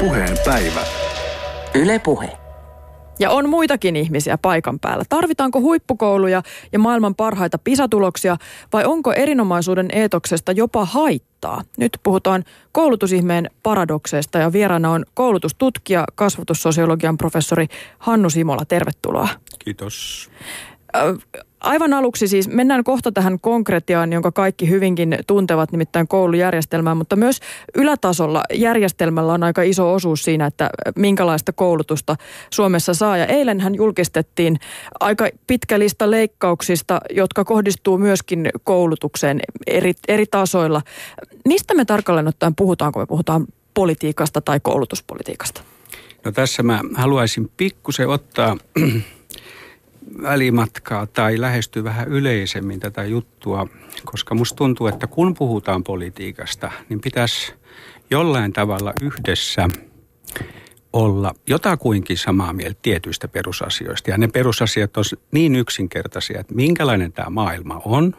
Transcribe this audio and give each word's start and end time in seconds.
puheen 0.00 0.36
päivä. 0.44 0.80
Yle 1.74 1.98
Puhe. 1.98 2.32
Ja 3.18 3.30
on 3.30 3.48
muitakin 3.48 3.96
ihmisiä 3.96 4.38
paikan 4.38 4.78
päällä. 4.78 5.04
Tarvitaanko 5.08 5.60
huippukouluja 5.60 6.42
ja 6.72 6.78
maailman 6.78 7.14
parhaita 7.14 7.58
pisatuloksia 7.58 8.36
vai 8.72 8.84
onko 8.84 9.12
erinomaisuuden 9.12 9.88
eetoksesta 9.92 10.52
jopa 10.52 10.84
haittaa? 10.84 11.62
Nyt 11.78 11.98
puhutaan 12.02 12.44
koulutusihmeen 12.72 13.50
paradokseista 13.62 14.38
ja 14.38 14.52
vieraana 14.52 14.90
on 14.90 15.04
koulutustutkija, 15.14 16.04
kasvatussosiologian 16.14 17.18
professori 17.18 17.66
Hannu 17.98 18.30
Simola. 18.30 18.64
Tervetuloa. 18.64 19.28
Kiitos. 19.64 20.30
Aivan 21.60 21.92
aluksi 21.92 22.28
siis 22.28 22.48
mennään 22.48 22.84
kohta 22.84 23.12
tähän 23.12 23.40
konkretiaan, 23.40 24.12
jonka 24.12 24.32
kaikki 24.32 24.68
hyvinkin 24.68 25.18
tuntevat, 25.26 25.72
nimittäin 25.72 26.08
koulujärjestelmää, 26.08 26.94
mutta 26.94 27.16
myös 27.16 27.40
ylätasolla 27.76 28.42
järjestelmällä 28.54 29.32
on 29.32 29.42
aika 29.42 29.62
iso 29.62 29.94
osuus 29.94 30.22
siinä, 30.22 30.46
että 30.46 30.70
minkälaista 30.96 31.52
koulutusta 31.52 32.16
Suomessa 32.50 32.94
saa. 32.94 33.16
Ja 33.16 33.26
eilenhän 33.26 33.74
julkistettiin 33.74 34.58
aika 35.00 35.28
pitkä 35.46 35.78
lista 35.78 36.10
leikkauksista, 36.10 37.00
jotka 37.10 37.44
kohdistuu 37.44 37.98
myöskin 37.98 38.50
koulutukseen 38.64 39.40
eri, 39.66 39.92
eri 40.08 40.26
tasoilla. 40.26 40.82
Mistä 41.44 41.74
me 41.74 41.84
tarkalleen 41.84 42.28
ottaen 42.28 42.54
puhutaan, 42.54 42.92
kun 42.92 43.02
me 43.02 43.06
puhutaan 43.06 43.46
politiikasta 43.74 44.40
tai 44.40 44.60
koulutuspolitiikasta? 44.60 45.62
No 46.24 46.32
tässä 46.32 46.62
mä 46.62 46.80
haluaisin 46.94 47.50
pikkusen 47.56 48.08
ottaa 48.08 48.56
välimatkaa 50.22 51.06
tai 51.06 51.40
lähestyy 51.40 51.84
vähän 51.84 52.08
yleisemmin 52.08 52.80
tätä 52.80 53.04
juttua, 53.04 53.66
koska 54.04 54.34
musta 54.34 54.56
tuntuu, 54.56 54.86
että 54.86 55.06
kun 55.06 55.34
puhutaan 55.34 55.84
politiikasta, 55.84 56.70
niin 56.88 57.00
pitäisi 57.00 57.52
jollain 58.10 58.52
tavalla 58.52 58.92
yhdessä 59.02 59.68
olla 60.92 61.34
jotakuinkin 61.46 62.18
samaa 62.18 62.52
mieltä 62.52 62.78
tietyistä 62.82 63.28
perusasioista. 63.28 64.10
Ja 64.10 64.18
ne 64.18 64.28
perusasiat 64.28 64.96
on 64.96 65.04
niin 65.32 65.56
yksinkertaisia, 65.56 66.40
että 66.40 66.54
minkälainen 66.54 67.12
tämä 67.12 67.30
maailma 67.30 67.82
on 67.84 68.14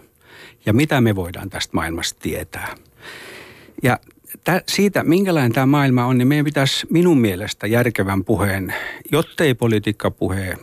ja 0.66 0.73
mitä 0.73 1.02
me 1.02 1.16
voidaan 1.16 1.50
tästä 1.50 1.72
maailmasta 1.73 2.19
tietää. 2.22 2.75
Ja 3.84 4.00
siitä, 4.67 5.03
minkälainen 5.03 5.52
tämä 5.52 5.66
maailma 5.66 6.06
on, 6.06 6.17
niin 6.17 6.28
meidän 6.28 6.45
pitäisi 6.45 6.88
minun 6.89 7.22
mielestä 7.22 7.67
järkevän 7.67 8.25
puheen, 8.25 8.73
jottei 9.12 9.53
politiikkapuhe 9.53 10.58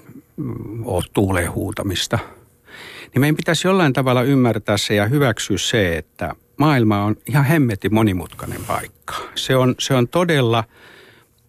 ole 0.84 1.04
tuuleen 1.12 1.52
huutamista, 1.52 2.18
niin 3.14 3.20
meidän 3.20 3.36
pitäisi 3.36 3.68
jollain 3.68 3.92
tavalla 3.92 4.22
ymmärtää 4.22 4.76
se 4.76 4.94
ja 4.94 5.06
hyväksyä 5.06 5.58
se, 5.58 5.96
että 5.96 6.34
maailma 6.56 7.04
on 7.04 7.16
ihan 7.26 7.44
hemmetin 7.44 7.94
monimutkainen 7.94 8.64
paikka. 8.66 9.14
Se 9.34 9.56
on, 9.56 9.74
se 9.78 9.94
on 9.94 10.08
todella 10.08 10.64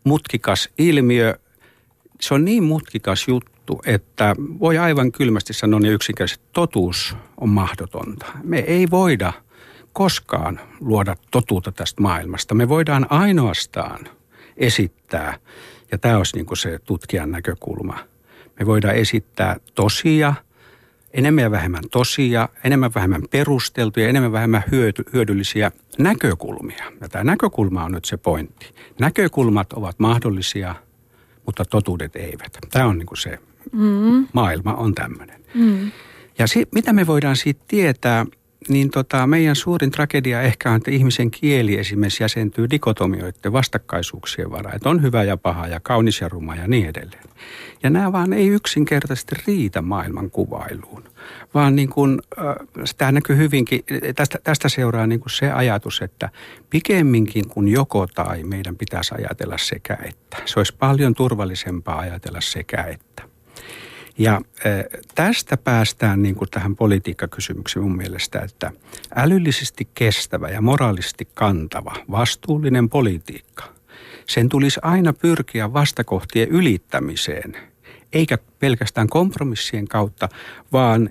mutkikas 0.04 0.70
ilmiö. 0.78 1.36
Se 2.22 2.34
on 2.34 2.46
niin 2.46 2.64
mutkikas 2.64 3.28
juttu, 3.28 3.82
että 3.86 4.36
voi 4.60 4.78
aivan 4.78 5.12
kylmästi 5.12 5.54
sanoa 5.54 5.80
niin 5.80 5.94
yksinkertaisesti, 5.94 6.44
että 6.44 6.54
totuus 6.54 7.16
on 7.38 7.50
mahdotonta. 7.50 8.26
Me 8.44 8.60
ei 8.60 8.88
voida 8.92 9.34
koskaan 9.94 10.60
luoda 10.80 11.16
totuutta 11.32 11.72
tästä 11.72 12.02
maailmasta. 12.02 12.56
Me 12.56 12.70
voidaan 12.70 13.08
ainoastaan 13.10 14.00
esittää, 14.58 15.38
ja 15.92 15.98
tämä 15.98 16.18
olisi 16.18 16.36
niin 16.36 16.46
kuin 16.46 16.58
se 16.58 16.80
tutkijan 16.86 17.32
näkökulma– 17.32 18.00
me 18.60 18.66
voidaan 18.66 18.96
esittää 18.96 19.58
tosia, 19.76 20.34
enemmän 21.14 21.44
ja 21.44 21.52
vähemmän 21.52 21.84
tosia, 21.92 22.50
enemmän 22.64 22.92
vähemmän 22.96 23.22
perusteltuja, 23.32 24.10
enemmän 24.10 24.32
vähemmän 24.32 24.64
hyöty, 24.72 25.04
hyödyllisiä 25.14 25.72
näkökulmia. 25.98 26.86
Ja 27.02 27.10
tämä 27.10 27.24
näkökulma 27.24 27.84
on 27.84 27.92
nyt 27.92 28.06
se 28.06 28.18
pointti. 28.18 28.74
Näkökulmat 29.00 29.74
ovat 29.74 30.00
mahdollisia, 30.00 30.76
mutta 31.46 31.66
totuudet 31.66 32.16
eivät. 32.16 32.58
Tämä 32.72 32.86
on 32.86 32.98
niin 32.98 33.06
kuin 33.06 33.18
se 33.18 33.40
mm. 33.72 34.28
maailma 34.34 34.74
on 34.74 34.96
tämmöinen. 34.96 35.42
Mm. 35.54 35.92
Ja 36.40 36.48
si, 36.48 36.68
mitä 36.72 36.94
me 36.94 37.08
voidaan 37.08 37.36
siitä 37.36 37.62
tietää– 37.68 38.26
niin 38.68 38.90
tota, 38.90 39.28
meidän 39.28 39.56
suurin 39.56 39.92
tragedia 39.92 40.42
ehkä 40.42 40.70
on, 40.70 40.78
että 40.78 40.92
ihmisen 40.92 41.32
kieli 41.32 41.78
esimerkiksi 41.78 42.24
jäsentyy 42.24 42.70
dikotomioiden 42.70 43.54
vastakkaisuuksien 43.54 44.52
varaan. 44.52 44.76
Että 44.76 44.90
on 44.90 45.02
hyvä 45.02 45.24
ja 45.24 45.38
paha 45.38 45.68
ja 45.68 45.80
kaunis 45.80 46.22
ja 46.22 46.30
ruma 46.30 46.56
ja 46.56 46.68
niin 46.68 46.86
edelleen. 46.86 47.24
Ja 47.84 47.90
nämä 47.90 48.12
vaan 48.12 48.34
ei 48.34 48.48
yksinkertaisesti 48.48 49.36
riitä 49.48 49.82
maailman 49.82 50.32
kuvailuun. 50.32 51.04
Vaan 51.54 51.76
niin 51.76 51.90
kuin, 51.90 52.22
tämä 52.98 53.12
näkyy 53.12 53.38
hyvinkin, 53.38 53.84
tästä, 54.16 54.40
tästä 54.44 54.70
seuraa 54.70 55.08
niin 55.08 55.20
kuin 55.20 55.32
se 55.32 55.52
ajatus, 55.52 56.02
että 56.02 56.30
pikemminkin 56.70 57.50
kuin 57.50 57.68
joko 57.68 58.08
tai 58.08 58.44
meidän 58.44 58.76
pitäisi 58.76 59.16
ajatella 59.16 59.58
sekä 59.58 59.98
että. 60.04 60.38
Se 60.46 60.60
olisi 60.60 60.76
paljon 60.80 61.14
turvallisempaa 61.14 62.00
ajatella 62.00 62.42
sekä 62.42 62.84
että. 62.84 63.24
Ja 64.18 64.42
tästä 65.16 65.58
päästään 65.58 66.22
niin 66.22 66.36
kuin 66.36 66.50
tähän 66.50 66.76
politiikkakysymykseen 66.76 67.84
mun 67.84 67.98
mielestä, 67.98 68.40
että 68.40 68.72
älyllisesti 69.16 69.88
kestävä 69.94 70.50
ja 70.50 70.62
moraalisesti 70.62 71.28
kantava, 71.34 71.96
vastuullinen 72.12 72.90
politiikka, 72.90 73.64
sen 74.30 74.50
tulisi 74.50 74.80
aina 74.84 75.14
pyrkiä 75.14 75.74
vastakohtien 75.74 76.50
ylittämiseen, 76.50 77.58
eikä 78.14 78.38
pelkästään 78.60 79.10
kompromissien 79.10 79.88
kautta, 79.88 80.30
vaan 80.74 81.10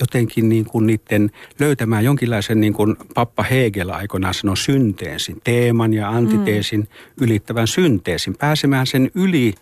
jotenkin 0.00 0.48
niin 0.48 0.64
kuin 0.64 0.86
niiden 0.86 1.30
löytämään 1.58 2.04
jonkinlaisen, 2.04 2.60
niin 2.60 2.72
kuin 2.72 2.96
Pappa 3.14 3.42
Hegel 3.42 3.90
aikoinaan 3.90 4.34
sanoi, 4.34 4.56
synteesin, 4.56 5.40
teeman 5.44 5.94
ja 5.94 6.08
antiteesin 6.08 6.80
mm. 6.80 7.24
ylittävän 7.24 7.66
synteesin, 7.66 8.36
pääsemään 8.36 8.86
sen 8.86 9.10
yli 9.14 9.54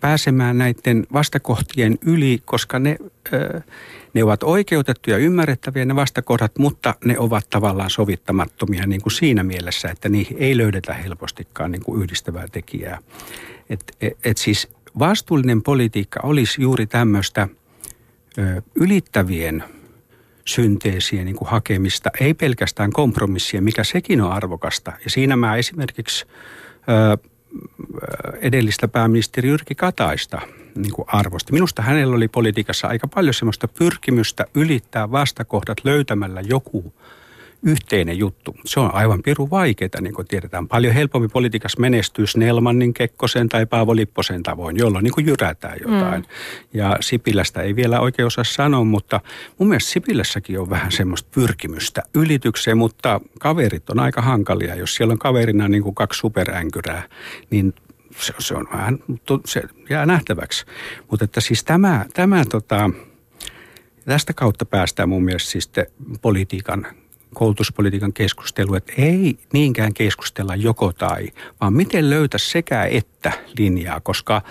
pääsemään 0.00 0.58
näiden 0.58 1.06
vastakohtien 1.12 1.98
yli, 2.02 2.42
koska 2.44 2.78
ne, 2.78 2.96
ne 4.14 4.24
ovat 4.24 4.42
oikeutettuja 4.42 5.18
ja 5.18 5.24
ymmärrettäviä 5.24 5.84
ne 5.84 5.96
vastakohdat, 5.96 6.58
mutta 6.58 6.94
ne 7.04 7.18
ovat 7.18 7.50
tavallaan 7.50 7.90
sovittamattomia 7.90 8.86
niin 8.86 9.02
kuin 9.02 9.12
siinä 9.12 9.42
mielessä, 9.42 9.90
että 9.90 10.08
niihin 10.08 10.36
ei 10.40 10.56
löydetä 10.56 10.94
helpostikaan 10.94 11.70
niin 11.70 11.84
kuin 11.84 12.02
yhdistävää 12.02 12.48
tekijää. 12.52 12.98
Et, 13.70 13.96
et, 14.00 14.18
et 14.24 14.36
siis 14.36 14.68
vastuullinen 14.98 15.62
politiikka 15.62 16.20
olisi 16.22 16.62
juuri 16.62 16.86
tämmöistä 16.86 17.48
ylittävien 18.74 19.64
synteesien 20.44 21.24
niin 21.24 21.36
kuin 21.36 21.48
hakemista, 21.48 22.10
ei 22.20 22.34
pelkästään 22.34 22.92
kompromissia, 22.92 23.62
mikä 23.62 23.84
sekin 23.84 24.20
on 24.20 24.32
arvokasta. 24.32 24.92
Ja 25.04 25.10
siinä 25.10 25.36
mä 25.36 25.56
esimerkiksi 25.56 26.26
edellistä 28.40 28.88
pääministeri 28.88 29.48
Jyrki 29.48 29.74
Kataista 29.74 30.40
niin 30.74 30.92
kuin 30.92 31.08
arvosti. 31.08 31.52
Minusta 31.52 31.82
hänellä 31.82 32.16
oli 32.16 32.28
politiikassa 32.28 32.88
aika 32.88 33.08
paljon 33.08 33.34
semmoista 33.34 33.68
pyrkimystä 33.68 34.46
ylittää 34.54 35.10
vastakohdat 35.10 35.78
löytämällä 35.84 36.40
joku 36.40 36.94
yhteinen 37.62 38.18
juttu. 38.18 38.56
Se 38.64 38.80
on 38.80 38.94
aivan 38.94 39.22
piru 39.22 39.50
vaikeaa, 39.50 40.00
niin 40.00 40.14
kuin 40.14 40.28
tiedetään. 40.28 40.68
Paljon 40.68 40.94
helpommin 40.94 41.30
politiikassa 41.30 41.80
menestyy 41.80 42.26
Snellmanin, 42.26 42.94
Kekkosen 42.94 43.48
tai 43.48 43.66
Paavo 43.66 43.96
Lipposen 43.96 44.42
tavoin, 44.42 44.76
jolloin 44.76 45.02
niin 45.02 45.14
kuin 45.14 45.26
jyrätään 45.26 45.78
jotain. 45.82 46.22
Mm. 46.22 46.28
Ja 46.72 46.96
Sipilästä 47.00 47.62
ei 47.62 47.76
vielä 47.76 48.00
oikein 48.00 48.26
osaa 48.26 48.44
sanoa, 48.44 48.84
mutta 48.84 49.20
mun 49.58 49.68
mielestä 49.68 49.90
Sipilässäkin 49.90 50.60
on 50.60 50.70
vähän 50.70 50.92
semmoista 50.92 51.28
pyrkimystä 51.34 52.02
ylitykseen, 52.14 52.78
mutta 52.78 53.20
kaverit 53.40 53.90
on 53.90 53.98
aika 53.98 54.22
hankalia. 54.22 54.74
Jos 54.74 54.94
siellä 54.94 55.12
on 55.12 55.18
kaverina 55.18 55.68
niin 55.68 55.82
kuin 55.82 55.94
kaksi 55.94 56.18
superänkyrää, 56.18 57.02
niin 57.50 57.74
se, 58.16 58.34
se 58.38 58.54
on 58.54 58.68
vähän, 58.72 58.98
se 59.46 59.62
jää 59.90 60.06
nähtäväksi. 60.06 60.64
Mutta 61.10 61.24
että 61.24 61.40
siis 61.40 61.64
tämä, 61.64 62.06
tämä 62.14 62.44
tota, 62.44 62.90
tästä 64.04 64.32
kautta 64.32 64.64
päästään 64.64 65.08
mun 65.08 65.24
mielestä 65.24 65.50
siis 65.50 65.70
politiikan 66.22 66.86
koulutuspolitiikan 67.34 68.12
keskustelu, 68.12 68.74
että 68.74 68.92
ei 68.98 69.38
niinkään 69.52 69.94
keskustella 69.94 70.56
joko 70.56 70.92
tai, 70.92 71.28
vaan 71.60 71.72
miten 71.72 72.10
löytää 72.10 72.38
sekä 72.38 72.84
että 72.84 73.32
linjaa, 73.58 74.00
koska 74.00 74.42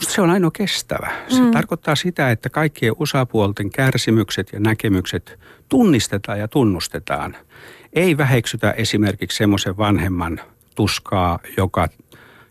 se 0.00 0.20
on 0.20 0.30
ainoa 0.30 0.50
kestävä. 0.50 1.10
Se 1.28 1.40
mm. 1.40 1.50
tarkoittaa 1.50 1.96
sitä, 1.96 2.30
että 2.30 2.50
kaikkien 2.50 2.92
osapuolten 2.98 3.70
kärsimykset 3.70 4.52
ja 4.52 4.60
näkemykset 4.60 5.38
tunnistetaan 5.68 6.38
ja 6.38 6.48
tunnustetaan. 6.48 7.36
Ei 7.92 8.16
väheksytä 8.16 8.70
esimerkiksi 8.70 9.36
semmoisen 9.36 9.76
vanhemman 9.76 10.40
tuskaa, 10.74 11.38
joka, 11.56 11.88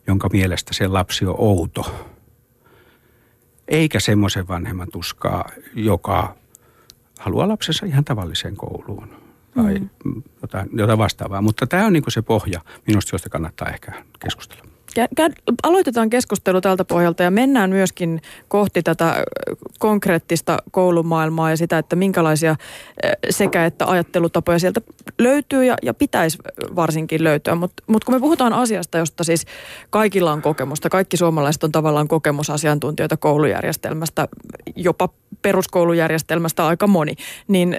jonka 0.07 0.29
mielestä 0.29 0.73
se 0.73 0.87
lapsi 0.87 1.25
on 1.25 1.35
outo. 1.37 2.07
Eikä 3.67 3.99
semmoisen 3.99 4.47
vanhemman 4.47 4.87
tuskaa, 4.91 5.49
joka 5.75 6.35
haluaa 7.19 7.47
lapsensa 7.47 7.85
ihan 7.85 8.05
tavalliseen 8.05 8.55
kouluun 8.55 9.09
tai 9.55 9.79
mm. 10.05 10.23
jotain, 10.41 10.69
jotain 10.73 10.99
vastaavaa. 10.99 11.41
Mutta 11.41 11.67
tämä 11.67 11.85
on 11.85 11.93
niin 11.93 12.03
se 12.07 12.21
pohja 12.21 12.61
minusta, 12.87 13.15
josta 13.15 13.29
kannattaa 13.29 13.69
ehkä 13.69 13.91
keskustella. 14.19 14.67
Aloitetaan 15.63 16.09
keskustelu 16.09 16.61
tältä 16.61 16.85
pohjalta 16.85 17.23
ja 17.23 17.31
mennään 17.31 17.69
myöskin 17.69 18.21
kohti 18.47 18.83
tätä 18.83 19.23
konkreettista 19.79 20.57
koulumaailmaa 20.71 21.49
ja 21.49 21.57
sitä, 21.57 21.77
että 21.77 21.95
minkälaisia 21.95 22.55
sekä 23.29 23.65
että 23.65 23.85
ajattelutapoja 23.85 24.59
sieltä 24.59 24.81
löytyy 25.19 25.65
ja, 25.65 25.75
ja 25.83 25.93
pitäisi 25.93 26.37
varsinkin 26.75 27.23
löytyä. 27.23 27.55
Mutta 27.55 27.83
mut 27.87 28.03
kun 28.03 28.15
me 28.15 28.19
puhutaan 28.19 28.53
asiasta, 28.53 28.97
josta 28.97 29.23
siis 29.23 29.45
kaikilla 29.89 30.31
on 30.31 30.41
kokemusta, 30.41 30.89
kaikki 30.89 31.17
suomalaiset 31.17 31.63
on 31.63 31.71
tavallaan 31.71 32.07
kokemusasiantuntijoita 32.07 33.17
koulujärjestelmästä, 33.17 34.27
jopa 34.75 35.09
peruskoulujärjestelmästä 35.41 36.67
aika 36.67 36.87
moni, 36.87 37.15
niin 37.47 37.77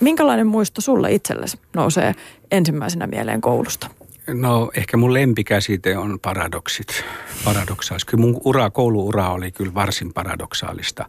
minkälainen 0.00 0.46
muisto 0.46 0.80
sulle 0.80 1.12
itsellesi 1.12 1.58
nousee 1.74 2.14
ensimmäisenä 2.50 3.06
mieleen 3.06 3.40
koulusta? 3.40 3.90
No 4.26 4.70
ehkä 4.74 4.96
mun 4.96 5.14
lempikäsite 5.14 5.98
on 5.98 6.20
paradoksit, 6.20 7.04
paradoksaalista. 7.44 8.10
Kyllä 8.10 8.20
mun 8.20 8.40
ura, 8.44 8.70
kouluura 8.70 9.30
oli 9.30 9.52
kyllä 9.52 9.74
varsin 9.74 10.12
paradoksaalista. 10.12 11.08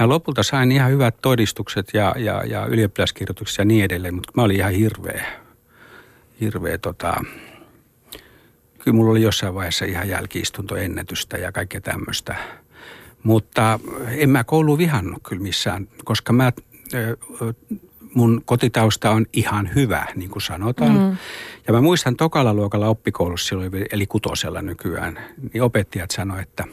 Mä 0.00 0.08
lopulta 0.08 0.42
sain 0.42 0.72
ihan 0.72 0.90
hyvät 0.90 1.14
todistukset 1.22 1.88
ja, 1.94 2.14
ja, 2.18 2.44
ja 2.44 2.66
ylioppilaskirjoitukset 2.66 3.58
ja 3.58 3.64
niin 3.64 3.84
edelleen, 3.84 4.14
mutta 4.14 4.32
mä 4.36 4.42
olin 4.42 4.56
ihan 4.56 4.72
hirveä, 4.72 5.24
hirveä 6.40 6.78
tota, 6.78 7.14
kyllä 8.78 8.96
mulla 8.96 9.10
oli 9.10 9.22
jossain 9.22 9.54
vaiheessa 9.54 9.84
ihan 9.84 10.08
jälkiistuntoennätystä 10.08 11.36
ja 11.36 11.52
kaikkea 11.52 11.80
tämmöistä. 11.80 12.34
Mutta 13.22 13.80
en 14.08 14.30
mä 14.30 14.44
koulu 14.44 14.78
vihannut 14.78 15.22
kyllä 15.28 15.42
missään, 15.42 15.88
koska 16.04 16.32
mä 16.32 16.52
mun 18.14 18.42
kotitausta 18.44 19.10
on 19.10 19.26
ihan 19.32 19.70
hyvä, 19.74 20.06
niin 20.14 20.30
kuin 20.30 20.42
sanotaan. 20.42 20.92
Mm. 20.92 21.16
Ja 21.66 21.72
mä 21.72 21.80
muistan 21.80 22.16
tokalla 22.16 22.54
luokalla 22.54 22.88
oppikoulussa 22.88 23.48
silloin, 23.48 23.70
eli 23.92 24.06
kutosella 24.06 24.62
nykyään, 24.62 25.18
niin 25.52 25.62
opettajat 25.62 26.10
sanoivat, 26.10 26.48
että 26.48 26.64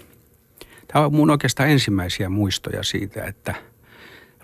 tämä 0.88 1.06
on 1.06 1.14
mun 1.14 1.30
oikeastaan 1.30 1.70
ensimmäisiä 1.70 2.30
muistoja 2.30 2.84
siitä, 2.84 3.24
että 3.24 3.56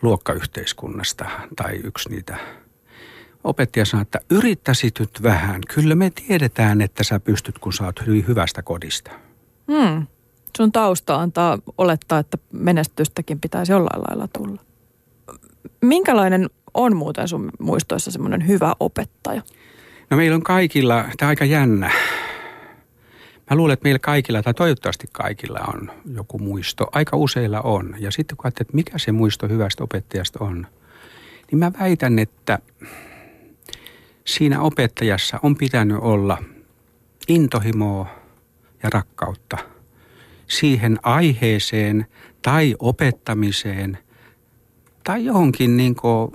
luokkayhteiskunnasta 0.02 1.26
tai 1.56 1.76
yksi 1.84 2.10
niitä 2.10 2.38
opettaja 3.44 3.86
sanoi, 3.86 4.02
että 4.02 4.20
yrittäisit 4.30 5.00
nyt 5.00 5.24
vähän. 5.24 5.62
Kyllä 5.76 5.96
me 5.96 6.10
tiedetään, 6.10 6.82
että 6.82 7.04
sä 7.04 7.20
pystyt, 7.20 7.60
kun 7.60 7.74
sä 7.74 7.84
oot 7.84 8.06
hyvin 8.06 8.28
hyvästä 8.28 8.62
kodista. 8.62 9.12
Hmm. 9.72 10.08
Sun 10.58 10.72
tausta 10.72 11.16
antaa 11.16 11.58
olettaa, 11.78 12.20
että 12.20 12.38
menestystäkin 12.52 13.40
pitäisi 13.40 13.72
jollain 13.72 14.04
lailla 14.10 14.28
tulla. 14.38 14.62
Minkälainen 15.82 16.50
on 16.74 16.96
muuten 16.96 17.28
sun 17.28 17.50
muistoissa 17.60 18.12
semmoinen 18.12 18.48
hyvä 18.48 18.74
opettaja? 18.80 19.42
No 20.10 20.18
meillä 20.18 20.36
on 20.36 20.44
kaikilla, 20.44 21.06
tämä 21.18 21.30
aika 21.30 21.46
jännä. 21.46 21.92
Mä 23.50 23.58
luulen, 23.58 23.74
että 23.74 23.84
meillä 23.84 24.00
kaikilla, 24.00 24.44
tai 24.44 24.54
toivottavasti 24.54 25.08
kaikilla 25.12 25.60
on 25.74 25.92
joku 26.14 26.40
muisto. 26.40 26.88
Aika 26.92 27.18
useilla 27.18 27.62
on. 27.62 27.96
Ja 28.00 28.12
sitten 28.12 28.38
kun 28.38 28.48
että 28.48 28.66
mikä 28.74 28.98
se 28.98 29.12
muisto 29.12 29.48
hyvästä 29.48 29.84
opettajasta 29.84 30.44
on, 30.44 30.68
niin 31.52 31.60
mä 31.60 31.72
väitän, 31.80 32.20
että 32.20 32.60
siinä 34.26 34.62
opettajassa 34.62 35.40
on 35.44 35.56
pitänyt 35.56 35.98
olla 36.02 36.38
intohimoa 37.28 38.08
ja 38.84 38.90
rakkautta 38.90 39.75
siihen 40.48 41.00
aiheeseen 41.04 42.06
tai 42.42 42.76
opettamiseen 42.80 43.98
tai 45.04 45.26
johonkin 45.26 45.78
niin 45.78 45.96
kuin 45.96 46.32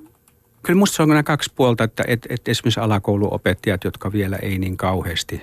Kyllä 0.63 0.77
minusta 0.77 0.97
se 0.97 1.03
on 1.03 1.09
nämä 1.09 1.23
kaksi 1.23 1.53
puolta, 1.57 1.85
että 1.85 2.05
et, 2.07 2.27
et 2.29 2.49
esimerkiksi 2.49 2.81
alakouluopettajat, 2.81 3.85
jotka 3.85 4.13
vielä 4.13 4.37
ei 4.37 4.59
niin 4.59 4.77
kauheasti 4.77 5.43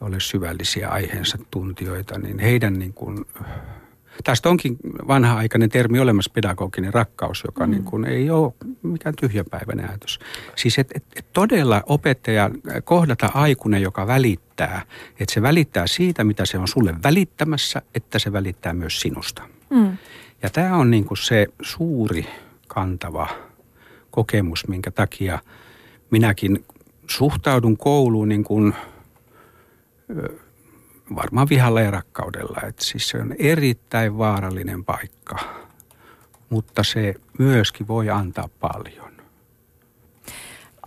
ole 0.00 0.20
syvällisiä 0.20 0.88
aiheensa 0.88 1.38
tuntijoita, 1.50 2.18
niin 2.18 2.38
heidän 2.38 2.78
niin 2.78 2.92
kuin, 2.92 3.26
tästä 4.24 4.48
onkin 4.48 4.76
vanha-aikainen 5.08 5.70
termi 5.70 6.00
olemassa 6.00 6.30
pedagoginen 6.34 6.94
rakkaus, 6.94 7.42
joka 7.46 7.66
mm. 7.66 7.70
niin 7.70 7.84
kuin 7.84 8.04
ei 8.04 8.30
ole 8.30 8.52
mikään 8.82 9.14
tyhjäpäiväinen 9.20 9.88
ajatus. 9.88 10.20
Siis 10.56 10.78
että 10.78 10.92
et, 10.96 11.04
et 11.16 11.26
todella 11.32 11.82
opettaja 11.86 12.50
kohdata 12.84 13.30
aikuinen, 13.34 13.82
joka 13.82 14.06
välittää, 14.06 14.82
että 15.20 15.34
se 15.34 15.42
välittää 15.42 15.86
siitä, 15.86 16.24
mitä 16.24 16.46
se 16.46 16.58
on 16.58 16.68
sulle 16.68 16.94
välittämässä, 17.02 17.82
että 17.94 18.18
se 18.18 18.32
välittää 18.32 18.72
myös 18.72 19.00
sinusta. 19.00 19.42
Mm. 19.70 19.96
Ja 20.42 20.50
tämä 20.50 20.76
on 20.76 20.90
niin 20.90 21.04
kuin 21.04 21.18
se 21.18 21.46
suuri 21.62 22.26
kantava 22.68 23.28
kokemus, 24.10 24.68
minkä 24.68 24.90
takia 24.90 25.38
minäkin 26.10 26.64
suhtaudun 27.06 27.76
kouluun 27.76 28.28
niin 28.28 28.44
kuin, 28.44 28.74
varmaan 31.16 31.48
vihalla 31.48 31.80
ja 31.80 31.90
rakkaudella. 31.90 32.60
Että 32.68 32.84
siis 32.84 33.08
se 33.08 33.18
on 33.18 33.34
erittäin 33.38 34.18
vaarallinen 34.18 34.84
paikka, 34.84 35.36
mutta 36.50 36.82
se 36.84 37.14
myöskin 37.38 37.88
voi 37.88 38.10
antaa 38.10 38.48
paljon. 38.60 39.12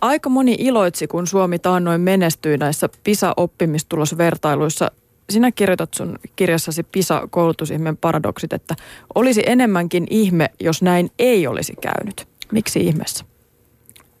Aika 0.00 0.28
moni 0.28 0.56
iloitsi, 0.58 1.06
kun 1.06 1.26
Suomi 1.26 1.58
taannoin 1.58 2.00
menestyi 2.00 2.58
näissä 2.58 2.88
PISA-oppimistulosvertailuissa. 3.04 4.90
Sinä 5.30 5.52
kirjoitat 5.52 5.94
sun 5.94 6.18
kirjassasi 6.36 6.82
PISA-koulutusihmeen 6.82 7.96
paradoksit, 7.96 8.52
että 8.52 8.74
olisi 9.14 9.42
enemmänkin 9.46 10.06
ihme, 10.10 10.50
jos 10.60 10.82
näin 10.82 11.10
ei 11.18 11.46
olisi 11.46 11.74
käynyt. 11.80 12.28
Miksi 12.52 12.80
ihmeessä? 12.80 13.24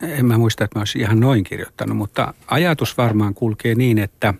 En 0.00 0.26
mä 0.26 0.38
muista, 0.38 0.64
että 0.64 0.78
mä 0.78 0.80
olisin 0.80 1.02
ihan 1.02 1.20
noin 1.20 1.44
kirjoittanut, 1.44 1.96
mutta 1.96 2.34
ajatus 2.46 2.98
varmaan 2.98 3.34
kulkee 3.34 3.74
niin, 3.74 3.98
että 3.98 4.34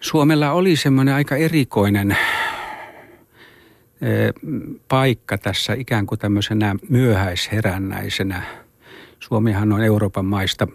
Suomella 0.00 0.52
oli 0.52 0.76
semmoinen 0.76 1.14
aika 1.14 1.36
erikoinen 1.36 2.16
paikka 4.88 5.38
tässä 5.38 5.74
ikään 5.74 6.06
kuin 6.06 6.18
tämmöisenä 6.18 6.76
myöhäisherännäisenä. 6.88 8.42
Suomihan 9.20 9.72
on 9.72 9.84
Euroopan 9.84 10.24
maista 10.24 10.66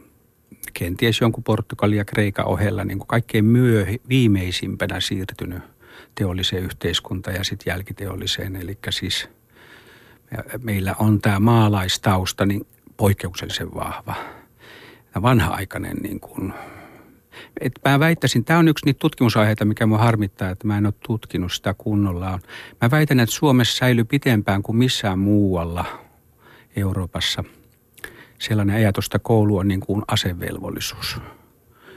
kenties 0.73 1.21
jonkun 1.21 1.43
Portugalia 1.43 1.97
ja 1.97 2.05
Kreikan 2.05 2.45
ohella 2.45 2.83
niin 2.83 2.97
kuin 2.97 3.07
kaikkein 3.07 3.45
myö, 3.45 3.85
viimeisimpänä 4.09 4.99
siirtynyt 4.99 5.63
teolliseen 6.15 6.63
yhteiskuntaan 6.63 7.35
ja 7.35 7.43
sitten 7.43 7.71
jälkiteolliseen. 7.71 8.55
Eli 8.55 8.77
siis– 8.89 9.27
meillä 10.63 10.95
on 10.99 11.21
tämä 11.21 11.39
maalaistausta 11.39 12.45
niin 12.45 12.67
poikkeuksellisen 12.97 13.73
vahva. 13.73 14.15
Ja 15.15 15.21
vanha-aikainen 15.21 15.97
niin 15.97 16.19
kuin, 16.19 16.53
et 17.61 17.73
mä 17.85 17.99
väittäisin, 17.99 18.45
tämä 18.45 18.59
on 18.59 18.67
yksi 18.67 18.85
niitä 18.85 18.99
tutkimusaiheita, 18.99 19.65
mikä 19.65 19.85
mua 19.85 19.97
harmittaa, 19.97 20.49
että 20.49 20.67
mä 20.67 20.77
en 20.77 20.85
ole 20.85 20.93
tutkinut 21.07 21.53
sitä 21.53 21.75
kunnolla. 21.77 22.39
Mä 22.81 22.91
väitän, 22.91 23.19
että 23.19 23.35
Suomessa 23.35 23.77
säilyy 23.77 24.03
pitempään 24.03 24.63
kuin 24.63 24.75
missään 24.75 25.19
muualla 25.19 25.85
Euroopassa 26.75 27.43
sellainen 28.39 28.75
ajatus, 28.75 29.05
että 29.05 29.19
koulu 29.19 29.57
on 29.57 29.67
niin 29.67 29.79
kuin 29.79 30.01
asevelvollisuus. 30.07 31.17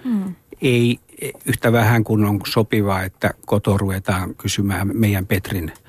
Hmm. 0.05 0.35
Ei 0.63 0.99
yhtä 1.47 1.73
vähän 1.73 2.05
kuin 2.05 2.25
on 2.25 2.41
sopivaa, 2.47 3.03
että 3.03 3.35
koto 3.47 3.79
ruvetaan 3.79 4.35
kysymään 4.35 4.91
meidän 4.95 5.27
Petrin– 5.27 5.73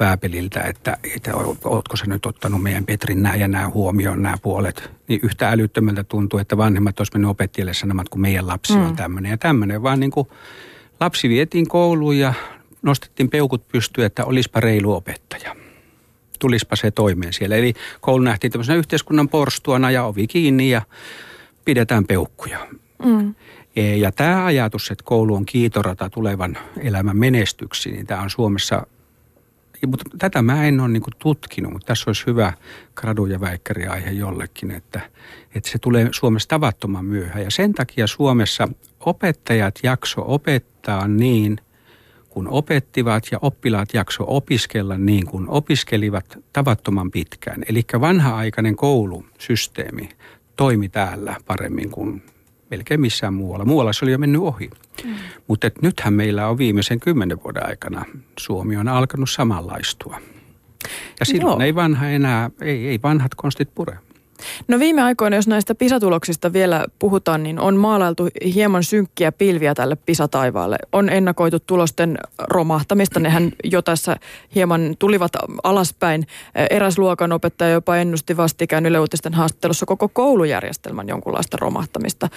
Vääpeliltä, 0.00 0.60
että, 0.60 0.96
että 1.14 1.30
ootko 1.64 1.96
sä 1.96 2.04
nyt 2.06 2.26
ottanut 2.26 2.62
meidän 2.62 2.86
Petrin 2.86 3.22
nämä 3.22 3.36
ja 3.36 3.48
nämä 3.48 3.68
huomioon 3.68 4.22
nämä 4.22 4.36
puolet. 4.42 4.90
Niin 5.08 5.20
yhtä 5.22 5.48
älyttömältä 5.48 6.04
tuntuu, 6.04 6.38
että 6.38 6.56
vanhemmat 6.56 7.00
olisivat 7.00 7.14
mennyt 7.14 7.30
opettajalle 7.30 7.74
sanomaan, 7.74 8.06
kun 8.10 8.20
meidän 8.20 8.46
lapsi 8.46 8.72
mm. 8.72 8.86
on 8.86 8.96
tämmöinen 8.96 9.30
ja 9.30 9.38
tämmöinen. 9.38 9.82
Vaan 9.82 10.00
niin 10.00 10.10
kuin 10.10 10.28
lapsi 11.00 11.28
vietiin 11.28 11.68
kouluun 11.68 12.18
ja 12.18 12.34
nostettiin 12.82 13.30
peukut 13.30 13.68
pystyyn, 13.68 14.06
että 14.06 14.24
olispa 14.24 14.60
reilu 14.60 14.94
opettaja. 14.94 15.56
Tulispa 16.38 16.76
se 16.76 16.90
toimeen 16.90 17.32
siellä. 17.32 17.56
Eli 17.56 17.74
koulu 18.00 18.22
nähtiin 18.22 18.50
tämmöisenä 18.52 18.78
yhteiskunnan 18.78 19.28
porstuana 19.28 19.90
ja 19.90 20.04
ovi 20.04 20.26
kiinni 20.26 20.70
ja 20.70 20.82
pidetään 21.64 22.04
peukkuja. 22.04 22.58
Mm. 23.04 23.34
E, 23.76 23.96
ja 23.96 24.12
tämä 24.12 24.44
ajatus, 24.44 24.90
että 24.90 25.04
koulu 25.04 25.34
on 25.34 25.46
kiitorata 25.46 26.10
tulevan 26.10 26.58
elämän 26.80 27.16
menestyksi, 27.16 27.90
niin 27.90 28.06
tämä 28.06 28.22
on 28.22 28.30
Suomessa 28.30 28.86
mutta 29.86 30.04
tätä 30.18 30.42
mä 30.42 30.64
en 30.64 30.80
ole 30.80 30.88
niin 30.88 31.02
tutkinut, 31.18 31.72
mutta 31.72 31.86
tässä 31.86 32.10
olisi 32.10 32.26
hyvä 32.26 32.52
gradu- 33.00 33.26
ja 33.26 33.40
väikkäriaihe 33.40 34.10
jollekin, 34.10 34.70
että, 34.70 35.00
että 35.54 35.70
se 35.70 35.78
tulee 35.78 36.08
Suomessa 36.12 36.48
tavattoman 36.48 37.04
myöhään. 37.04 37.44
Ja 37.44 37.50
sen 37.50 37.72
takia 37.72 38.06
Suomessa 38.06 38.68
opettajat 39.00 39.74
jakso 39.82 40.24
opettaa 40.26 41.08
niin, 41.08 41.58
kun 42.28 42.48
opettivat 42.48 43.24
ja 43.32 43.38
oppilaat 43.42 43.94
jakso 43.94 44.24
opiskella 44.26 44.98
niin 44.98 45.26
kuin 45.26 45.48
opiskelivat 45.48 46.38
tavattoman 46.52 47.10
pitkään. 47.10 47.64
Eli 47.68 47.82
vanha-aikainen 48.00 48.76
koulusysteemi 48.76 50.08
toimi 50.56 50.88
täällä 50.88 51.36
paremmin 51.46 51.90
kuin 51.90 52.22
melkein 52.70 53.00
missään 53.00 53.34
muualla. 53.34 53.64
Muualla 53.64 53.92
se 53.92 54.04
oli 54.04 54.12
jo 54.12 54.18
mennyt 54.18 54.42
ohi. 54.42 54.70
Mm. 55.04 55.14
Mutta 55.48 55.70
nythän 55.82 56.14
meillä 56.14 56.48
on 56.48 56.58
viimeisen 56.58 57.00
kymmenen 57.00 57.42
vuoden 57.44 57.66
aikana 57.66 58.04
Suomi 58.38 58.76
on 58.76 58.88
alkanut 58.88 59.30
samanlaistua. 59.30 60.20
Ja 61.20 61.26
silloin 61.26 61.60
Joo. 61.60 61.66
ei 61.66 61.74
vanha 61.74 62.08
enää, 62.08 62.50
ei, 62.60 62.88
ei 62.88 63.02
vanhat 63.02 63.34
konstit 63.34 63.74
pure. 63.74 63.98
No 64.68 64.78
viime 64.78 65.02
aikoina, 65.02 65.36
jos 65.36 65.48
näistä 65.48 65.74
pisatuloksista 65.74 66.52
vielä 66.52 66.86
puhutaan, 66.98 67.42
niin 67.42 67.60
on 67.60 67.76
maalailtu 67.76 68.28
hieman 68.54 68.84
synkkiä 68.84 69.32
pilviä 69.32 69.74
tälle 69.74 69.96
pisataivaalle. 69.96 70.76
On 70.92 71.08
ennakoitu 71.08 71.60
tulosten 71.60 72.18
romahtamista. 72.38 73.20
Nehän 73.20 73.52
jo 73.64 73.82
tässä 73.82 74.16
hieman 74.54 74.94
tulivat 74.98 75.32
alaspäin. 75.62 76.26
Eräs 76.70 76.98
luokanopettaja 76.98 77.70
jopa 77.70 77.96
ennusti 77.96 78.36
vastikään 78.36 78.86
Yle 78.86 79.00
Uutisten 79.00 79.34
haastattelussa 79.34 79.86
koko 79.86 80.08
koulujärjestelmän 80.08 81.08
jonkunlaista 81.08 81.56
romahtamista. 81.60 82.28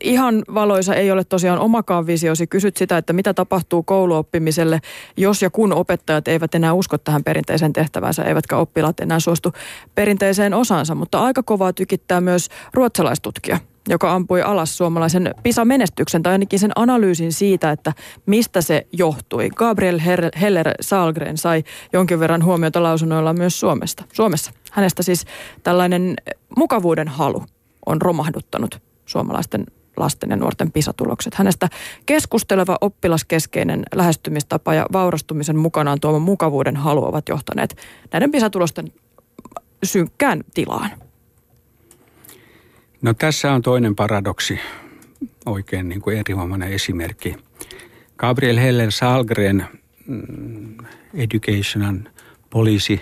ihan 0.00 0.42
valoisa 0.54 0.94
ei 0.94 1.10
ole 1.10 1.24
tosiaan 1.24 1.58
omakaan 1.58 2.06
visiosi. 2.06 2.46
Kysyt 2.46 2.76
sitä, 2.76 2.98
että 2.98 3.12
mitä 3.12 3.34
tapahtuu 3.34 3.82
kouluoppimiselle, 3.82 4.80
jos 5.16 5.42
ja 5.42 5.50
kun 5.50 5.72
opettajat 5.72 6.28
eivät 6.28 6.54
enää 6.54 6.72
usko 6.72 6.98
tähän 6.98 7.24
perinteiseen 7.24 7.72
tehtävänsä, 7.72 8.24
eivätkä 8.24 8.56
oppilaat 8.56 9.00
enää 9.00 9.20
suostu 9.20 9.52
perinteiseen 9.94 10.54
osaansa. 10.66 10.94
Mutta 10.94 11.20
aika 11.20 11.42
kovaa 11.42 11.72
tykittää 11.72 12.20
myös 12.20 12.48
ruotsalaistutkija, 12.74 13.58
joka 13.88 14.12
ampui 14.12 14.42
alas 14.42 14.76
suomalaisen 14.76 15.34
PISA-menestyksen 15.42 16.22
tai 16.22 16.32
ainakin 16.32 16.58
sen 16.58 16.72
analyysin 16.76 17.32
siitä, 17.32 17.70
että 17.70 17.92
mistä 18.26 18.60
se 18.60 18.86
johtui. 18.92 19.48
Gabriel 19.50 20.00
Heller 20.40 20.70
Salgren 20.80 21.38
sai 21.38 21.64
jonkin 21.92 22.20
verran 22.20 22.44
huomiota 22.44 22.82
lausunnoilla 22.82 23.32
myös 23.32 23.60
Suomesta. 23.60 24.04
Suomessa. 24.12 24.50
Hänestä 24.72 25.02
siis 25.02 25.24
tällainen 25.62 26.14
mukavuuden 26.56 27.08
halu 27.08 27.44
on 27.86 28.02
romahduttanut 28.02 28.82
suomalaisten 29.06 29.66
lasten 29.96 30.30
ja 30.30 30.36
nuorten 30.36 30.72
pisatulokset. 30.72 31.34
Hänestä 31.34 31.68
keskusteleva 32.06 32.76
oppilaskeskeinen 32.80 33.82
lähestymistapa 33.94 34.74
ja 34.74 34.86
vaurastumisen 34.92 35.56
mukanaan 35.56 36.00
tuoman 36.00 36.22
mukavuuden 36.22 36.76
halu 36.76 37.04
ovat 37.04 37.28
johtaneet 37.28 37.76
näiden 38.12 38.30
pisatulosten 38.30 38.92
synkkään 39.84 40.44
tilaan. 40.54 40.90
No 43.02 43.14
tässä 43.14 43.52
on 43.52 43.62
toinen 43.62 43.96
paradoksi, 43.96 44.60
oikein 45.46 45.88
niin 45.88 46.00
kuin 46.00 46.18
erinomainen 46.18 46.72
esimerkki. 46.72 47.36
Gabriel 48.16 48.56
Heller 48.56 48.92
Salgren, 48.92 49.66
mm, 50.06 50.76
Education 51.14 52.08
Policy 52.50 52.98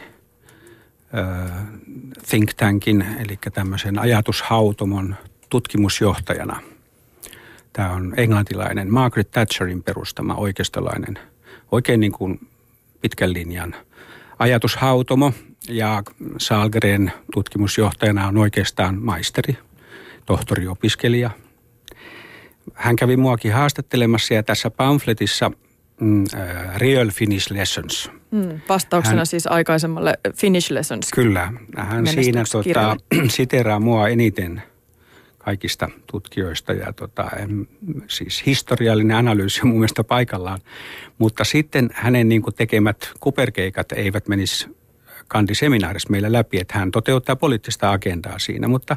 think 2.31 2.55
tankin, 2.55 3.07
eli 3.19 3.39
tämmöisen 3.55 3.99
ajatushautomon 3.99 5.17
tutkimusjohtajana– 5.51 6.61
Tämä 7.75 7.91
on 7.91 8.15
englantilainen 8.17 8.93
Margaret 8.93 9.31
Thatcherin 9.31 9.83
perustama 9.83 10.35
oikeistolainen, 10.35 11.19
oikein 11.73 12.01
niin 12.01 12.13
kuin 12.13 12.49
pitkän 13.01 13.33
linjan 13.33 13.75
ajatushautomo. 14.39 15.33
Ja 15.69 16.03
Salgren 16.39 17.13
tutkimusjohtajana 17.33 18.29
on 18.29 18.37
oikeastaan 18.37 18.99
maisteri, 19.03 19.59
tohtoriopiskelija. 20.27 21.31
Hän 22.75 22.97
kävi 22.97 23.17
muakin 23.17 23.53
haastattelemassa 23.53 24.35
ja 24.35 24.43
tässä 24.43 24.71
pamfletissa 24.71 25.51
mm, 26.01 26.25
äh, 26.35 26.77
Real 26.77 27.11
Finnish 27.11 27.53
Lessons. 27.53 28.11
Mm, 28.31 28.61
vastauksena 28.69 29.17
hän, 29.17 29.27
siis 29.27 29.47
aikaisemmalle 29.47 30.19
Finnish 30.37 30.73
Lessons. 30.73 31.11
Kyllä. 31.15 31.53
Hän 31.77 32.07
siinä 32.07 32.45
tota, 32.53 32.97
siteraa 33.29 33.81
mua 33.81 34.09
eniten– 34.09 34.63
kaikista 35.45 35.89
tutkijoista 36.07 36.73
ja 36.73 36.93
tota, 36.93 37.31
siis 38.09 38.47
historiallinen 38.47 39.17
analyysi 39.17 39.61
on 39.63 39.69
mun 39.69 39.79
mielestä 39.79 40.05
paikallaan. 40.05 40.61
Mutta 41.19 41.45
sitten 41.45 41.91
hänen 41.93 42.29
niin 42.29 42.43
tekemät 42.57 43.13
kuperkeikat 43.21 43.93
eivät 43.93 44.29
menisi 44.29 44.69
kandiseminaarissa 45.29 46.11
meillä 46.11 46.33
läpi, 46.33 46.61
että 46.61 46.79
hän 46.79 46.91
toteuttaa 46.91 47.37
poliittista 47.37 47.93
agendaa 47.93 48.39
siinä. 48.39 48.69
Mutta 48.69 48.97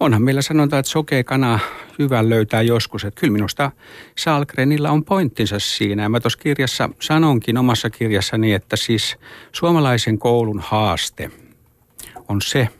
onhan 0.00 0.22
meillä 0.22 0.42
sanonta, 0.42 0.78
että 0.78 0.90
sokea 0.90 1.24
kana 1.24 1.58
hyvän 1.98 2.28
löytää 2.28 2.62
joskus. 2.62 3.04
Että 3.04 3.20
kyllä 3.20 3.32
minusta 3.32 3.72
Salgrenilla 4.18 4.90
on 4.90 5.04
pointtinsa 5.04 5.58
siinä. 5.58 6.02
Ja 6.02 6.08
mä 6.08 6.20
tuossa 6.20 6.38
kirjassa 6.38 6.90
sanonkin 7.00 7.58
omassa 7.58 7.90
kirjassani, 7.90 8.52
että 8.52 8.76
siis 8.76 9.16
suomalaisen 9.52 10.18
koulun 10.18 10.60
haaste 10.60 11.30
on 12.28 12.42
se– 12.42 12.68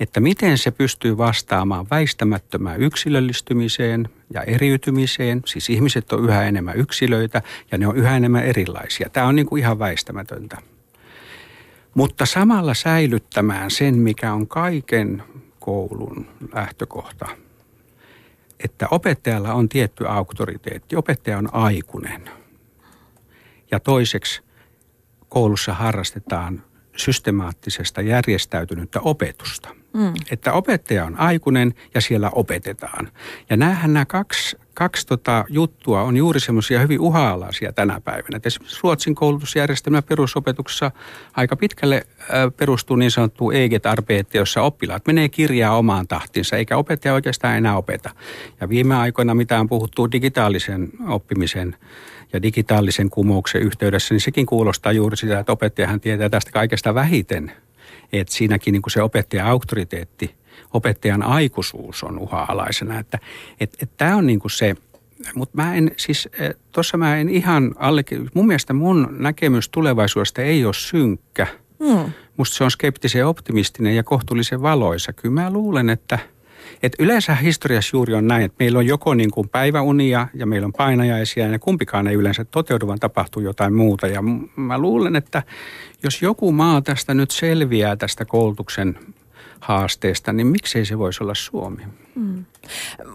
että 0.00 0.20
miten 0.20 0.58
se 0.58 0.70
pystyy 0.70 1.18
vastaamaan 1.18 1.86
väistämättömään 1.90 2.80
yksilöllistymiseen 2.80 4.08
ja 4.34 4.42
eriytymiseen. 4.42 5.42
Siis 5.44 5.70
ihmiset 5.70 6.12
on 6.12 6.24
yhä 6.24 6.44
enemmän 6.44 6.76
yksilöitä 6.76 7.42
ja 7.72 7.78
ne 7.78 7.86
on 7.86 7.96
yhä 7.96 8.16
enemmän 8.16 8.44
erilaisia. 8.44 9.08
Tämä 9.08 9.26
on 9.26 9.36
niin 9.36 9.46
kuin 9.46 9.60
ihan 9.60 9.78
väistämätöntä. 9.78 10.58
Mutta 11.94 12.26
samalla 12.26 12.74
säilyttämään 12.74 13.70
sen, 13.70 13.94
mikä 13.94 14.32
on 14.32 14.46
kaiken 14.46 15.22
koulun 15.60 16.28
lähtökohta. 16.54 17.26
Että 18.64 18.88
opettajalla 18.90 19.54
on 19.54 19.68
tietty 19.68 20.08
auktoriteetti. 20.08 20.96
Opettaja 20.96 21.38
on 21.38 21.54
aikuinen. 21.54 22.30
Ja 23.70 23.80
toiseksi 23.80 24.42
koulussa 25.28 25.74
harrastetaan 25.74 26.62
systemaattisesta 26.96 28.00
järjestäytynyttä 28.00 29.00
opetusta. 29.00 29.79
Mm. 29.92 30.12
Että 30.30 30.52
opettaja 30.52 31.04
on 31.04 31.18
aikuinen 31.18 31.74
ja 31.94 32.00
siellä 32.00 32.30
opetetaan. 32.30 33.08
Ja 33.50 33.56
näähän 33.56 33.92
nämä 33.92 34.04
kaksi, 34.04 34.56
kaksi 34.74 35.06
tota 35.06 35.44
juttua 35.48 36.02
on 36.02 36.16
juuri 36.16 36.40
semmoisia 36.40 36.80
hyvin 36.80 37.00
uha-alaisia 37.00 37.72
tänä 37.72 38.00
päivänä. 38.00 38.36
Et 38.36 38.46
esimerkiksi 38.46 38.80
Ruotsin 38.82 39.14
koulutusjärjestelmä 39.14 40.02
perusopetuksessa 40.02 40.90
aika 41.36 41.56
pitkälle 41.56 42.06
perustuu 42.56 42.96
niin 42.96 43.10
sanottuun 43.10 43.54
eget 43.54 43.86
arbete, 43.86 44.38
jossa 44.38 44.62
oppilaat 44.62 45.06
menee 45.06 45.28
kirjaa 45.28 45.76
omaan 45.76 46.08
tahtinsa, 46.08 46.56
eikä 46.56 46.76
opettaja 46.76 47.14
oikeastaan 47.14 47.56
enää 47.56 47.76
opeta. 47.76 48.10
Ja 48.60 48.68
viime 48.68 48.96
aikoina, 48.96 49.34
mitä 49.34 49.60
on 49.60 49.68
puhuttu 49.68 50.12
digitaalisen 50.12 50.88
oppimisen 51.08 51.76
ja 52.32 52.42
digitaalisen 52.42 53.10
kumouksen 53.10 53.62
yhteydessä, 53.62 54.14
niin 54.14 54.20
sekin 54.20 54.46
kuulostaa 54.46 54.92
juuri 54.92 55.16
sitä, 55.16 55.38
että 55.38 55.52
opettajahan 55.52 56.00
tietää 56.00 56.28
tästä 56.28 56.50
kaikesta 56.50 56.94
vähiten. 56.94 57.52
Että 58.12 58.34
siinäkin 58.34 58.72
niin 58.72 58.82
kuin 58.82 58.92
se 58.92 59.02
opettajan 59.02 59.46
auktoriteetti, 59.46 60.34
opettajan 60.72 61.22
aikuisuus 61.22 62.04
on 62.04 62.18
uha-alaisena. 62.18 62.98
Että 62.98 63.18
et, 63.60 63.76
et 63.82 63.90
tämä 63.96 64.16
on 64.16 64.26
niin 64.26 64.40
kuin 64.40 64.50
se, 64.50 64.74
mutta 65.34 65.56
mä 65.56 65.74
en 65.74 65.90
siis, 65.96 66.28
tuossa 66.72 66.96
mä 66.96 67.16
en 67.16 67.28
ihan 67.28 67.74
alle, 67.78 68.04
mun 68.34 68.46
mielestä 68.46 68.72
mun 68.72 69.16
näkemys 69.18 69.68
tulevaisuudesta 69.68 70.42
ei 70.42 70.64
ole 70.64 70.74
synkkä. 70.74 71.46
Mm. 71.78 72.12
Musta 72.36 72.56
se 72.56 72.64
on 72.64 72.70
skeptisen 72.70 73.26
optimistinen 73.26 73.96
ja 73.96 74.02
kohtuullisen 74.02 74.62
valoisa. 74.62 75.12
Kyllä 75.12 75.34
mä 75.34 75.50
luulen, 75.50 75.90
että– 75.90 76.18
et 76.82 76.92
yleensä 76.98 77.34
historiassa 77.34 77.96
juuri 77.96 78.14
on 78.14 78.26
näin, 78.26 78.42
että 78.42 78.56
meillä 78.58 78.78
on 78.78 78.86
joko 78.86 79.14
niin 79.14 79.30
kuin 79.30 79.48
päiväunia 79.48 80.28
ja 80.34 80.46
meillä 80.46 80.66
on 80.66 80.72
painajaisia 80.72 81.46
ja 81.46 81.58
kumpikaan 81.58 82.06
ei 82.06 82.14
yleensä 82.14 82.44
toteudu, 82.44 82.86
vaan 82.86 82.98
tapahtuu 82.98 83.42
jotain 83.42 83.74
muuta. 83.74 84.06
Ja 84.06 84.22
mä 84.56 84.78
luulen, 84.78 85.16
että 85.16 85.42
jos 86.02 86.22
joku 86.22 86.52
maa 86.52 86.82
tästä 86.82 87.14
nyt 87.14 87.30
selviää 87.30 87.96
tästä 87.96 88.24
koulutuksen 88.24 88.98
haasteesta, 89.60 90.32
niin 90.32 90.46
miksei 90.46 90.84
se 90.84 90.98
voisi 90.98 91.24
olla 91.24 91.34
Suomi? 91.34 91.82
Mm. 92.14 92.44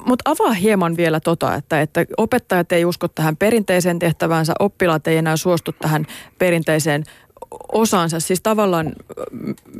Mutta 0.05 0.31
avaa 0.31 0.53
hieman 0.53 0.97
vielä 0.97 1.19
tota, 1.19 1.55
että, 1.55 1.81
että 1.81 2.05
opettajat 2.17 2.71
ei 2.71 2.85
usko 2.85 3.07
tähän 3.07 3.37
perinteiseen 3.37 3.99
tehtäväänsä, 3.99 4.53
oppilaat 4.59 5.07
ei 5.07 5.17
enää 5.17 5.37
suostu 5.37 5.71
tähän 5.71 6.05
perinteiseen 6.37 7.03
osansa, 7.71 8.19
siis 8.19 8.41
tavallaan 8.41 8.93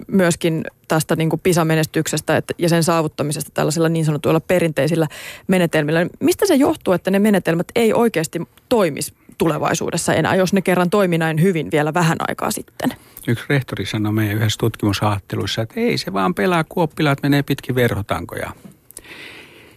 myöskin 0.08 0.64
tästä 0.88 1.16
niin 1.16 1.30
kuin 1.30 1.40
PISA-menestyksestä 1.44 2.42
ja 2.58 2.70
sen 2.70 2.84
saavuttamisesta 2.84 3.52
tällaisilla 3.54 3.90
niin 3.90 4.06
sanotuilla 4.06 4.40
perinteisillä 4.40 5.08
menetelmillä. 5.48 6.08
Mistä 6.20 6.46
se 6.46 6.56
johtuu, 6.56 6.94
että 6.94 7.12
ne 7.12 7.20
menetelmät 7.20 7.68
ei 7.76 7.94
oikeasti 7.94 8.42
toimisi 8.70 9.14
tulevaisuudessa 9.38 10.14
enää, 10.14 10.36
jos 10.36 10.54
ne 10.54 10.62
kerran 10.62 10.90
toimi 10.90 11.18
näin 11.18 11.42
hyvin 11.42 11.72
vielä 11.72 11.94
vähän 11.94 12.18
aikaa 12.28 12.52
sitten? 12.52 12.90
Yksi 13.28 13.46
rehtori 13.50 13.86
sanoi 13.86 14.14
meidän 14.14 14.36
yhdessä 14.36 14.58
tutkimushaattelussa, 14.60 15.62
että 15.62 15.80
ei 15.80 15.98
se 15.98 16.14
vaan 16.14 16.36
pelaa, 16.36 16.64
kun 16.64 16.84
oppilaat 16.84 17.24
menee 17.24 17.44
pitkin 17.44 17.76
verhotankoja. 17.76 18.52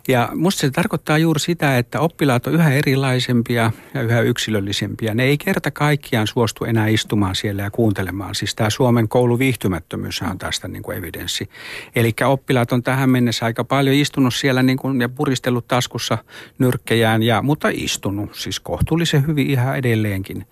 Ja 0.08 0.28
musta 0.34 0.60
se 0.60 0.70
tarkoittaa 0.70 1.18
juuri 1.18 1.40
sitä, 1.40 1.78
että 1.78 2.00
oppilaat 2.00 2.46
on 2.46 2.54
yhä 2.54 2.70
erilaisempia 2.70 3.72
ja 3.94 4.02
yhä 4.02 4.20
yksilöllisempiä. 4.20 5.14
Ne 5.14 5.24
ei 5.24 5.38
kerta 5.38 5.70
kaikkiaan 5.70 6.26
suostu 6.26 6.64
enää 6.64 6.86
istumaan 6.86 7.34
siellä 7.34 7.62
ja 7.62 7.70
kuuntelemaan. 7.70 8.34
Siis 8.34 8.54
tämä 8.54 8.70
Suomen 8.70 9.08
kouluviihtymättömyys 9.08 10.22
on 10.22 10.38
tästä 10.38 10.68
niin 10.68 10.82
kuin 10.82 10.98
evidenssi. 10.98 11.48
Eli 11.96 12.12
oppilaat 12.26 12.72
on 12.72 12.82
tähän 12.82 13.10
mennessä 13.10 13.46
aika 13.46 13.64
paljon 13.64 13.96
istunut 13.96 14.34
siellä 14.34 14.62
niin 14.62 14.78
kuin, 14.78 15.00
ja 15.00 15.08
puristellut 15.08 15.68
taskussa 15.68 16.18
nyrkkejään, 16.58 17.22
ja, 17.22 17.42
mutta 17.42 17.68
istunut 17.72 18.34
siis 18.34 18.60
kohtuullisen 18.60 19.26
hyvin 19.26 19.50
ihan 19.50 19.78
edelleenkin. 19.78 20.46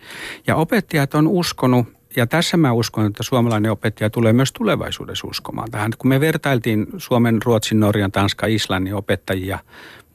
Ja 0.47 0.57
opettajat 0.57 1.15
on 1.15 1.29
uskonut 1.29 1.96
ja 2.17 2.27
tässä 2.27 2.57
mä 2.57 2.73
uskon, 2.73 3.07
että 3.07 3.23
suomalainen 3.23 3.71
opettaja 3.71 4.11
tulee 4.11 4.33
myös 4.33 4.53
tulevaisuudessa 4.53 5.27
uskomaan 5.27 5.71
tähän. 5.71 5.93
Kun 5.99 6.09
me 6.09 6.21
vertailtiin 6.21 6.87
Suomen, 6.97 7.43
Ruotsin, 7.45 7.81
Norjan, 7.81 8.13
Tanska, 8.13 8.47
Islannin 8.47 8.95
opettajia 8.95 9.59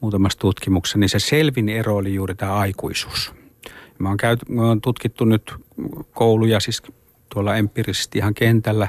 muutamassa 0.02 0.40
tutkimuksessa, 0.40 0.98
niin 0.98 1.10
se 1.10 1.20
selvin 1.20 1.70
ero 1.70 1.96
oli 1.96 2.14
juuri 2.14 2.36
tämä 2.36 2.54
aikuisuus. 2.54 3.34
Mä 4.00 4.08
oon, 4.08 4.18
käyty, 4.18 4.46
mä 4.50 4.62
oon 4.62 4.82
tutkittu 4.82 5.26
nyt 5.26 5.54
kouluja, 6.12 6.60
siis 6.60 6.84
tuolla 7.34 7.56
empiirisesti 7.56 8.18
ihan 8.18 8.34
kentällä, 8.34 8.88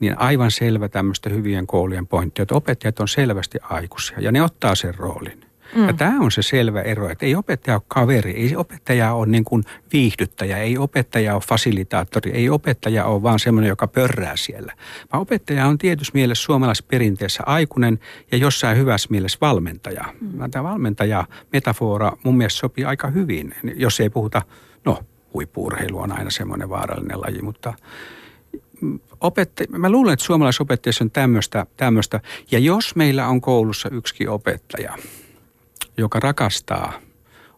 niin 0.00 0.18
aivan 0.18 0.50
selvä 0.50 0.88
tämmöistä 0.88 1.30
hyvien 1.30 1.66
koulujen 1.66 2.06
pointtia, 2.06 2.42
että 2.42 2.54
opettajat 2.54 3.00
on 3.00 3.08
selvästi 3.08 3.58
aikuisia 3.62 4.20
ja 4.20 4.32
ne 4.32 4.42
ottaa 4.42 4.74
sen 4.74 4.94
roolin. 4.94 5.47
Mm. 5.74 5.86
Ja 5.86 5.92
tämä 5.92 6.20
on 6.20 6.30
se 6.30 6.42
selvä 6.42 6.82
ero, 6.82 7.08
että 7.08 7.26
ei 7.26 7.34
opettaja 7.34 7.76
ole 7.76 7.82
kaveri, 7.88 8.30
ei 8.30 8.56
opettaja 8.56 9.12
ole 9.12 9.26
niin 9.26 9.44
kuin 9.44 9.64
viihdyttäjä, 9.92 10.58
ei 10.58 10.78
opettaja 10.78 11.34
ole 11.34 11.42
fasilitaattori, 11.48 12.30
ei 12.30 12.50
opettaja 12.50 13.04
ole 13.04 13.22
vaan 13.22 13.38
semmoinen, 13.38 13.68
joka 13.68 13.86
pörrää 13.86 14.36
siellä. 14.36 14.72
Vaan 15.12 15.22
opettaja 15.22 15.66
on 15.66 15.78
tietysti 15.78 16.12
mielessä 16.14 16.44
suomalaisperinteessä 16.44 17.42
aikuinen 17.46 17.98
ja 18.32 18.38
jossain 18.38 18.78
hyvässä 18.78 19.08
mielessä 19.10 19.38
valmentaja. 19.40 20.04
Mm. 20.20 20.50
Tämä 20.50 20.64
valmentaja 20.64 21.24
metafora 21.52 22.12
mun 22.24 22.36
mielestä 22.36 22.58
sopii 22.58 22.84
aika 22.84 23.08
hyvin, 23.08 23.54
jos 23.74 24.00
ei 24.00 24.10
puhuta, 24.10 24.42
no 24.84 24.98
huippuurheilu 25.34 25.98
on 25.98 26.12
aina 26.12 26.30
semmoinen 26.30 26.68
vaarallinen 26.68 27.20
laji, 27.20 27.42
mutta 27.42 27.74
opettaja, 29.20 29.68
mä 29.78 29.90
luulen, 29.90 30.12
että 30.12 30.24
suomalaisopettajassa 30.24 31.04
on 31.04 31.10
tämmöistä, 31.10 31.66
tämmöistä. 31.76 32.20
Ja 32.50 32.58
jos 32.58 32.96
meillä 32.96 33.28
on 33.28 33.40
koulussa 33.40 33.88
yksi 33.92 34.28
opettaja, 34.28 34.96
joka 35.98 36.20
rakastaa 36.20 36.92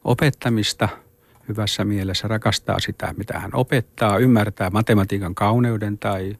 opettamista 0.04 0.88
hyvässä 1.48 1.84
mielessä, 1.84 2.28
rakastaa 2.28 2.80
sitä, 2.80 3.14
mitä 3.16 3.38
hän 3.38 3.50
opettaa, 3.54 4.18
ymmärtää 4.18 4.70
matematiikan 4.70 5.34
kauneuden 5.34 5.98
tai 5.98 6.36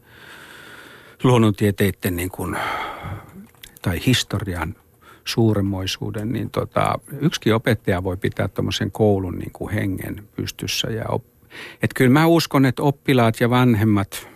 luonnontieteiden 1.23 2.17
niin 2.17 2.31
kuin, 2.31 2.57
tai 3.83 4.01
historian 4.07 4.75
suuremmoisuuden, 5.25 6.33
niin 6.33 6.51
tota, 6.51 6.99
yksi 7.21 7.53
opettaja 7.53 8.05
voi 8.05 8.17
pitää 8.17 8.49
tuommoisen 8.49 8.91
koulun 8.91 9.39
niin 9.39 9.53
kuin 9.53 9.73
hengen 9.73 10.29
pystyssä. 10.37 10.91
Ja 10.91 11.05
op, 11.09 11.25
et 11.83 11.95
kyllä 11.95 12.11
mä 12.11 12.27
uskon, 12.27 12.67
että 12.67 12.83
oppilaat 12.83 13.41
ja 13.41 13.51
vanhemmat 13.51 14.29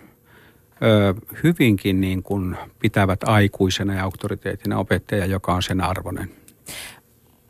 ö, 0.83 1.13
hyvinkin 1.43 2.01
niin 2.01 2.23
kuin 2.23 2.57
pitävät 2.79 3.23
aikuisena 3.23 3.93
ja 3.93 4.03
auktoriteettina 4.03 4.77
opettaja, 4.77 5.25
joka 5.25 5.53
on 5.53 5.63
sen 5.63 5.81
arvoinen. 5.81 6.31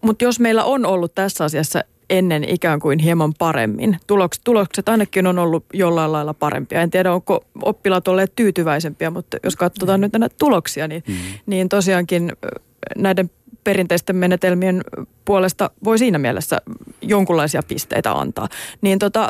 Mutta 0.05 0.25
jos 0.25 0.39
meillä 0.39 0.63
on 0.63 0.85
ollut 0.85 1.15
tässä 1.15 1.43
asiassa 1.43 1.83
ennen 2.09 2.49
ikään 2.49 2.79
kuin 2.79 2.99
hieman 2.99 3.33
paremmin. 3.33 3.97
Tulokset, 4.07 4.43
tulokset 4.43 4.89
ainakin 4.89 5.27
on 5.27 5.39
ollut 5.39 5.65
jollain 5.73 6.11
lailla 6.11 6.33
parempia. 6.33 6.81
En 6.81 6.91
tiedä, 6.91 7.13
onko 7.13 7.45
oppilaat 7.61 8.07
olleet 8.07 8.35
tyytyväisempiä, 8.35 9.09
mutta 9.09 9.37
jos 9.43 9.55
katsotaan 9.55 10.01
nyt 10.01 10.13
näitä 10.13 10.35
tuloksia, 10.39 10.87
niin, 10.87 11.03
mm. 11.07 11.15
niin 11.45 11.69
tosiaankin 11.69 12.31
näiden 12.97 13.29
perinteisten 13.63 14.15
menetelmien 14.15 14.81
puolesta 15.25 15.69
voi 15.83 15.99
siinä 15.99 16.17
mielessä 16.17 16.57
jonkunlaisia 17.01 17.61
pisteitä 17.67 18.11
antaa. 18.11 18.47
Niin 18.81 18.99
tota, 18.99 19.29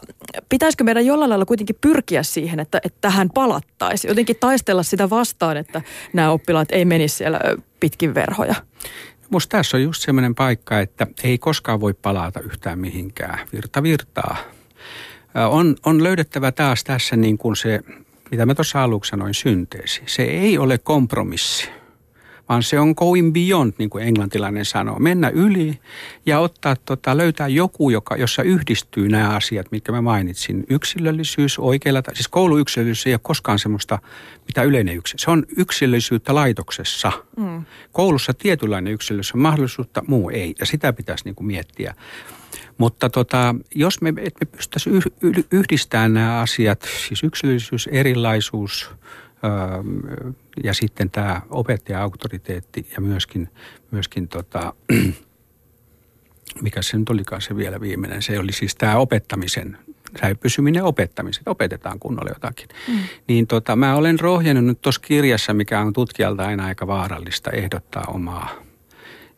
pitäisikö 0.50 0.84
meidän 0.84 1.06
jollain 1.06 1.30
lailla 1.30 1.46
kuitenkin 1.46 1.76
pyrkiä 1.82 2.24
siihen, 2.24 2.60
että, 2.60 2.82
että 2.84 2.98
tähän 3.02 3.30
palattaisiin? 3.34 4.10
Jotenkin 4.10 4.36
taistella 4.40 4.84
sitä 4.84 5.10
vastaan, 5.10 5.58
että 5.58 5.82
nämä 6.14 6.32
oppilaat 6.32 6.72
ei 6.72 6.86
menisi 6.86 7.16
siellä 7.16 7.40
pitkin 7.80 8.16
verhoja. 8.16 8.56
Musta 9.30 9.58
tässä 9.58 9.78
on 9.78 9.84
just 9.84 10.02
semmoinen 10.02 10.36
paikka, 10.36 10.80
että 10.80 11.08
ei 11.24 11.38
koskaan 11.38 11.80
voi 11.80 11.94
palata 11.94 12.40
yhtään 12.40 12.80
mihinkään. 12.80 13.48
Virta 13.54 13.84
virtaa. 13.84 14.38
On, 15.50 15.76
on 15.86 16.04
löydettävä 16.04 16.52
taas 16.52 16.84
tässä 16.84 17.16
niin 17.16 17.38
kuin 17.38 17.56
se, 17.56 17.80
mitä 18.32 18.46
mä 18.46 18.56
tuossa 18.56 18.84
aluksi 18.84 19.10
sanoin, 19.10 19.34
synteesi. 19.34 20.04
Se 20.06 20.24
ei 20.24 20.58
ole 20.58 20.78
kompromissi 20.78 21.70
vaan 22.50 22.64
se 22.64 22.80
on 22.80 22.94
going 22.98 23.34
beyond, 23.34 23.74
niin 23.78 23.90
kuin 23.90 24.08
englantilainen 24.08 24.66
sanoo. 24.66 25.00
Mennä 25.00 25.30
yli 25.30 25.80
ja 26.26 26.40
ottaa, 26.40 26.76
tota, 26.76 27.18
löytää 27.18 27.48
joku, 27.48 27.90
joka, 27.90 28.16
jossa 28.16 28.44
yhdistyy 28.44 29.10
nämä 29.10 29.30
asiat, 29.30 29.72
mitkä 29.72 29.92
mä 29.92 30.02
mainitsin. 30.02 30.66
Yksilöllisyys 30.70 31.60
oikealla, 31.60 32.02
siis 32.14 32.28
kouluyksilöllisyys 32.28 33.08
ei 33.08 33.14
ole 33.14 33.20
koskaan 33.24 33.60
semmoista, 33.60 34.00
mitä 34.48 34.64
yleinen 34.64 34.96
yksilö. 34.96 35.18
Se 35.20 35.32
on 35.32 35.46
yksilöllisyyttä 35.58 36.36
laitoksessa. 36.36 37.12
Mm. 37.38 37.66
Koulussa 37.92 38.34
tietynlainen 38.34 38.94
yksilöllisyys 38.94 39.36
on 39.36 39.42
mahdollisuutta, 39.42 40.04
muu 40.08 40.30
ei. 40.30 40.56
Ja 40.60 40.66
sitä 40.66 40.94
pitäisi 40.94 41.26
niin 41.26 41.36
kuin 41.36 41.48
miettiä. 41.48 41.96
Mutta 42.78 43.10
tota, 43.10 43.56
jos 43.76 44.02
me, 44.02 44.14
et 44.18 44.34
me 44.40 44.46
pystyttäisiin 44.46 45.04
yhdistämään 45.52 46.14
nämä 46.14 46.40
asiat, 46.40 46.82
siis 47.08 47.24
yksilöllisyys, 47.24 47.88
erilaisuus– 47.88 48.90
ja 50.64 50.74
sitten 50.74 51.10
tämä 51.10 51.42
opettaja-auktoriteetti 51.50 52.88
ja 52.96 53.02
myöskin, 53.02 53.50
myöskin 53.92 54.28
tota, 54.28 54.74
mikä 56.62 56.82
se 56.82 56.98
nyt 56.98 57.10
olikaan 57.10 57.42
se 57.42 57.56
vielä 57.56 57.82
viimeinen, 57.82 58.22
se 58.22 58.40
oli 58.40 58.52
siis 58.52 58.76
tämä 58.76 58.98
opettamisen 58.98 59.78
pysyminen 60.40 60.84
opettamisen, 60.84 61.44
opetetaan 61.46 62.00
kunnolla 62.00 62.30
jotakin. 62.30 62.68
Mm. 62.88 63.00
Niin 63.28 63.48
tota, 63.48 63.76
mä 63.76 63.96
olen 63.96 64.20
rohjennut 64.20 64.66
nyt 64.66 64.82
tuossa 64.82 65.02
kirjassa, 65.02 65.54
mikä 65.54 65.80
on 65.80 65.94
tutkijalta 65.94 66.46
aina 66.46 66.66
aika 66.66 66.88
vaarallista, 66.88 67.52
ehdottaa 67.52 68.04
omaa. 68.08 68.50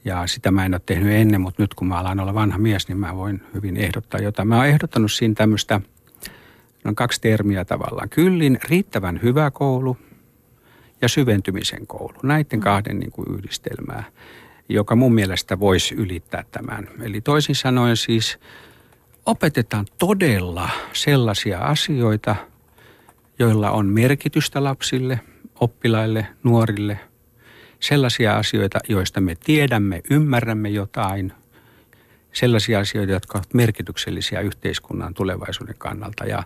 Ja 0.05 0.27
sitä 0.27 0.51
mä 0.51 0.65
en 0.65 0.73
ole 0.73 0.81
tehnyt 0.85 1.13
ennen, 1.13 1.41
mutta 1.41 1.63
nyt 1.63 1.73
kun 1.73 1.87
mä 1.87 1.99
alan 1.99 2.19
olla 2.19 2.33
vanha 2.33 2.57
mies, 2.57 2.87
niin 2.87 2.97
mä 2.97 3.15
voin 3.15 3.41
hyvin 3.53 3.77
ehdottaa 3.77 4.19
jotain. 4.19 4.47
Mä 4.47 4.57
oon 4.57 4.67
ehdottanut 4.67 5.11
siinä 5.11 5.33
tämmöistä– 5.33 5.81
on 6.85 6.95
kaksi 6.95 7.21
termiä 7.21 7.65
tavallaan. 7.65 8.09
Kyllin 8.09 8.59
riittävän 8.63 9.19
hyvä 9.23 9.51
koulu 9.51 9.97
ja 11.01 11.09
syventymisen 11.09 11.87
koulu. 11.87 12.17
Näiden 12.23 12.59
kahden 12.59 12.99
niin 12.99 13.11
kuin 13.11 13.27
yhdistelmää, 13.37 14.03
joka 14.69 14.95
mun 14.95 15.13
mielestä 15.13 15.59
voisi 15.59 15.95
ylittää 15.95 16.43
tämän. 16.51 16.87
Eli 17.01 17.21
toisin 17.21 17.55
sanoen 17.55 17.97
siis 17.97 18.39
opetetaan 19.25 19.85
todella 19.97 20.69
sellaisia 20.93 21.59
asioita, 21.59 22.35
joilla 23.39 23.71
on 23.71 23.85
merkitystä 23.85 24.63
lapsille, 24.63 25.19
oppilaille, 25.59 26.27
nuorille. 26.43 26.99
Sellaisia 27.79 28.37
asioita, 28.37 28.79
joista 28.89 29.21
me 29.21 29.35
tiedämme, 29.43 30.01
ymmärrämme 30.09 30.69
jotain. 30.69 31.33
Sellaisia 32.33 32.79
asioita, 32.79 33.13
jotka 33.13 33.37
ovat 33.37 33.53
merkityksellisiä 33.53 34.41
yhteiskunnan 34.41 35.13
tulevaisuuden 35.13 35.75
kannalta. 35.77 36.25
Ja 36.25 36.43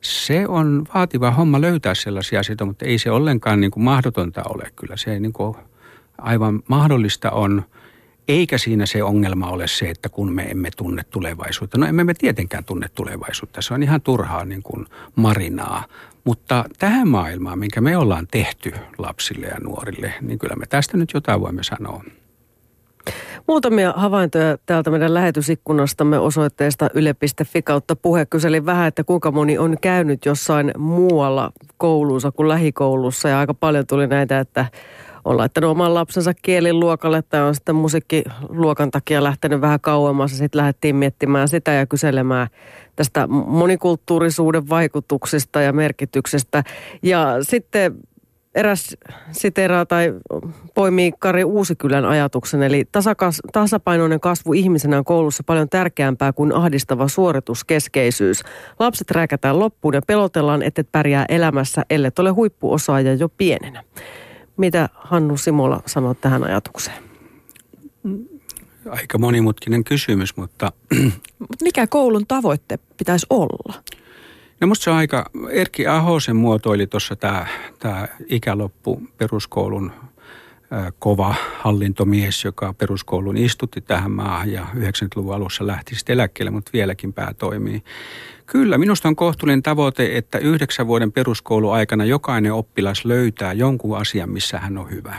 se 0.00 0.46
on 0.48 0.86
vaativa 0.94 1.30
homma 1.30 1.60
löytää 1.60 1.94
sellaisia 1.94 2.40
asioita, 2.40 2.64
mutta 2.64 2.84
ei 2.84 2.98
se 2.98 3.10
ollenkaan 3.10 3.60
niin 3.60 3.70
kuin 3.70 3.84
mahdotonta 3.84 4.42
ole. 4.48 4.72
Kyllä 4.76 4.96
se 4.96 5.20
niin 5.20 5.32
kuin 5.32 5.56
aivan 6.18 6.62
mahdollista 6.68 7.30
on, 7.30 7.62
eikä 8.28 8.58
siinä 8.58 8.86
se 8.86 9.02
ongelma 9.02 9.48
ole 9.48 9.68
se, 9.68 9.90
että 9.90 10.08
kun 10.08 10.32
me 10.32 10.42
emme 10.42 10.70
tunne 10.76 11.02
tulevaisuutta. 11.10 11.78
No 11.78 11.86
emme 11.86 12.04
me 12.04 12.14
tietenkään 12.14 12.64
tunne 12.64 12.88
tulevaisuutta, 12.94 13.62
se 13.62 13.74
on 13.74 13.82
ihan 13.82 14.00
turhaa 14.00 14.44
niin 14.44 14.62
kuin 14.62 14.86
marinaa. 15.16 15.84
Mutta 16.24 16.64
tähän 16.78 17.08
maailmaan, 17.08 17.58
minkä 17.58 17.80
me 17.80 17.96
ollaan 17.96 18.26
tehty 18.30 18.72
lapsille 18.98 19.46
ja 19.46 19.60
nuorille, 19.60 20.14
niin 20.20 20.38
kyllä 20.38 20.56
me 20.56 20.66
tästä 20.66 20.96
nyt 20.96 21.10
jotain 21.14 21.40
voimme 21.40 21.62
sanoa. 21.62 22.04
Muutamia 23.46 23.92
havaintoja 23.96 24.58
täältä 24.66 24.90
meidän 24.90 25.14
lähetysikkunastamme 25.14 26.18
osoitteesta 26.18 26.90
yle.fi 26.94 27.62
kautta 27.62 27.96
puhe. 27.96 28.26
Kyselin 28.26 28.66
vähän, 28.66 28.88
että 28.88 29.04
kuinka 29.04 29.30
moni 29.30 29.58
on 29.58 29.76
käynyt 29.80 30.24
jossain 30.24 30.72
muualla 30.78 31.52
koulussa 31.76 32.32
kuin 32.32 32.48
lähikoulussa. 32.48 33.28
Ja 33.28 33.38
aika 33.38 33.54
paljon 33.54 33.86
tuli 33.86 34.06
näitä, 34.06 34.40
että 34.40 34.66
on 35.24 35.36
laittanut 35.36 35.70
oman 35.70 35.94
lapsensa 35.94 36.34
kieliluokalle 36.34 37.22
tai 37.22 37.40
on 37.40 37.54
sitten 37.54 37.74
musiikkiluokan 37.74 38.90
takia 38.90 39.24
lähtenyt 39.24 39.60
vähän 39.60 39.80
kauemmas. 39.80 40.30
Ja 40.32 40.38
sitten 40.38 40.58
lähdettiin 40.58 40.96
miettimään 40.96 41.48
sitä 41.48 41.72
ja 41.72 41.86
kyselemään 41.86 42.48
tästä 42.96 43.26
monikulttuurisuuden 43.26 44.68
vaikutuksista 44.68 45.60
ja 45.60 45.72
merkityksestä. 45.72 46.64
Ja 47.02 47.36
sitten 47.42 47.94
eräs 48.56 48.96
siteraa 49.32 49.86
tai 49.86 50.14
poimii 50.74 51.12
Kari 51.18 51.44
Uusikylän 51.44 52.04
ajatuksen, 52.04 52.62
eli 52.62 52.84
tasakas, 52.92 53.40
tasapainoinen 53.52 54.20
kasvu 54.20 54.52
ihmisenä 54.52 54.98
on 54.98 55.04
koulussa 55.04 55.42
paljon 55.42 55.68
tärkeämpää 55.68 56.32
kuin 56.32 56.52
ahdistava 56.52 57.08
suorituskeskeisyys. 57.08 58.42
Lapset 58.78 59.10
rääkätään 59.10 59.58
loppuun 59.58 59.94
ja 59.94 60.02
pelotellaan, 60.06 60.62
että 60.62 60.80
et 60.80 60.92
pärjää 60.92 61.24
elämässä, 61.28 61.82
ellei 61.90 62.10
ole 62.18 62.30
huippuosaaja 62.30 63.14
jo 63.14 63.28
pienenä. 63.28 63.84
Mitä 64.56 64.88
Hannu 64.94 65.36
Simola 65.36 65.82
sanoo 65.86 66.14
tähän 66.14 66.44
ajatukseen? 66.44 67.02
Aika 68.90 69.18
monimutkinen 69.18 69.84
kysymys, 69.84 70.36
mutta... 70.36 70.72
Mikä 71.62 71.86
koulun 71.86 72.26
tavoitte 72.26 72.78
pitäisi 72.96 73.26
olla? 73.30 73.74
No 74.60 74.66
musta 74.66 74.84
se 74.84 74.90
on 74.90 74.96
aika, 74.96 75.30
Erkki 75.50 75.86
Ahosen 75.86 76.36
muotoili 76.36 76.86
tuossa 76.86 77.16
tämä 77.16 77.46
tää 77.78 78.16
ikäloppu 78.26 79.02
peruskoulun 79.18 79.92
kova 80.98 81.34
hallintomies, 81.58 82.44
joka 82.44 82.72
peruskoulun 82.72 83.36
istutti 83.36 83.80
tähän 83.80 84.10
maahan 84.10 84.52
ja 84.52 84.66
90-luvun 84.74 85.34
alussa 85.34 85.66
lähti 85.66 85.94
sitten 85.94 86.14
eläkkeelle, 86.14 86.50
mutta 86.50 86.70
vieläkin 86.72 87.12
pää 87.12 87.34
toimii. 87.34 87.82
Kyllä, 88.46 88.78
minusta 88.78 89.08
on 89.08 89.16
kohtuullinen 89.16 89.62
tavoite, 89.62 90.16
että 90.16 90.38
yhdeksän 90.38 90.86
vuoden 90.86 91.12
peruskoulu 91.12 91.70
aikana 91.70 92.04
jokainen 92.04 92.52
oppilas 92.52 93.04
löytää 93.04 93.52
jonkun 93.52 93.98
asian, 93.98 94.30
missä 94.30 94.58
hän 94.58 94.78
on 94.78 94.90
hyvä. 94.90 95.16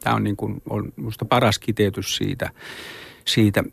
Tämä 0.00 0.16
on, 0.16 0.24
niin 0.24 0.36
kuin, 0.36 0.62
on 0.70 0.92
minusta 0.96 1.24
paras 1.24 1.58
kiteytys 1.58 2.16
siitä. 2.16 2.50
siitä, 3.24 3.64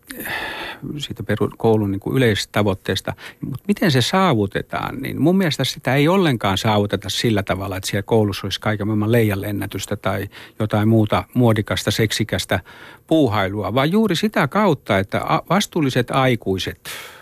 siitä 0.98 1.24
koulun 1.58 1.92
niin 1.92 2.00
kuin 2.00 2.18
yleisestä 2.18 2.52
tavoitteesta. 2.52 3.14
Mutta 3.42 3.64
miten 3.68 3.92
se 3.92 4.02
saavutetaan, 4.02 5.02
niin 5.02 5.22
mun 5.22 5.38
mielestä 5.38 5.64
sitä 5.64 5.96
ei 5.96 6.08
ollenkaan 6.08 6.58
saavuteta 6.58 7.10
sillä 7.10 7.44
tavalla, 7.44 7.78
että 7.78 7.90
siellä 7.90 8.04
koulussa 8.04 8.46
olisi 8.48 8.60
kaiken 8.60 8.88
maailman 8.88 9.12
leijanlennätystä 9.12 9.96
tai 9.96 10.30
jotain 10.60 10.88
muuta 10.88 11.24
muodikasta, 11.34 11.92
seksikästä 11.92 12.60
puuhailua, 13.08 13.74
vaan 13.74 13.92
juuri 13.92 14.16
sitä 14.16 14.48
kautta, 14.48 15.00
että 15.00 15.22
vastuulliset 15.50 16.12
aikuiset– 16.12 16.80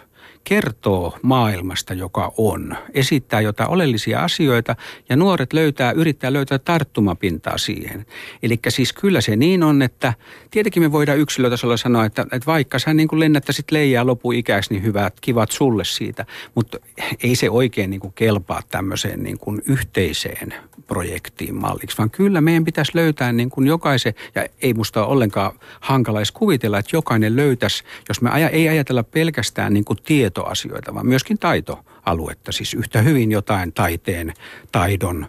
kertoo 0.43 1.17
maailmasta, 1.21 1.93
joka 1.93 2.33
on, 2.37 2.77
esittää 2.93 3.41
jotain 3.41 3.69
oleellisia 3.69 4.23
asioita 4.23 4.75
ja 5.09 5.15
nuoret 5.15 5.53
löytää, 5.53 5.91
yrittää 5.91 6.33
löytää 6.33 6.59
tarttumapintaa 6.59 7.57
siihen. 7.57 8.05
Eli 8.43 8.59
siis 8.69 8.93
kyllä 8.93 9.21
se 9.21 9.35
niin 9.35 9.63
on, 9.63 9.81
että 9.81 10.13
tietenkin 10.51 10.83
me 10.83 10.91
voidaan 10.91 11.19
yksilötasolla 11.19 11.77
sanoa, 11.77 12.05
että, 12.05 12.21
että 12.21 12.45
vaikka 12.45 12.79
sä 12.79 12.93
niin 12.93 13.07
kuin 13.07 13.19
lennättäisit 13.19 13.71
leijaa 13.71 14.05
lopuikäisi, 14.05 14.73
niin 14.73 14.83
hyvät, 14.83 15.13
kivat 15.21 15.51
sulle 15.51 15.85
siitä, 15.85 16.25
mutta 16.55 16.77
ei 17.23 17.35
se 17.35 17.49
oikein 17.49 17.89
niin 17.89 18.01
kuin 18.01 18.13
kelpaa 18.13 18.61
tämmöiseen 18.69 19.23
niin 19.23 19.39
kuin 19.39 19.61
yhteiseen 19.65 20.53
projektiin 20.87 21.55
malliksi, 21.55 21.97
vaan 21.97 22.09
kyllä 22.09 22.41
meidän 22.41 22.65
pitäisi 22.65 22.91
löytää 22.95 23.33
niin 23.33 23.49
kuin 23.49 23.67
jokaisen, 23.67 24.13
ja 24.35 24.45
ei 24.61 24.73
musta 24.73 25.05
ole 25.05 25.11
ollenkaan 25.11 25.51
hankala 25.79 26.19
edes 26.19 26.31
kuvitella, 26.31 26.79
että 26.79 26.95
jokainen 26.95 27.35
löytäisi, 27.35 27.83
jos 28.09 28.21
me 28.21 28.29
aja, 28.29 28.49
ei 28.49 28.69
ajatella 28.69 29.03
pelkästään 29.03 29.73
niin 29.73 29.85
kuin 29.85 29.99
tietoasioita, 30.33 30.93
vaan 30.93 31.07
myöskin 31.07 31.39
taitoaluetta, 31.39 32.51
siis 32.51 32.73
yhtä 32.73 33.01
hyvin 33.01 33.31
jotain 33.31 33.73
taiteen, 33.73 34.33
taidon, 34.71 35.27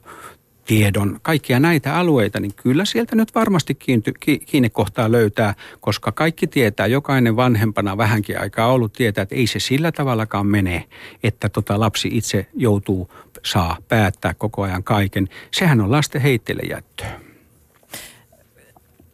tiedon, 0.65 1.19
kaikkia 1.23 1.61
näitä 1.61 1.97
alueita, 1.97 2.41
niin 2.41 2.55
kyllä 2.55 2.85
sieltä 2.85 3.17
nyt 3.17 3.35
varmasti 3.35 3.75
kiinty, 3.75 4.13
kiinnekohtaa 4.47 5.13
löytää, 5.13 5.55
koska 5.81 6.13
kaikki 6.13 6.47
tietää, 6.47 6.87
jokainen 6.87 7.37
vanhempana 7.37 7.97
vähänkin 7.97 8.41
aikaa 8.41 8.73
ollut 8.73 8.93
tietää, 8.93 9.23
että 9.23 9.35
ei 9.35 9.47
se 9.47 9.61
sillä 9.61 9.93
tavallakaan 9.93 10.47
mene, 10.47 10.85
että 11.23 11.49
tota 11.49 11.81
lapsi 11.81 12.09
itse 12.13 12.47
joutuu, 12.55 13.11
saa 13.45 13.77
päättää 13.89 14.35
koko 14.35 14.63
ajan 14.63 14.85
kaiken. 14.85 15.29
Sehän 15.51 15.81
on 15.81 15.91
lasten 15.91 16.21
heitteille 16.21 16.63
jättöä 16.71 17.34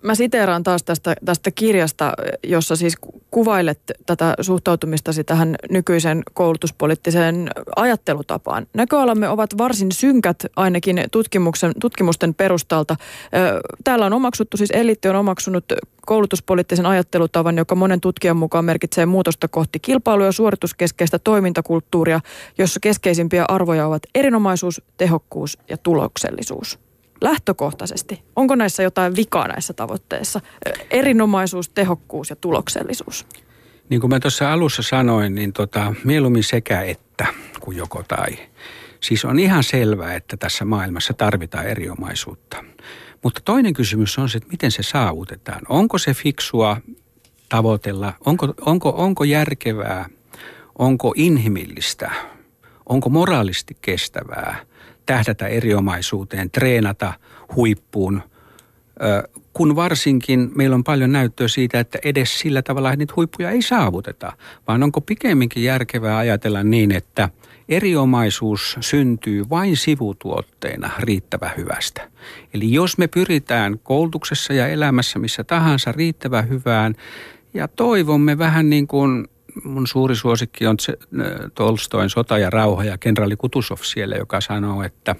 mä 0.03 0.15
siteeraan 0.15 0.63
taas 0.63 0.83
tästä, 0.83 1.15
tästä 1.25 1.51
kirjasta, 1.51 2.13
jossa 2.43 2.77
siis 2.77 2.95
kuvailet 3.31 3.81
tätä 4.07 4.35
suhtautumistasi 4.41 5.25
tähän 5.25 5.57
nykyisen 5.71 6.23
koulutuspoliittiseen 6.33 7.51
ajattelutapaan. 7.77 8.67
Näköalamme 8.75 9.29
ovat 9.29 9.59
varsin 9.59 9.93
synkät 9.93 10.47
ainakin 10.57 11.05
tutkimuksen, 11.13 11.73
tutkimusten 11.81 12.35
perustalta. 12.35 12.97
Täällä 13.85 14.07
on 14.07 14.13
omaksuttu, 14.13 14.57
siis 14.57 14.71
eliitti 14.71 15.09
on 15.09 15.17
omaksunut 15.17 15.65
koulutuspoliittisen 16.07 16.87
ajattelutavan, 16.87 17.59
joka 17.59 17.75
monen 17.75 18.01
tutkijan 18.01 18.37
mukaan 18.37 18.65
merkitsee 18.65 19.07
muutosta 19.07 19.49
kohti 19.49 19.79
kilpailu- 19.81 20.25
ja 20.25 20.33
suorituskeskeistä 20.33 21.19
toimintakulttuuria, 21.19 22.21
jossa 22.59 22.81
keskeisimpiä 22.81 23.45
arvoja 23.49 23.87
ovat 23.87 24.03
erinomaisuus, 24.15 24.83
tehokkuus 24.97 25.59
ja 25.69 25.77
tuloksellisuus 25.77 26.90
lähtökohtaisesti? 27.21 28.23
Onko 28.37 28.55
näissä 28.55 28.83
jotain 28.83 29.17
vikaa 29.17 29.49
näissä 29.49 29.73
tavoitteissa? 29.73 30.41
Erinomaisuus, 30.91 31.69
tehokkuus 31.69 32.31
ja 32.31 32.37
tuloksellisuus. 32.37 33.27
Niin 33.89 34.01
kuin 34.01 34.11
mä 34.11 34.21
tuossa 34.21 34.53
alussa 34.53 34.83
sanoin, 34.83 35.35
niin 35.35 35.53
tota, 35.53 35.95
mieluummin 36.05 36.45
sekä 36.45 36.83
että 36.83 37.27
kuin 37.61 37.77
joko 37.77 38.03
tai. 38.09 38.39
Siis 39.01 39.25
on 39.25 39.39
ihan 39.39 39.65
selvää, 39.65 40.15
että 40.15 40.37
tässä 40.37 40.65
maailmassa 40.65 41.15
tarvitaan 41.15 41.67
erinomaisuutta. 41.67 42.65
Mutta 43.23 43.41
toinen 43.45 43.73
kysymys 43.73 44.19
on 44.19 44.29
se, 44.29 44.39
että 44.39 44.51
miten 44.51 44.71
se 44.71 44.83
saavutetaan. 44.83 45.61
Onko 45.69 45.99
se 45.99 46.15
fiksua 46.15 46.77
tavoitella, 47.49 48.13
onko, 48.27 48.55
onko, 48.61 48.95
onko 48.97 49.25
järkevää, 49.25 50.09
onko 50.79 51.15
inhimillistä, 51.17 52.11
onko 52.89 53.09
moraalisti 53.09 53.77
kestävää– 53.81 54.57
tähdätä 55.11 55.47
eriomaisuuteen, 55.47 56.51
treenata 56.51 57.13
huippuun, 57.57 58.23
kun 59.53 59.77
varsinkin 59.77 60.51
meillä 60.55 60.75
on 60.75 60.85
paljon 60.85 61.13
näyttöä 61.13 61.49
siitä, 61.49 61.81
että 61.81 61.99
edes 62.05 62.39
sillä 62.39 62.63
tavalla 62.63 62.97
niitä 62.97 63.13
huippuja 63.17 63.51
ei 63.51 63.63
saavuteta, 63.63 64.33
vaan 64.69 64.83
onko 64.83 65.01
pikemminkin 65.01 65.65
järkevää 65.65 66.19
ajatella 66.19 66.63
niin, 66.63 66.93
että 66.93 67.29
eriomaisuus 67.69 68.77
syntyy 68.81 69.49
vain 69.51 69.77
sivutuotteena 69.77 70.91
riittävä 70.99 71.51
hyvästä. 71.57 72.09
Eli 72.55 72.73
jos 72.73 72.99
me 72.99 73.07
pyritään 73.09 73.79
koulutuksessa 73.83 74.53
ja 74.53 74.69
elämässä 74.69 75.19
missä 75.19 75.45
tahansa 75.45 75.93
riittävän 75.93 76.49
hyvään 76.49 76.95
ja 77.55 77.69
toivomme 77.69 78.39
vähän 78.39 78.71
niin 78.71 78.87
kuin 78.87 79.29
mun 79.65 79.87
suuri 79.87 80.17
suosikki 80.17 80.67
on 80.67 80.77
Tolstoin 81.55 82.11
Sota 82.11 82.39
ja 82.39 82.51
rauha 82.51 82.85
ja 82.85 82.99
kenraali 82.99 83.37
Kutusov 83.37 83.79
siellä, 83.83 84.17
joka 84.17 84.41
sanoo, 84.41 84.83
että 84.83 85.17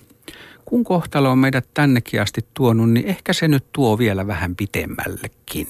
kun 0.65 0.85
kohtalo 0.85 1.31
on 1.31 1.39
meidät 1.39 1.69
tännekin 1.75 2.23
asti 2.23 2.41
tuonut, 2.55 2.91
niin 2.91 3.07
ehkä 3.07 3.33
se 3.33 3.49
nyt 3.49 3.65
tuo 3.73 3.99
vielä 3.99 4.27
vähän 4.27 4.57
pitemmällekin. 4.57 5.67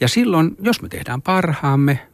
Ja 0.00 0.08
silloin, 0.08 0.56
jos 0.60 0.82
me 0.82 0.88
tehdään 0.88 1.22
parhaamme, 1.22 2.08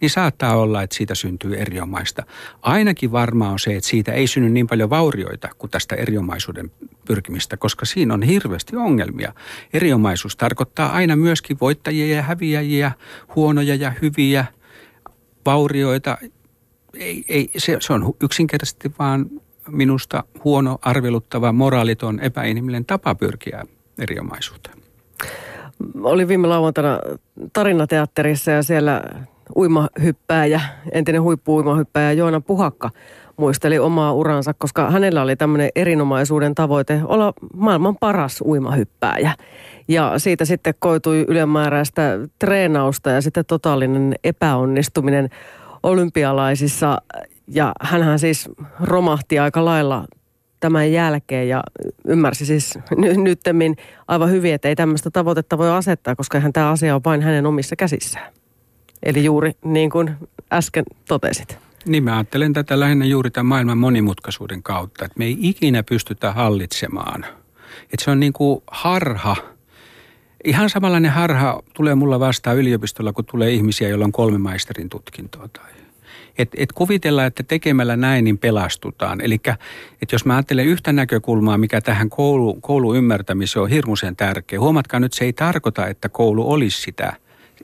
niin 0.00 0.10
saattaa 0.10 0.56
olla, 0.56 0.82
että 0.82 0.96
siitä 0.96 1.14
syntyy 1.14 1.56
eriomaista. 1.56 2.22
Ainakin 2.62 3.12
varmaa 3.12 3.50
on 3.50 3.58
se, 3.58 3.76
että 3.76 3.88
siitä 3.88 4.12
ei 4.12 4.26
synny 4.26 4.50
niin 4.50 4.66
paljon 4.66 4.90
vaurioita 4.90 5.48
kuin 5.58 5.70
tästä 5.70 5.94
eriomaisuuden 5.94 6.70
pyrkimistä, 7.04 7.56
koska 7.56 7.86
siinä 7.86 8.14
on 8.14 8.22
hirveästi 8.22 8.76
ongelmia. 8.76 9.32
Eriomaisuus 9.72 10.36
tarkoittaa 10.36 10.92
aina 10.92 11.16
myöskin 11.16 11.56
voittajia 11.60 12.16
ja 12.16 12.22
häviäjiä, 12.22 12.92
huonoja 13.36 13.74
ja 13.74 13.92
hyviä– 14.02 14.44
vaurioita. 15.46 16.18
Ei, 16.94 17.24
ei, 17.28 17.50
se, 17.56 17.76
se 17.80 17.92
on 17.92 18.14
yksinkertaisesti 18.22 18.92
vaan 18.98 19.26
minusta 19.68 20.24
huono, 20.44 20.78
arveluttava, 20.82 21.52
moraaliton, 21.52 22.20
epäinhimillinen 22.20 22.84
tapa 22.84 23.14
pyrkiä 23.14 23.64
eriomaisuuteen. 23.98 24.76
Oli 26.02 26.28
viime 26.28 26.46
lauantaina 26.46 26.98
tarinateatterissa 27.52 28.50
ja 28.50 28.62
siellä 28.62 29.02
uimahyppääjä, 29.56 30.60
entinen 30.92 31.22
huippu-uimahyppääjä 31.22 32.12
Joona 32.12 32.40
Puhakka 32.40 32.90
muisteli 33.36 33.78
omaa 33.78 34.12
uransa, 34.12 34.54
koska 34.54 34.90
hänellä 34.90 35.22
oli 35.22 35.36
tämmöinen 35.36 35.70
erinomaisuuden 35.74 36.54
tavoite 36.54 37.00
olla 37.04 37.32
maailman 37.54 37.96
paras 37.96 38.40
uimahyppääjä. 38.40 39.32
Ja 39.88 40.18
siitä 40.18 40.44
sitten 40.44 40.74
koitui 40.78 41.24
ylimääräistä 41.28 42.18
treenausta 42.38 43.10
ja 43.10 43.20
sitten 43.20 43.44
totaalinen 43.44 44.14
epäonnistuminen 44.24 45.30
olympialaisissa. 45.82 47.02
Ja 47.48 47.72
hänhän 47.80 48.18
siis 48.18 48.48
romahti 48.80 49.38
aika 49.38 49.64
lailla 49.64 50.04
tämän 50.60 50.92
jälkeen 50.92 51.48
ja 51.48 51.62
ymmärsi 52.08 52.46
siis 52.46 52.78
ny- 52.96 53.16
nyttemmin 53.16 53.76
aivan 54.08 54.30
hyvin, 54.30 54.54
että 54.54 54.68
ei 54.68 54.76
tämmöistä 54.76 55.10
tavoitetta 55.10 55.58
voi 55.58 55.70
asettaa, 55.70 56.16
koska 56.16 56.40
hän 56.40 56.52
tämä 56.52 56.70
asia 56.70 56.94
on 56.94 57.00
vain 57.04 57.22
hänen 57.22 57.46
omissa 57.46 57.76
käsissään. 57.76 58.32
Eli 59.02 59.24
juuri 59.24 59.52
niin 59.64 59.90
kuin 59.90 60.10
äsken 60.52 60.84
totesit. 61.08 61.58
Niin 61.86 62.04
mä 62.04 62.16
ajattelen 62.16 62.52
tätä 62.52 62.80
lähinnä 62.80 63.04
juuri 63.04 63.30
tämän 63.30 63.46
maailman 63.46 63.78
monimutkaisuuden 63.78 64.62
kautta, 64.62 65.04
että 65.04 65.18
me 65.18 65.24
ei 65.24 65.36
ikinä 65.40 65.82
pystytä 65.82 66.32
hallitsemaan. 66.32 67.26
Että 67.82 68.04
se 68.04 68.10
on 68.10 68.20
niin 68.20 68.32
kuin 68.32 68.62
harha– 68.66 69.36
Ihan 70.46 70.70
samanlainen 70.70 71.10
harha 71.10 71.62
tulee 71.74 71.94
mulla 71.94 72.20
vastaan 72.20 72.56
yliopistolla, 72.56 73.12
kun 73.12 73.24
tulee 73.24 73.50
ihmisiä, 73.50 73.88
joilla 73.88 74.04
on 74.04 74.12
kolme 74.12 74.38
maisterin 74.38 74.88
tutkintoa. 74.88 75.48
Tai 75.48 75.70
et, 76.38 76.48
et 76.56 76.72
kuvitella, 76.72 77.24
että 77.24 77.42
tekemällä 77.42 77.96
näin, 77.96 78.24
niin 78.24 78.38
pelastutaan. 78.38 79.20
Eli 79.20 79.40
jos 80.12 80.24
mä 80.24 80.34
ajattelen 80.34 80.66
yhtä 80.66 80.92
näkökulmaa, 80.92 81.58
mikä 81.58 81.80
tähän 81.80 82.10
koulu, 82.10 82.54
koulun 82.54 82.96
ymmärtämiseen 82.96 83.62
on 83.62 83.70
hirmuisen 83.70 84.16
tärkeä. 84.16 84.60
Huomatkaa 84.60 85.00
nyt, 85.00 85.12
se 85.12 85.24
ei 85.24 85.32
tarkoita, 85.32 85.86
että 85.86 86.08
koulu 86.08 86.52
olisi 86.52 86.82
sitä. 86.82 87.12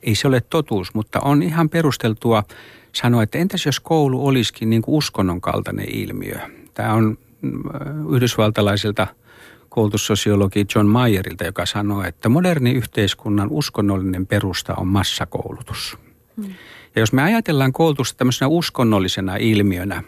Ei 0.02 0.14
se 0.14 0.28
ole 0.28 0.40
totuus, 0.40 0.94
mutta 0.94 1.20
on 1.20 1.42
ihan 1.42 1.68
perusteltua 1.68 2.44
sanoa, 2.92 3.22
että 3.22 3.38
entäs 3.38 3.66
jos 3.66 3.80
koulu 3.80 4.26
olisikin 4.26 4.70
niin 4.70 4.82
kuin 4.82 4.94
uskonnon 4.94 5.40
kaltainen 5.40 5.88
ilmiö. 5.88 6.38
Tämä 6.74 6.92
on 6.92 7.18
mm, 7.42 7.62
yhdysvaltalaisilta– 8.14 9.06
koulutussosiologi 9.72 10.66
John 10.74 10.86
Mayerilta, 10.86 11.44
joka 11.44 11.66
sanoo, 11.66 12.04
että 12.04 12.28
moderni 12.28 12.72
yhteiskunnan 12.72 13.48
uskonnollinen 13.50 14.26
perusta 14.26 14.74
on 14.74 14.86
massakoulutus. 14.86 15.98
Hmm. 16.36 16.54
Ja 16.94 17.02
jos 17.02 17.12
me 17.12 17.22
ajatellaan 17.22 17.72
koulutusta 17.72 18.18
tämmöisenä 18.18 18.48
uskonnollisena 18.48 19.36
ilmiönä, 19.36 20.02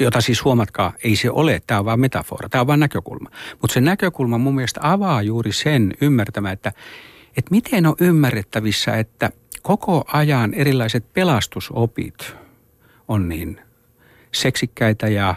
jota 0.00 0.20
siis 0.20 0.44
huomatkaa, 0.44 0.92
ei 1.04 1.16
se 1.16 1.30
ole, 1.30 1.62
tämä 1.66 1.80
on 1.80 1.84
vain 1.84 2.00
metafora, 2.00 2.48
tämä 2.48 2.60
on 2.60 2.66
vain 2.66 2.80
näkökulma. 2.80 3.30
Mutta 3.60 3.74
se 3.74 3.80
näkökulma 3.80 4.38
mun 4.38 4.54
mielestä 4.54 4.80
avaa 4.82 5.22
juuri 5.22 5.52
sen 5.52 5.94
ymmärtämään, 6.00 6.52
että, 6.52 6.72
että 7.36 7.50
miten 7.50 7.86
on 7.86 7.94
ymmärrettävissä, 8.00 8.96
että 8.96 9.30
koko 9.62 10.04
ajan 10.12 10.54
erilaiset 10.54 11.12
pelastusopit 11.12 12.36
on 13.08 13.28
niin 13.28 13.60
seksikkäitä 14.32 15.08
ja 15.08 15.34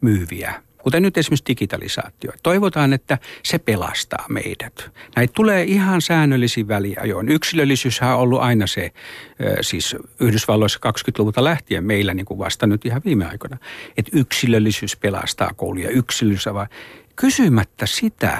myyviä 0.00 0.63
kuten 0.84 1.02
nyt 1.02 1.18
esimerkiksi 1.18 1.44
digitalisaatio. 1.48 2.32
Toivotaan, 2.42 2.92
että 2.92 3.18
se 3.42 3.58
pelastaa 3.58 4.26
meidät. 4.28 4.90
Näitä 5.16 5.32
tulee 5.32 5.62
ihan 5.62 6.02
säännöllisiin 6.02 6.68
väliajoin. 6.68 7.28
Yksilöllisyyshän 7.28 8.14
on 8.14 8.20
ollut 8.20 8.40
aina 8.40 8.66
se, 8.66 8.92
siis 9.60 9.96
Yhdysvalloissa 10.20 10.80
20-luvulta 10.88 11.44
lähtien 11.44 11.84
meillä 11.84 12.14
niin 12.14 12.26
kuin 12.26 12.38
vasta 12.38 12.66
nyt 12.66 12.86
ihan 12.86 13.02
viime 13.04 13.26
aikoina, 13.26 13.58
että 13.96 14.10
yksilöllisyys 14.14 14.96
pelastaa 14.96 15.50
kouluja, 15.56 15.90
yksilöllisyys 15.90 16.54
vaan 16.54 16.68
kysymättä 17.16 17.86
sitä, 17.86 18.38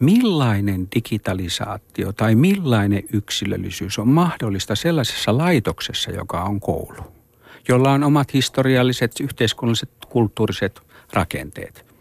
millainen 0.00 0.88
digitalisaatio 0.94 2.12
tai 2.12 2.34
millainen 2.34 3.02
yksilöllisyys 3.12 3.98
on 3.98 4.08
mahdollista 4.08 4.74
sellaisessa 4.74 5.38
laitoksessa, 5.38 6.10
joka 6.10 6.42
on 6.42 6.60
koulu, 6.60 7.12
jolla 7.68 7.92
on 7.92 8.04
omat 8.04 8.34
historialliset, 8.34 9.20
yhteiskunnalliset, 9.20 9.90
kulttuuriset 10.08 10.91
rakenteet. 11.12 11.92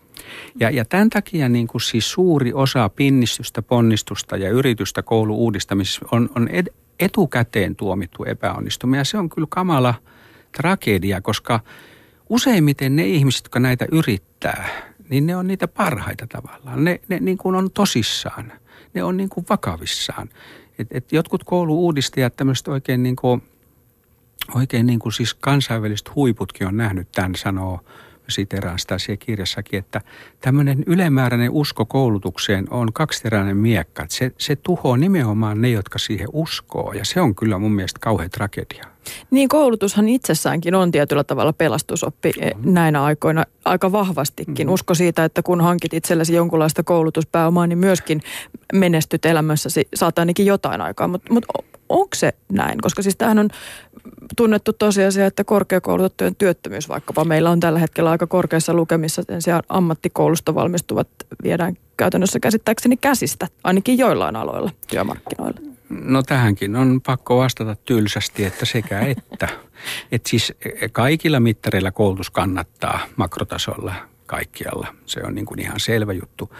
Ja, 0.59 0.69
ja 0.69 0.85
tämän 0.85 1.09
takia 1.09 1.49
niin 1.49 1.67
kuin 1.67 1.81
siis 1.81 2.11
suuri 2.11 2.53
osa 2.53 2.89
pinnistystä, 2.89 3.61
ponnistusta 3.61 4.37
ja 4.37 4.49
yritystä 4.49 5.01
koulu-uudistamisessa 5.01 6.05
on, 6.11 6.29
on 6.35 6.47
ed, 6.47 6.67
etukäteen 6.99 7.75
tuomittu 7.75 8.23
epäonnistumia. 8.23 8.99
Ja 8.99 9.05
se 9.05 9.17
on 9.17 9.29
kyllä 9.29 9.47
kamala 9.49 9.93
tragedia, 10.57 11.21
koska 11.21 11.59
useimmiten 12.29 12.95
ne 12.95 13.05
ihmiset, 13.05 13.45
jotka 13.45 13.59
näitä 13.59 13.85
yrittää, 13.91 14.69
niin 15.09 15.25
ne 15.25 15.35
on 15.35 15.47
niitä 15.47 15.67
parhaita 15.67 16.27
tavallaan. 16.27 16.83
Ne, 16.83 17.01
ne 17.07 17.19
niin 17.19 17.37
kuin 17.37 17.55
on 17.55 17.71
tosissaan. 17.71 18.53
Ne 18.93 19.03
on 19.03 19.17
niin 19.17 19.29
kuin 19.29 19.45
vakavissaan. 19.49 20.29
Et, 20.79 20.87
et 20.91 21.11
jotkut 21.11 21.43
koulu-uudistajat, 21.43 22.35
tämmöiset 22.35 22.67
oikein 22.67 23.03
niin 23.03 23.15
kuin, 23.15 23.43
oikein 24.55 24.85
niin 24.85 24.99
kuin 24.99 25.13
siis 25.13 25.33
kansainväliset 25.33 26.15
huiputkin 26.15 26.67
on 26.67 26.77
nähnyt 26.77 27.07
tämän, 27.11 27.35
sanoo– 27.35 27.79
siteraan 28.29 28.79
sitä 28.79 28.97
siellä 28.97 29.17
kirjassakin, 29.25 29.79
että 29.79 30.01
tämmöinen 30.41 30.83
ylimääräinen 30.87 31.51
usko 31.51 31.85
koulutukseen 31.85 32.67
on 32.69 32.93
kaksiteräinen 32.93 33.57
miekka. 33.57 34.05
Se, 34.09 34.31
se 34.37 34.55
tuhoaa 34.55 34.97
nimenomaan 34.97 35.61
ne, 35.61 35.69
jotka 35.69 35.99
siihen 35.99 36.27
uskoo 36.33 36.93
ja 36.93 37.05
se 37.05 37.21
on 37.21 37.35
kyllä 37.35 37.57
mun 37.57 37.71
mielestä 37.71 37.99
kauhean 37.99 38.29
tragedia. 38.29 38.85
Niin 39.31 39.49
koulutushan 39.49 40.09
itsessäänkin 40.09 40.75
on 40.75 40.91
tietyllä 40.91 41.23
tavalla 41.23 41.53
pelastusoppi 41.53 42.31
mm-hmm. 42.37 42.73
näinä 42.73 43.03
aikoina 43.03 43.45
aika 43.65 43.91
vahvastikin. 43.91 44.53
Mm-hmm. 44.53 44.73
Usko 44.73 44.93
siitä, 44.93 45.25
että 45.25 45.43
kun 45.43 45.61
hankit 45.61 45.93
itsellesi 45.93 46.35
jonkunlaista 46.35 46.83
koulutuspääomaa, 46.83 47.67
niin 47.67 47.79
myöskin 47.79 48.21
menestyt 48.73 49.25
elämässäsi, 49.25 49.87
saat 49.95 50.19
ainakin 50.19 50.45
jotain 50.45 50.81
aikaa. 50.81 51.07
Mutta 51.07 51.33
mut 51.33 51.45
onko 51.91 52.15
se 52.15 52.33
näin? 52.51 52.81
Koska 52.81 53.01
siis 53.01 53.17
tämähän 53.17 53.39
on 53.39 53.49
tunnettu 54.37 54.73
tosiasia, 54.73 55.25
että 55.25 55.43
korkeakoulutettujen 55.43 56.35
työttömyys 56.35 56.89
vaikkapa 56.89 57.25
meillä 57.25 57.49
on 57.49 57.59
tällä 57.59 57.79
hetkellä 57.79 58.11
aika 58.11 58.27
korkeassa 58.27 58.73
lukemissa. 58.73 59.23
Sen 59.23 59.41
sijaan 59.41 59.63
ammattikoulusta 59.69 60.55
valmistuvat 60.55 61.07
viedään 61.43 61.77
käytännössä 61.97 62.39
käsittääkseni 62.39 62.97
käsistä, 62.97 63.47
ainakin 63.63 63.97
joillain 63.97 64.35
aloilla 64.35 64.71
työmarkkinoilla. 64.87 65.59
No 65.89 66.23
tähänkin 66.23 66.75
on 66.75 67.01
pakko 67.05 67.37
vastata 67.37 67.75
tylsästi, 67.75 68.45
että 68.45 68.65
sekä 68.65 68.99
että. 68.99 69.47
että 70.11 70.29
siis 70.29 70.53
kaikilla 70.91 71.39
mittareilla 71.39 71.91
koulutus 71.91 72.29
kannattaa 72.29 72.99
makrotasolla 73.15 73.93
kaikkialla. 74.25 74.87
Se 75.05 75.21
on 75.23 75.35
niin 75.35 75.45
kuin 75.45 75.61
ihan 75.61 75.79
selvä 75.79 76.13
juttu. 76.13 76.55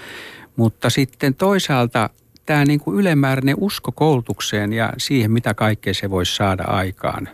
Mutta 0.56 0.90
sitten 0.90 1.36
toisaalta 1.36 2.10
tämä 2.52 2.66
niin 2.66 2.80
kuin 2.80 3.00
ylimääräinen 3.00 3.56
usko 3.60 3.92
koulutukseen 3.92 4.74
ja 4.74 4.94
siihen, 4.98 5.32
mitä 5.32 5.54
kaikkea 5.54 5.94
se 5.94 6.10
voisi 6.10 6.36
saada 6.36 6.64
aikaan, 6.64 7.30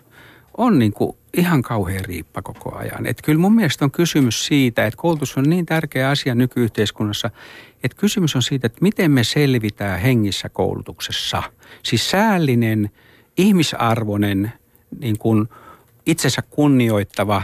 on 0.57 0.79
niin 0.79 0.93
kuin 0.93 1.17
ihan 1.37 1.61
kauhean 1.61 2.05
riippa 2.05 2.41
koko 2.41 2.75
ajan. 2.75 3.05
Et 3.05 3.21
kyllä 3.21 3.39
mun 3.39 3.55
mielestä 3.55 3.85
on 3.85 3.91
kysymys 3.91 4.45
siitä, 4.45 4.85
että 4.85 4.97
koulutus 4.97 5.37
on 5.37 5.43
niin 5.43 5.65
tärkeä 5.65 6.09
asia 6.09 6.35
nykyyhteiskunnassa, 6.35 7.29
että 7.83 7.97
kysymys 7.97 8.35
on 8.35 8.41
siitä, 8.41 8.67
että 8.67 8.77
miten 8.81 9.11
me 9.11 9.23
selvitään 9.23 9.99
hengissä 9.99 10.49
koulutuksessa. 10.49 11.43
Siis 11.83 12.09
säällinen, 12.09 12.89
ihmisarvoinen, 13.37 14.53
niin 14.99 15.17
kuin 15.17 15.49
itsensä 16.05 16.41
kunnioittava, 16.41 17.41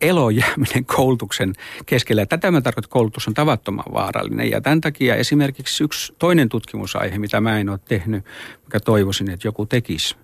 elojääminen 0.00 0.84
koulutuksen 0.96 1.52
keskellä. 1.86 2.26
Tätä 2.26 2.50
mä 2.50 2.60
tarkoitan, 2.60 2.86
että 2.86 2.92
koulutus 2.92 3.28
on 3.28 3.34
tavattoman 3.34 3.84
vaarallinen. 3.94 4.50
Ja 4.50 4.60
tämän 4.60 4.80
takia 4.80 5.16
esimerkiksi 5.16 5.84
yksi 5.84 6.14
toinen 6.18 6.48
tutkimusaihe, 6.48 7.18
mitä 7.18 7.40
mä 7.40 7.60
en 7.60 7.68
ole 7.68 7.80
tehnyt, 7.88 8.24
mikä 8.64 8.80
toivoisin, 8.80 9.30
että 9.30 9.48
joku 9.48 9.66
tekisi, 9.66 10.16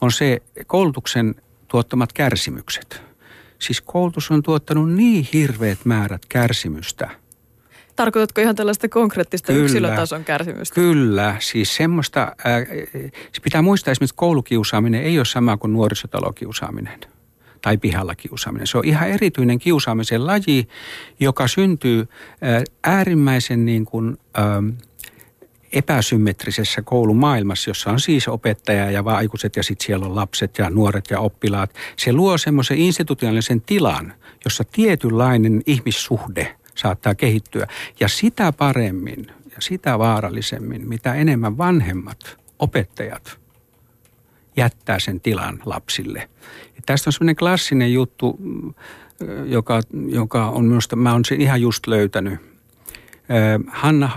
on 0.00 0.12
se 0.12 0.42
koulutuksen 0.66 1.34
tuottamat 1.68 2.12
kärsimykset. 2.12 3.02
Siis 3.58 3.80
koulutus 3.80 4.30
on 4.30 4.42
tuottanut 4.42 4.92
niin 4.92 5.28
hirveät 5.32 5.78
määrät 5.84 6.22
kärsimystä– 6.28 7.10
Tarkoitatko 7.96 8.40
ihan 8.40 8.56
tällaista 8.56 8.88
konkreettista 8.88 9.52
kyllä, 9.52 9.64
yksilötason 9.64 10.24
kärsimystä? 10.24 10.74
Kyllä, 10.74 11.36
siis 11.38 11.76
semmoista, 11.76 12.22
äh, 12.22 12.62
se 13.32 13.40
pitää 13.42 13.62
muistaa 13.62 13.92
esimerkiksi 13.92 14.14
koulukiusaaminen 14.16 15.02
ei 15.02 15.18
ole 15.18 15.24
sama 15.24 15.56
kuin 15.56 15.72
nuorisotalokiusaaminen 15.72 17.00
tai 17.62 17.78
pihalla 17.78 18.14
kiusaaminen. 18.14 18.66
Se 18.66 18.78
on 18.78 18.84
ihan 18.84 19.08
erityinen 19.08 19.58
kiusaamisen 19.58 20.26
laji, 20.26 20.68
joka 21.20 21.48
syntyy 21.48 22.08
äärimmäisen 22.84 23.64
niin 23.64 23.84
kuin, 23.84 24.18
epäsymmetrisessä 25.72 26.82
koulumaailmassa, 26.82 27.70
jossa 27.70 27.90
on 27.90 28.00
siis 28.00 28.28
opettaja 28.28 28.90
ja 28.90 29.02
aikuiset 29.06 29.56
ja 29.56 29.62
sitten 29.62 29.86
siellä 29.86 30.06
on 30.06 30.16
lapset 30.16 30.58
ja 30.58 30.70
nuoret 30.70 31.04
ja 31.10 31.20
oppilaat. 31.20 31.74
Se 31.96 32.12
luo 32.12 32.38
semmoisen 32.38 32.78
institutionaalisen 32.78 33.60
tilan, 33.60 34.14
jossa 34.44 34.64
tietynlainen 34.72 35.62
ihmissuhde 35.66 36.56
saattaa 36.74 37.14
kehittyä. 37.14 37.66
Ja 38.00 38.08
sitä 38.08 38.52
paremmin 38.52 39.26
ja 39.44 39.56
sitä 39.58 39.98
vaarallisemmin, 39.98 40.88
mitä 40.88 41.14
enemmän 41.14 41.58
vanhemmat, 41.58 42.36
opettajat 42.58 43.41
jättää 44.56 44.98
sen 44.98 45.20
tilan 45.20 45.58
lapsille. 45.64 46.28
Tästä 46.86 47.08
on 47.08 47.12
semmoinen 47.12 47.36
klassinen 47.36 47.92
juttu, 47.92 48.36
mm, 48.38 48.74
joka, 49.44 49.80
joka 50.08 50.48
on 50.48 50.64
minusta, 50.64 50.96
mä 50.96 51.12
oon 51.12 51.24
sen 51.24 51.40
ihan 51.40 51.60
just 51.60 51.86
löytänyt. 51.86 52.52
Hanna 53.66 54.10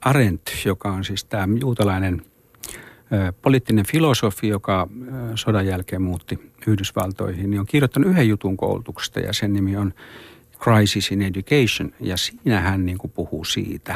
Arendt, 0.00 0.50
joka 0.64 0.92
on 0.92 1.04
siis 1.04 1.24
tämä 1.24 1.48
juutalainen 1.60 2.22
poliittinen 3.42 3.86
filosofi, 3.86 4.48
joka 4.48 4.88
sodan 5.34 5.66
jälkeen 5.66 6.02
muutti 6.02 6.52
Yhdysvaltoihin, 6.66 7.50
niin 7.50 7.60
on 7.60 7.66
kirjoittanut 7.66 8.10
yhden 8.10 8.28
jutun 8.28 8.56
koulutuksesta 8.56 9.20
ja 9.20 9.32
sen 9.32 9.52
nimi 9.52 9.76
on 9.76 9.94
Crisis 10.58 11.10
in 11.10 11.22
Education. 11.22 11.92
Ja 12.00 12.16
siinä 12.16 12.60
hän 12.60 12.86
niin 12.86 12.98
kuin 12.98 13.10
puhuu 13.10 13.44
siitä, 13.44 13.94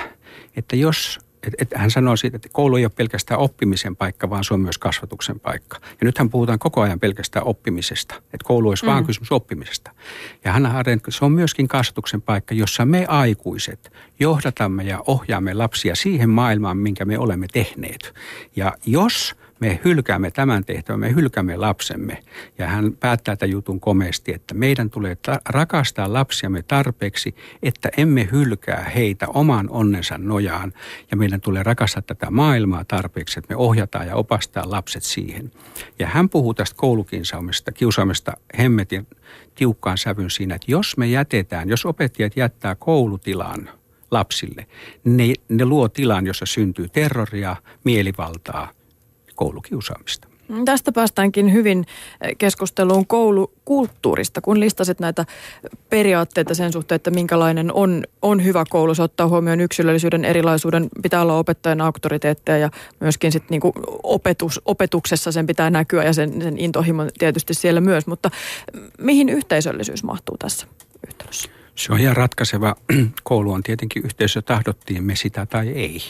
että 0.56 0.76
jos 0.76 1.18
et, 1.46 1.54
et 1.58 1.68
hän 1.74 1.90
sanoo 1.90 2.16
siitä, 2.16 2.36
että 2.36 2.48
koulu 2.52 2.76
ei 2.76 2.84
ole 2.84 2.92
pelkästään 2.96 3.40
oppimisen 3.40 3.96
paikka, 3.96 4.30
vaan 4.30 4.44
se 4.44 4.54
on 4.54 4.60
myös 4.60 4.78
kasvatuksen 4.78 5.40
paikka. 5.40 5.78
Ja 5.82 6.04
nythän 6.04 6.30
puhutaan 6.30 6.58
koko 6.58 6.80
ajan 6.80 7.00
pelkästään 7.00 7.46
oppimisesta, 7.46 8.14
että 8.14 8.44
koulu 8.44 8.68
olisi 8.68 8.84
mm. 8.84 8.90
vaan 8.90 9.06
kysymys 9.06 9.32
oppimisesta. 9.32 9.90
Ja 10.44 10.52
Hanna 10.52 10.78
Arendt, 10.78 11.04
se 11.08 11.24
on 11.24 11.32
myöskin 11.32 11.68
kasvatuksen 11.68 12.22
paikka, 12.22 12.54
jossa 12.54 12.84
me 12.84 13.06
aikuiset 13.08 13.92
johdatamme 14.20 14.82
ja 14.82 15.02
ohjaamme 15.06 15.54
lapsia 15.54 15.94
siihen 15.94 16.30
maailmaan, 16.30 16.76
minkä 16.76 17.04
me 17.04 17.18
olemme 17.18 17.46
tehneet. 17.52 18.14
Ja 18.56 18.72
jos 18.86 19.34
me 19.60 19.80
hylkäämme 19.84 20.30
tämän 20.30 20.64
tehtävän, 20.64 21.00
me 21.00 21.14
hylkäämme 21.14 21.56
lapsemme. 21.56 22.22
Ja 22.58 22.66
hän 22.66 22.92
päättää 22.92 23.36
tämän 23.36 23.50
jutun 23.50 23.80
komeasti, 23.80 24.32
että 24.34 24.54
meidän 24.54 24.90
tulee 24.90 25.16
ta- 25.16 25.40
rakastaa 25.48 26.12
lapsiamme 26.12 26.62
tarpeeksi, 26.62 27.34
että 27.62 27.88
emme 27.96 28.28
hylkää 28.32 28.90
heitä 28.94 29.26
oman 29.28 29.70
onnensa 29.70 30.18
nojaan. 30.18 30.72
Ja 31.10 31.16
meidän 31.16 31.40
tulee 31.40 31.62
rakastaa 31.62 32.02
tätä 32.02 32.30
maailmaa 32.30 32.84
tarpeeksi, 32.84 33.38
että 33.38 33.54
me 33.54 33.56
ohjataan 33.56 34.06
ja 34.06 34.16
opastaa 34.16 34.70
lapset 34.70 35.02
siihen. 35.02 35.50
Ja 35.98 36.06
hän 36.06 36.28
puhuu 36.28 36.54
tästä 36.54 36.76
koulukiusaamista, 36.76 37.72
kiusaamista 37.72 38.32
hemmetin 38.58 39.06
tiukkaan 39.54 39.98
sävyn 39.98 40.30
siinä, 40.30 40.54
että 40.54 40.70
jos 40.70 40.96
me 40.96 41.06
jätetään, 41.06 41.68
jos 41.68 41.86
opettajat 41.86 42.36
jättää 42.36 42.74
koulutilan 42.74 43.68
lapsille, 44.10 44.66
ne, 45.04 45.24
ne 45.48 45.64
luo 45.64 45.88
tilan, 45.88 46.26
jossa 46.26 46.46
syntyy 46.46 46.88
terroria, 46.88 47.56
mielivaltaa– 47.84 48.68
koulukiusaamista. 49.40 50.28
Mm, 50.48 50.64
tästä 50.64 50.92
päästäänkin 50.92 51.52
hyvin 51.52 51.86
eh, 52.20 52.36
keskusteluun 52.38 53.06
koulukulttuurista, 53.06 54.40
kun 54.40 54.60
listasit 54.60 55.00
näitä 55.00 55.24
periaatteita 55.90 56.54
sen 56.54 56.72
suhteen, 56.72 56.96
että 56.96 57.10
minkälainen 57.10 57.72
on, 57.72 58.04
on 58.22 58.44
hyvä 58.44 58.64
koulu. 58.70 58.94
Se 58.94 59.02
ottaa 59.02 59.28
huomioon 59.28 59.60
yksilöllisyyden, 59.60 60.24
erilaisuuden, 60.24 60.88
pitää 61.02 61.22
olla 61.22 61.38
opettajan 61.38 61.80
auktoriteetteja 61.80 62.58
ja 62.58 62.70
myöskin 63.00 63.32
sit 63.32 63.50
niinku 63.50 63.72
opetus, 64.02 64.60
opetuksessa 64.64 65.32
sen 65.32 65.46
pitää 65.46 65.70
näkyä 65.70 66.04
ja 66.04 66.12
sen, 66.12 66.42
sen 66.42 66.58
intohimo 66.58 67.06
tietysti 67.18 67.54
siellä 67.54 67.80
myös. 67.80 68.06
Mutta 68.06 68.30
mihin 68.98 69.28
yhteisöllisyys 69.28 70.04
mahtuu 70.04 70.36
tässä 70.38 70.66
yhteydessä? 71.08 71.50
Se 71.74 71.92
on 71.92 72.00
ihan 72.00 72.16
ratkaiseva. 72.16 72.76
Koulu 73.22 73.52
on 73.52 73.62
tietenkin 73.62 74.04
yhteisö, 74.04 74.42
tahdottiin 74.42 75.04
me 75.04 75.16
sitä 75.16 75.46
tai 75.46 75.68
ei. 75.68 76.02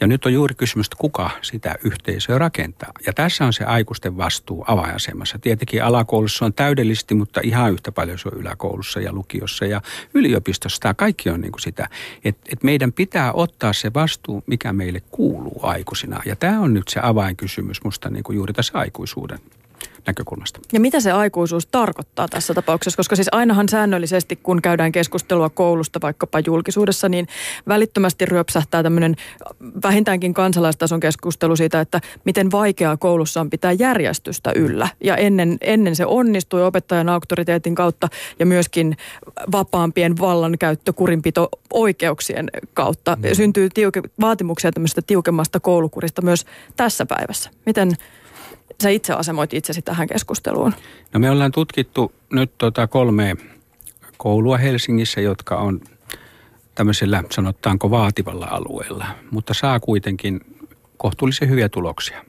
Ja 0.00 0.06
nyt 0.06 0.26
on 0.26 0.32
juuri 0.32 0.54
kysymys, 0.54 0.86
että 0.86 0.96
kuka 0.98 1.30
sitä 1.42 1.74
yhteisöä 1.84 2.38
rakentaa. 2.38 2.92
Ja 3.06 3.12
tässä 3.12 3.44
on 3.44 3.52
se 3.52 3.64
aikuisten 3.64 4.16
vastuu 4.16 4.64
avainasemassa. 4.68 5.38
Tietenkin 5.38 5.84
alakoulussa 5.84 6.44
on 6.44 6.52
täydellisesti, 6.52 7.14
mutta 7.14 7.40
ihan 7.44 7.72
yhtä 7.72 7.92
paljon 7.92 8.18
se 8.18 8.28
on 8.28 8.38
yläkoulussa 8.38 9.00
ja 9.00 9.12
lukiossa 9.12 9.64
ja 9.64 9.80
yliopistossa. 10.14 10.80
Tämä 10.80 10.94
kaikki 10.94 11.30
on 11.30 11.40
niin 11.40 11.52
kuin 11.52 11.62
sitä, 11.62 11.88
että, 12.24 12.42
että 12.52 12.64
meidän 12.64 12.92
pitää 12.92 13.32
ottaa 13.32 13.72
se 13.72 13.94
vastuu, 13.94 14.44
mikä 14.46 14.72
meille 14.72 15.00
kuuluu 15.10 15.60
aikuisina. 15.62 16.20
Ja 16.26 16.36
tämä 16.36 16.60
on 16.60 16.74
nyt 16.74 16.88
se 16.88 17.00
avainkysymys 17.02 17.84
musta 17.84 18.10
niin 18.10 18.24
kuin 18.24 18.36
juuri 18.36 18.52
tässä 18.52 18.78
aikuisuuden 18.78 19.38
näkökulmasta. 20.06 20.60
Ja 20.72 20.80
mitä 20.80 21.00
se 21.00 21.12
aikuisuus 21.12 21.66
tarkoittaa 21.66 22.28
tässä 22.28 22.54
tapauksessa? 22.54 22.96
Koska 22.96 23.16
siis 23.16 23.28
ainahan 23.32 23.68
säännöllisesti, 23.68 24.36
kun 24.36 24.62
käydään 24.62 24.92
keskustelua 24.92 25.50
koulusta 25.50 26.00
vaikkapa 26.02 26.40
julkisuudessa, 26.46 27.08
niin 27.08 27.28
välittömästi 27.68 28.26
ryöpsähtää 28.26 28.82
tämmöinen 28.82 29.16
vähintäänkin 29.82 30.34
kansalaistason 30.34 31.00
keskustelu 31.00 31.56
siitä, 31.56 31.80
että 31.80 32.00
miten 32.24 32.50
vaikeaa 32.50 32.96
koulussa 32.96 33.40
on 33.40 33.50
pitää 33.50 33.72
järjestystä 33.72 34.52
yllä. 34.54 34.88
Ja 35.04 35.16
ennen, 35.16 35.58
ennen 35.60 35.96
se 35.96 36.06
onnistui 36.06 36.64
opettajan 36.64 37.08
auktoriteetin 37.08 37.74
kautta 37.74 38.08
ja 38.38 38.46
myöskin 38.46 38.96
vapaampien 39.52 40.18
vallankäyttö, 40.18 40.92
kurinpito 40.92 41.48
oikeuksien 41.72 42.50
kautta. 42.74 43.16
Mm. 43.16 43.34
Syntyy 43.34 43.68
tiuke, 43.74 44.02
vaatimuksia 44.20 44.72
tämmöistä 44.72 45.02
tiukemmasta 45.06 45.60
koulukurista 45.60 46.22
myös 46.22 46.46
tässä 46.76 47.06
päivässä. 47.06 47.50
Miten 47.66 47.92
sä 48.82 48.88
itse 48.88 49.12
asemoit 49.12 49.54
itsesi 49.54 49.82
tähän 49.82 50.06
keskusteluun? 50.06 50.74
No 51.12 51.20
me 51.20 51.30
ollaan 51.30 51.52
tutkittu 51.52 52.12
nyt 52.30 52.52
tota 52.58 52.86
kolme 52.86 53.36
koulua 54.16 54.58
Helsingissä, 54.58 55.20
jotka 55.20 55.56
on 55.56 55.80
tämmöisellä 56.74 57.22
sanotaanko 57.30 57.90
vaativalla 57.90 58.46
alueella, 58.46 59.06
mutta 59.30 59.54
saa 59.54 59.80
kuitenkin 59.80 60.40
kohtuullisen 60.96 61.48
hyviä 61.48 61.68
tuloksia 61.68 62.24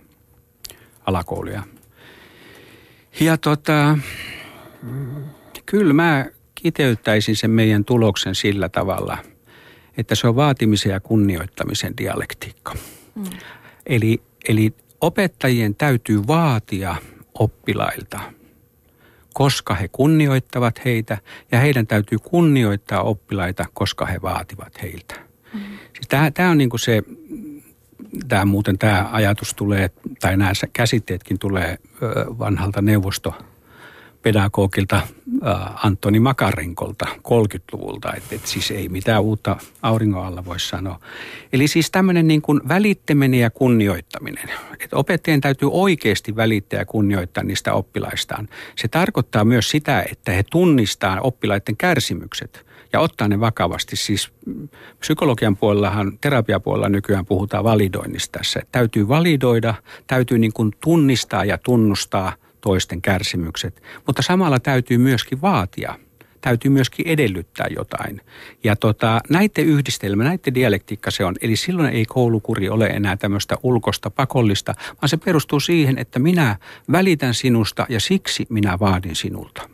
alakouluja. 1.06 1.64
Ja 3.20 3.38
tota, 3.38 3.98
kyllä 5.66 5.94
mä 5.94 6.26
kiteyttäisin 6.56 7.36
sen 7.36 7.52
meidän 7.52 7.86
tuloksen 7.86 8.36
sillä 8.36 8.70
tavalla, 8.70 9.18
että 9.98 10.16
se 10.16 10.28
on 10.28 10.36
vaatimisen 10.36 10.92
ja 10.92 11.00
kunnioittamisen 11.00 11.98
dialektiikka. 11.98 12.76
Mm. 13.16 13.24
Eli, 13.86 14.22
eli 14.48 14.74
opettajien 15.02 15.76
täytyy 15.76 16.28
vaatia 16.28 16.96
oppilailta, 17.34 18.20
koska 19.34 19.76
he 19.76 19.88
kunnioittavat 19.88 20.86
heitä 20.86 21.18
ja 21.52 21.60
heidän 21.60 21.88
täytyy 21.88 22.18
kunnioittaa 22.20 23.02
oppilaita, 23.02 23.66
koska 23.74 24.06
he 24.06 24.22
vaativat 24.22 24.82
heiltä. 24.82 25.16
Mm. 25.54 25.60
Siis 25.94 26.08
tämä, 26.10 26.32
tämä 26.32 26.50
on 26.50 26.58
niin 26.58 26.70
kuin 26.70 26.80
se, 26.80 27.04
tämä 28.28 28.46
muuten 28.46 28.78
tämä 28.78 29.10
ajatus 29.12 29.54
tulee, 29.54 29.90
tai 30.20 30.38
nämä 30.38 30.52
käsitteetkin 30.74 31.40
tulee 31.40 31.78
vanhalta 32.40 32.82
neuvosto 32.82 33.36
pedagogilta 34.26 34.96
äh, 34.96 35.86
Antoni 35.86 36.20
Makarenkolta 36.20 37.06
30-luvulta, 37.06 38.14
että 38.14 38.36
et 38.36 38.46
siis 38.46 38.72
ei 38.72 38.90
mitään 38.90 39.22
uutta 39.22 39.56
auringon 39.82 40.26
alla 40.26 40.46
voi 40.46 40.60
sanoa. 40.60 41.00
Eli 41.54 41.68
siis 41.68 41.92
tämmöinen 41.92 42.28
niin 42.28 42.42
kuin 42.42 42.62
välittäminen 42.68 43.40
ja 43.40 43.50
kunnioittaminen. 43.50 44.50
Että 44.80 44.98
opettajien 44.98 45.42
täytyy 45.42 45.70
oikeasti 45.72 46.36
välittää 46.36 46.80
ja 46.80 46.86
kunnioittaa 46.86 47.44
niistä 47.44 47.74
oppilaistaan. 47.74 48.48
Se 48.76 48.88
tarkoittaa 48.88 49.46
myös 49.46 49.70
sitä, 49.70 50.06
että 50.12 50.32
he 50.32 50.44
tunnistaa 50.52 51.22
oppilaiden 51.22 51.78
kärsimykset 51.78 52.66
ja 52.94 53.00
ottaa 53.00 53.28
ne 53.28 53.40
vakavasti. 53.40 53.96
Siis 53.96 54.32
psykologian 55.00 55.58
puolellahan, 55.58 56.18
terapiapuolella 56.22 56.90
nykyään 56.90 57.26
puhutaan 57.26 57.64
validoinnista 57.64 58.40
tässä. 58.40 58.62
Täytyy 58.72 59.08
validoida, 59.08 59.74
täytyy 60.08 60.40
niin 60.40 60.54
kuin 60.54 60.72
tunnistaa 60.82 61.46
ja 61.46 61.58
tunnustaa– 61.58 62.34
toisten 62.66 63.02
kärsimykset, 63.02 63.84
mutta 64.06 64.22
samalla 64.22 64.60
täytyy 64.60 64.98
myöskin 64.98 65.42
vaatia 65.42 65.96
täytyy 66.46 66.72
myöskin 66.72 67.08
edellyttää 67.08 67.68
jotain. 67.76 68.22
Ja 68.64 68.76
tota, 68.76 69.22
näiden 69.30 69.66
yhdistelmä, 69.66 70.24
näiden 70.24 70.56
dialektiikka 70.56 71.12
se 71.12 71.26
on. 71.26 71.36
Eli 71.42 71.56
silloin 71.56 71.90
ei 71.90 72.06
koulukuri 72.06 72.70
ole 72.70 72.86
enää 72.86 73.18
tämmöistä 73.18 73.56
ulkosta 73.64 74.10
pakollista, 74.10 74.74
vaan 75.02 75.10
se 75.10 75.18
perustuu 75.18 75.60
siihen, 75.60 75.98
että 75.98 76.20
minä 76.20 76.56
välitän 76.92 77.34
sinusta 77.34 77.86
ja 77.90 78.00
siksi 78.00 78.46
minä 78.50 78.80
vaadin 78.80 79.16
sinulta. 79.16 79.70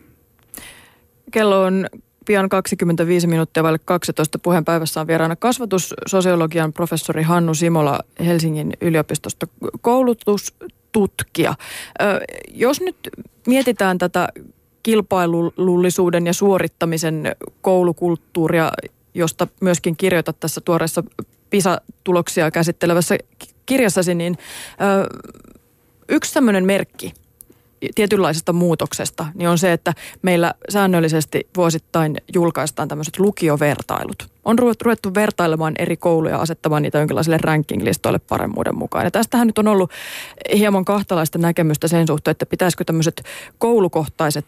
Kello 1.32 1.64
on 1.64 1.88
pian 2.26 2.50
25 2.50 3.28
minuuttia 3.28 3.64
vaille 3.64 3.80
12 3.86 4.40
puheenpäivässä 4.40 5.02
on 5.02 5.08
vieraana 5.08 5.36
kasvatussosiologian 5.36 6.74
professori 6.74 7.24
Hannu 7.24 7.54
Simola 7.54 8.00
Helsingin 8.26 8.74
yliopistosta 8.82 9.48
koulutustutkija. 10.92 11.56
Jos 12.54 12.82
nyt 12.82 12.96
mietitään 13.48 13.98
tätä 13.98 14.28
kilpailullisuuden 14.84 16.28
ja 16.28 16.34
suorittamisen 16.34 17.36
koulukulttuuria, 17.62 18.72
josta 19.14 19.48
myöskin 19.62 19.96
kirjoitat 19.96 20.40
tässä 20.40 20.62
tuoreessa 20.62 21.04
PISA-tuloksia 21.50 22.52
käsittelevässä 22.52 23.18
kirjassasi, 23.66 24.16
niin 24.16 24.38
yksi 26.10 26.34
tämmöinen 26.34 26.66
merkki 26.66 27.14
tietynlaisesta 27.96 28.54
muutoksesta, 28.54 29.26
niin 29.36 29.50
on 29.50 29.58
se, 29.58 29.74
että 29.74 29.94
meillä 30.22 30.54
säännöllisesti 30.70 31.48
vuosittain 31.58 32.18
julkaistaan 32.34 32.88
tämmöiset 32.88 33.20
lukiovertailut. 33.20 34.31
On 34.46 34.60
ruvettu 34.60 35.14
vertailemaan 35.16 35.74
eri 35.80 35.98
kouluja 35.98 36.38
asettamaan 36.38 36.82
niitä 36.82 36.98
jonkinlaisille 36.98 37.38
ranking-listoille 37.38 38.20
paremmuuden 38.30 38.78
mukaan. 38.78 39.06
Ja 39.06 39.12
tästähän 39.12 39.48
nyt 39.48 39.58
on 39.58 39.68
ollut 39.68 39.92
hieman 40.58 40.86
kahtalaista 40.86 41.38
näkemystä 41.38 41.88
sen 41.88 42.08
suhteen, 42.08 42.32
että 42.32 42.46
pitäisikö 42.46 42.84
tämmöiset 42.84 43.24
koulukohtaiset 43.58 44.46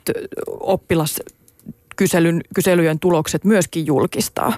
oppilaskyselyjen 0.48 3.00
tulokset 3.00 3.44
myöskin 3.44 3.86
julkistaa. 3.86 4.54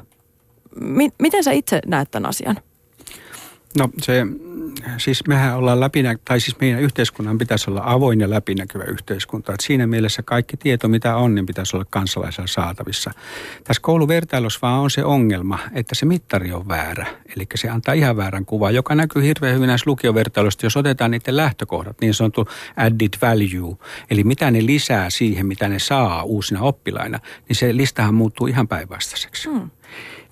Miten 1.20 1.44
sä 1.44 1.52
itse 1.52 1.80
näet 1.86 2.12
tämän 2.12 2.30
asian? 2.30 2.58
No 3.78 3.90
se, 4.02 4.26
siis 4.98 5.28
mehän 5.28 5.58
ollaan 5.58 5.80
läpinä, 5.80 6.16
tai 6.26 6.40
siis 6.40 6.60
meidän 6.60 6.82
yhteiskunnan 6.82 7.38
pitäisi 7.38 7.70
olla 7.70 7.82
avoin 7.86 8.20
ja 8.20 8.30
läpinäkyvä 8.30 8.84
yhteiskunta. 8.84 9.54
Että 9.54 9.66
siinä 9.66 9.88
mielessä 9.88 10.24
kaikki 10.24 10.58
tieto, 10.58 10.88
mitä 10.88 11.16
on, 11.16 11.36
niin 11.36 11.46
pitäisi 11.46 11.78
olla 11.78 11.86
kansalaisella 11.90 12.48
saatavissa. 12.48 13.12
Tässä 13.64 13.82
kouluvertailussa 13.82 14.60
vaan 14.62 14.80
on 14.80 14.92
se 14.92 15.04
ongelma, 15.04 15.60
että 15.74 15.96
se 15.96 16.06
mittari 16.06 16.52
on 16.52 16.68
väärä. 16.68 17.08
Eli 17.36 17.48
se 17.56 17.70
antaa 17.70 17.94
ihan 17.94 18.18
väärän 18.18 18.46
kuvan, 18.46 18.76
joka 18.76 18.96
näkyy 18.96 19.24
hirveän 19.24 19.56
hyvin 19.56 19.68
näissä 19.68 19.90
lukiovertailuista, 19.90 20.66
jos 20.66 20.78
otetaan 20.78 21.12
niiden 21.12 21.38
lähtökohdat, 21.38 22.02
niin 22.02 22.14
sanottu 22.14 22.48
added 22.78 23.14
value. 23.22 23.78
Eli 24.10 24.24
mitä 24.24 24.52
ne 24.52 24.66
lisää 24.66 25.10
siihen, 25.10 25.46
mitä 25.46 25.70
ne 25.70 25.80
saa 25.80 26.24
uusina 26.24 26.62
oppilaina, 26.62 27.20
niin 27.50 27.56
se 27.56 27.78
listahan 27.78 28.14
muuttuu 28.14 28.48
ihan 28.48 28.68
päinvastaiseksi. 28.68 29.50
Hmm. 29.50 29.70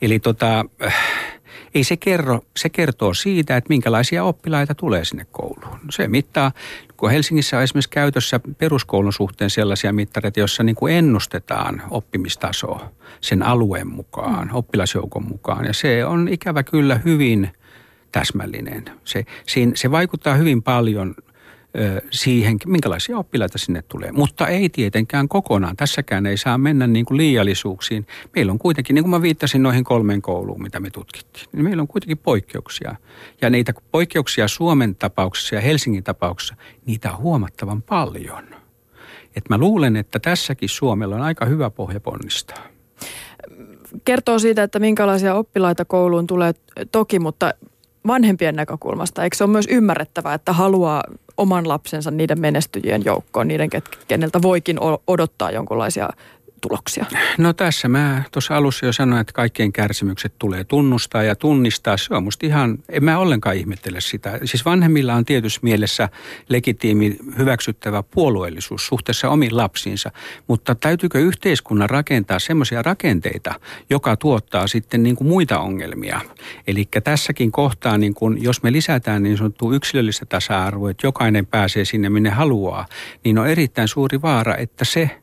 Eli 0.01 0.19
tota, 0.19 0.65
ei 1.75 1.83
se 1.83 1.97
kerro, 1.97 2.41
se 2.57 2.69
kertoo 2.69 3.13
siitä, 3.13 3.57
että 3.57 3.69
minkälaisia 3.69 4.23
oppilaita 4.23 4.75
tulee 4.75 5.05
sinne 5.05 5.25
kouluun. 5.31 5.79
Se 5.89 6.07
mittaa, 6.07 6.51
kun 6.97 7.11
Helsingissä 7.11 7.57
on 7.57 7.63
esimerkiksi 7.63 7.89
käytössä 7.89 8.39
peruskoulun 8.57 9.13
suhteen 9.13 9.49
sellaisia 9.49 9.93
mittareita, 9.93 10.39
joissa 10.39 10.63
niin 10.63 10.75
kuin 10.75 10.93
ennustetaan 10.93 11.81
oppimistasoa 11.89 12.91
sen 13.21 13.43
alueen 13.43 13.87
mukaan, 13.87 14.47
mm. 14.47 14.55
oppilasjoukon 14.55 15.27
mukaan. 15.27 15.65
Ja 15.65 15.73
se 15.73 16.05
on 16.05 16.27
ikävä 16.27 16.63
kyllä 16.63 16.99
hyvin 17.05 17.49
täsmällinen. 18.11 18.85
Se, 19.03 19.25
se 19.75 19.91
vaikuttaa 19.91 20.35
hyvin 20.35 20.63
paljon– 20.63 21.15
siihen, 22.11 22.57
minkälaisia 22.65 23.17
oppilaita 23.17 23.57
sinne 23.57 23.81
tulee. 23.81 24.11
Mutta 24.11 24.47
ei 24.47 24.69
tietenkään 24.69 25.27
kokonaan. 25.27 25.75
Tässäkään 25.75 26.25
ei 26.25 26.37
saa 26.37 26.57
mennä 26.57 26.87
niin 26.87 27.05
kuin 27.05 27.17
liiallisuuksiin. 27.17 28.07
Meillä 28.35 28.51
on 28.51 28.59
kuitenkin, 28.59 28.93
niin 28.93 29.03
kuin 29.03 29.11
mä 29.11 29.21
viittasin 29.21 29.63
noihin 29.63 29.83
kolmeen 29.83 30.21
kouluun, 30.21 30.61
mitä 30.61 30.79
me 30.79 30.89
tutkittiin, 30.89 31.45
niin 31.51 31.63
meillä 31.63 31.81
on 31.81 31.87
kuitenkin 31.87 32.17
poikkeuksia. 32.17 32.95
Ja 33.41 33.49
niitä 33.49 33.73
poikkeuksia 33.91 34.47
Suomen 34.47 34.95
tapauksessa 34.95 35.55
ja 35.55 35.61
Helsingin 35.61 36.03
tapauksessa, 36.03 36.55
niitä 36.85 37.11
on 37.11 37.17
huomattavan 37.17 37.81
paljon. 37.81 38.43
Et 39.35 39.49
mä 39.49 39.57
luulen, 39.57 39.95
että 39.95 40.19
tässäkin 40.19 40.69
Suomella 40.69 41.15
on 41.15 41.21
aika 41.21 41.45
hyvä 41.45 41.69
pohja 41.69 41.99
ponnistaa 41.99 42.73
kertoo 44.05 44.39
siitä, 44.39 44.63
että 44.63 44.79
minkälaisia 44.79 45.35
oppilaita 45.35 45.85
kouluun 45.85 46.27
tulee 46.27 46.53
toki, 46.91 47.19
mutta 47.19 47.53
vanhempien 48.07 48.55
näkökulmasta, 48.55 49.23
eikö 49.23 49.37
se 49.37 49.43
ole 49.43 49.51
myös 49.51 49.67
ymmärrettävää, 49.69 50.33
että 50.33 50.53
haluaa 50.53 51.03
oman 51.37 51.67
lapsensa 51.67 52.11
niiden 52.11 52.39
menestyjien 52.39 53.05
joukkoon, 53.05 53.47
niiden, 53.47 53.69
keneltä 54.07 54.41
voikin 54.41 54.77
odottaa 55.07 55.51
jonkinlaisia 55.51 56.09
tuloksia? 56.67 57.05
No 57.37 57.53
tässä 57.53 57.87
mä 57.87 58.23
tuossa 58.31 58.57
alussa 58.57 58.85
jo 58.85 58.93
sanoin, 58.93 59.21
että 59.21 59.33
kaikkien 59.33 59.73
kärsimykset 59.73 60.33
tulee 60.39 60.63
tunnustaa 60.63 61.23
ja 61.23 61.35
tunnistaa. 61.35 61.97
Se 61.97 62.13
on 62.13 62.23
musta 62.23 62.45
ihan, 62.45 62.77
en 62.89 63.03
mä 63.03 63.17
ollenkaan 63.17 63.55
ihmettele 63.55 64.01
sitä. 64.01 64.39
Siis 64.45 64.65
vanhemmilla 64.65 65.13
on 65.13 65.25
tietyssä 65.25 65.59
mielessä 65.63 66.09
legitiimi 66.49 67.17
hyväksyttävä 67.37 68.03
puolueellisuus 68.03 68.87
suhteessa 68.87 69.29
omiin 69.29 69.57
lapsiinsa. 69.57 70.11
Mutta 70.47 70.75
täytyykö 70.75 71.19
yhteiskunnan 71.19 71.89
rakentaa 71.89 72.39
semmoisia 72.39 72.81
rakenteita, 72.81 73.53
joka 73.89 74.17
tuottaa 74.17 74.67
sitten 74.67 75.03
niin 75.03 75.15
kuin 75.15 75.27
muita 75.27 75.59
ongelmia? 75.59 76.21
Eli 76.67 76.87
tässäkin 77.03 77.51
kohtaa, 77.51 77.97
niin 77.97 78.13
kun, 78.13 78.43
jos 78.43 78.63
me 78.63 78.71
lisätään 78.71 79.23
niin 79.23 79.37
sanottua 79.37 79.75
yksilöllistä 79.75 80.25
tasa-arvoa, 80.25 80.91
että 80.91 81.07
jokainen 81.07 81.45
pääsee 81.45 81.85
sinne 81.85 82.09
minne 82.09 82.29
haluaa, 82.29 82.85
niin 83.23 83.37
on 83.37 83.47
erittäin 83.47 83.87
suuri 83.87 84.21
vaara, 84.21 84.55
että 84.55 84.85
se– 84.85 85.09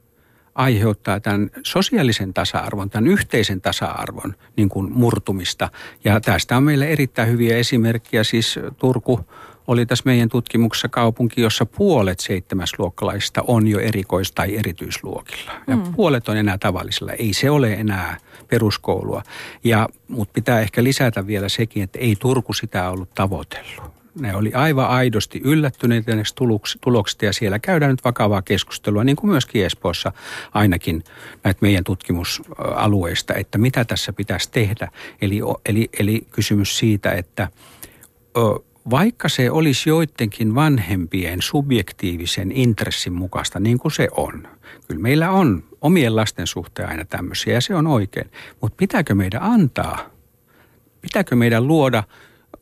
aiheuttaa 0.61 1.21
tämän 1.21 1.51
sosiaalisen 1.63 2.35
tasa-arvon, 2.35 2.91
tämän 2.91 3.09
yhteisen 3.09 3.61
tasa-arvon 3.61 4.35
niin 4.57 4.69
kuin 4.69 4.93
murtumista. 4.93 5.69
Ja 6.05 6.21
tästä 6.21 6.57
on 6.57 6.63
meillä 6.63 6.87
erittäin 6.87 7.29
hyviä 7.29 7.57
esimerkkejä. 7.57 8.25
Siis 8.25 8.59
Turku 8.77 9.21
oli 9.67 9.87
tässä 9.87 10.03
meidän 10.07 10.29
tutkimuksessa 10.29 10.89
kaupunki, 10.89 11.41
jossa 11.41 11.67
puolet 11.67 12.21
seitsemäsluokkalaisista 12.21 13.43
on 13.47 13.69
jo 13.69 13.79
erikois- 13.79 14.33
tai 14.33 14.57
erityisluokilla. 14.57 15.53
Ja 15.67 15.77
mm. 15.77 15.95
puolet 15.95 16.29
on 16.29 16.37
enää 16.37 16.59
tavallisella. 16.59 17.13
Ei 17.13 17.33
se 17.33 17.51
ole 17.51 17.73
enää 17.73 18.17
peruskoulua. 18.49 19.23
Ja, 19.65 19.89
mutta 20.09 20.33
pitää 20.33 20.61
ehkä 20.61 20.85
lisätä 20.85 21.27
vielä 21.27 21.49
sekin, 21.49 21.83
että 21.83 21.99
ei 21.99 22.17
Turku 22.17 22.53
sitä 22.53 22.91
ollut 22.91 23.15
tavoitellut 23.15 24.00
ne 24.15 24.37
oli 24.37 24.53
aivan 24.55 24.89
aidosti 24.89 25.41
yllättyneitä 25.45 26.17
näistä 26.17 26.45
tuloksista 26.81 27.25
ja 27.25 27.33
siellä 27.33 27.59
käydään 27.59 27.91
nyt 27.91 28.05
vakavaa 28.05 28.43
keskustelua, 28.43 29.05
niin 29.05 29.17
kuin 29.17 29.31
myöskin 29.31 29.65
Espoossa 29.65 30.13
ainakin 30.55 31.05
näitä 31.45 31.59
meidän 31.61 31.85
tutkimusalueista, 31.85 33.35
että 33.35 33.59
mitä 33.59 33.85
tässä 33.85 34.13
pitäisi 34.13 34.51
tehdä. 34.51 34.89
Eli, 35.23 35.41
eli, 35.67 35.89
eli 35.99 36.27
kysymys 36.31 36.79
siitä, 36.79 37.13
että 37.13 37.49
vaikka 38.91 39.29
se 39.29 39.51
olisi 39.51 39.89
joidenkin 39.89 40.55
vanhempien 40.55 41.43
subjektiivisen 41.43 42.53
intressin 42.53 43.13
mukaista, 43.13 43.61
niin 43.61 43.79
kuin 43.79 43.93
se 43.93 44.09
on. 44.17 44.49
Kyllä 44.89 45.01
meillä 45.01 45.31
on 45.31 45.65
omien 45.81 46.17
lasten 46.17 46.47
suhteen 46.47 46.89
aina 46.89 47.05
tämmöisiä 47.05 47.55
ja 47.55 47.61
se 47.61 47.75
on 47.75 47.87
oikein. 47.87 48.31
Mutta 48.61 48.77
pitääkö 48.77 49.15
meidän 49.15 49.43
antaa? 49.43 50.11
Pitääkö 51.01 51.37
meidän 51.37 51.67
luoda– 51.67 52.03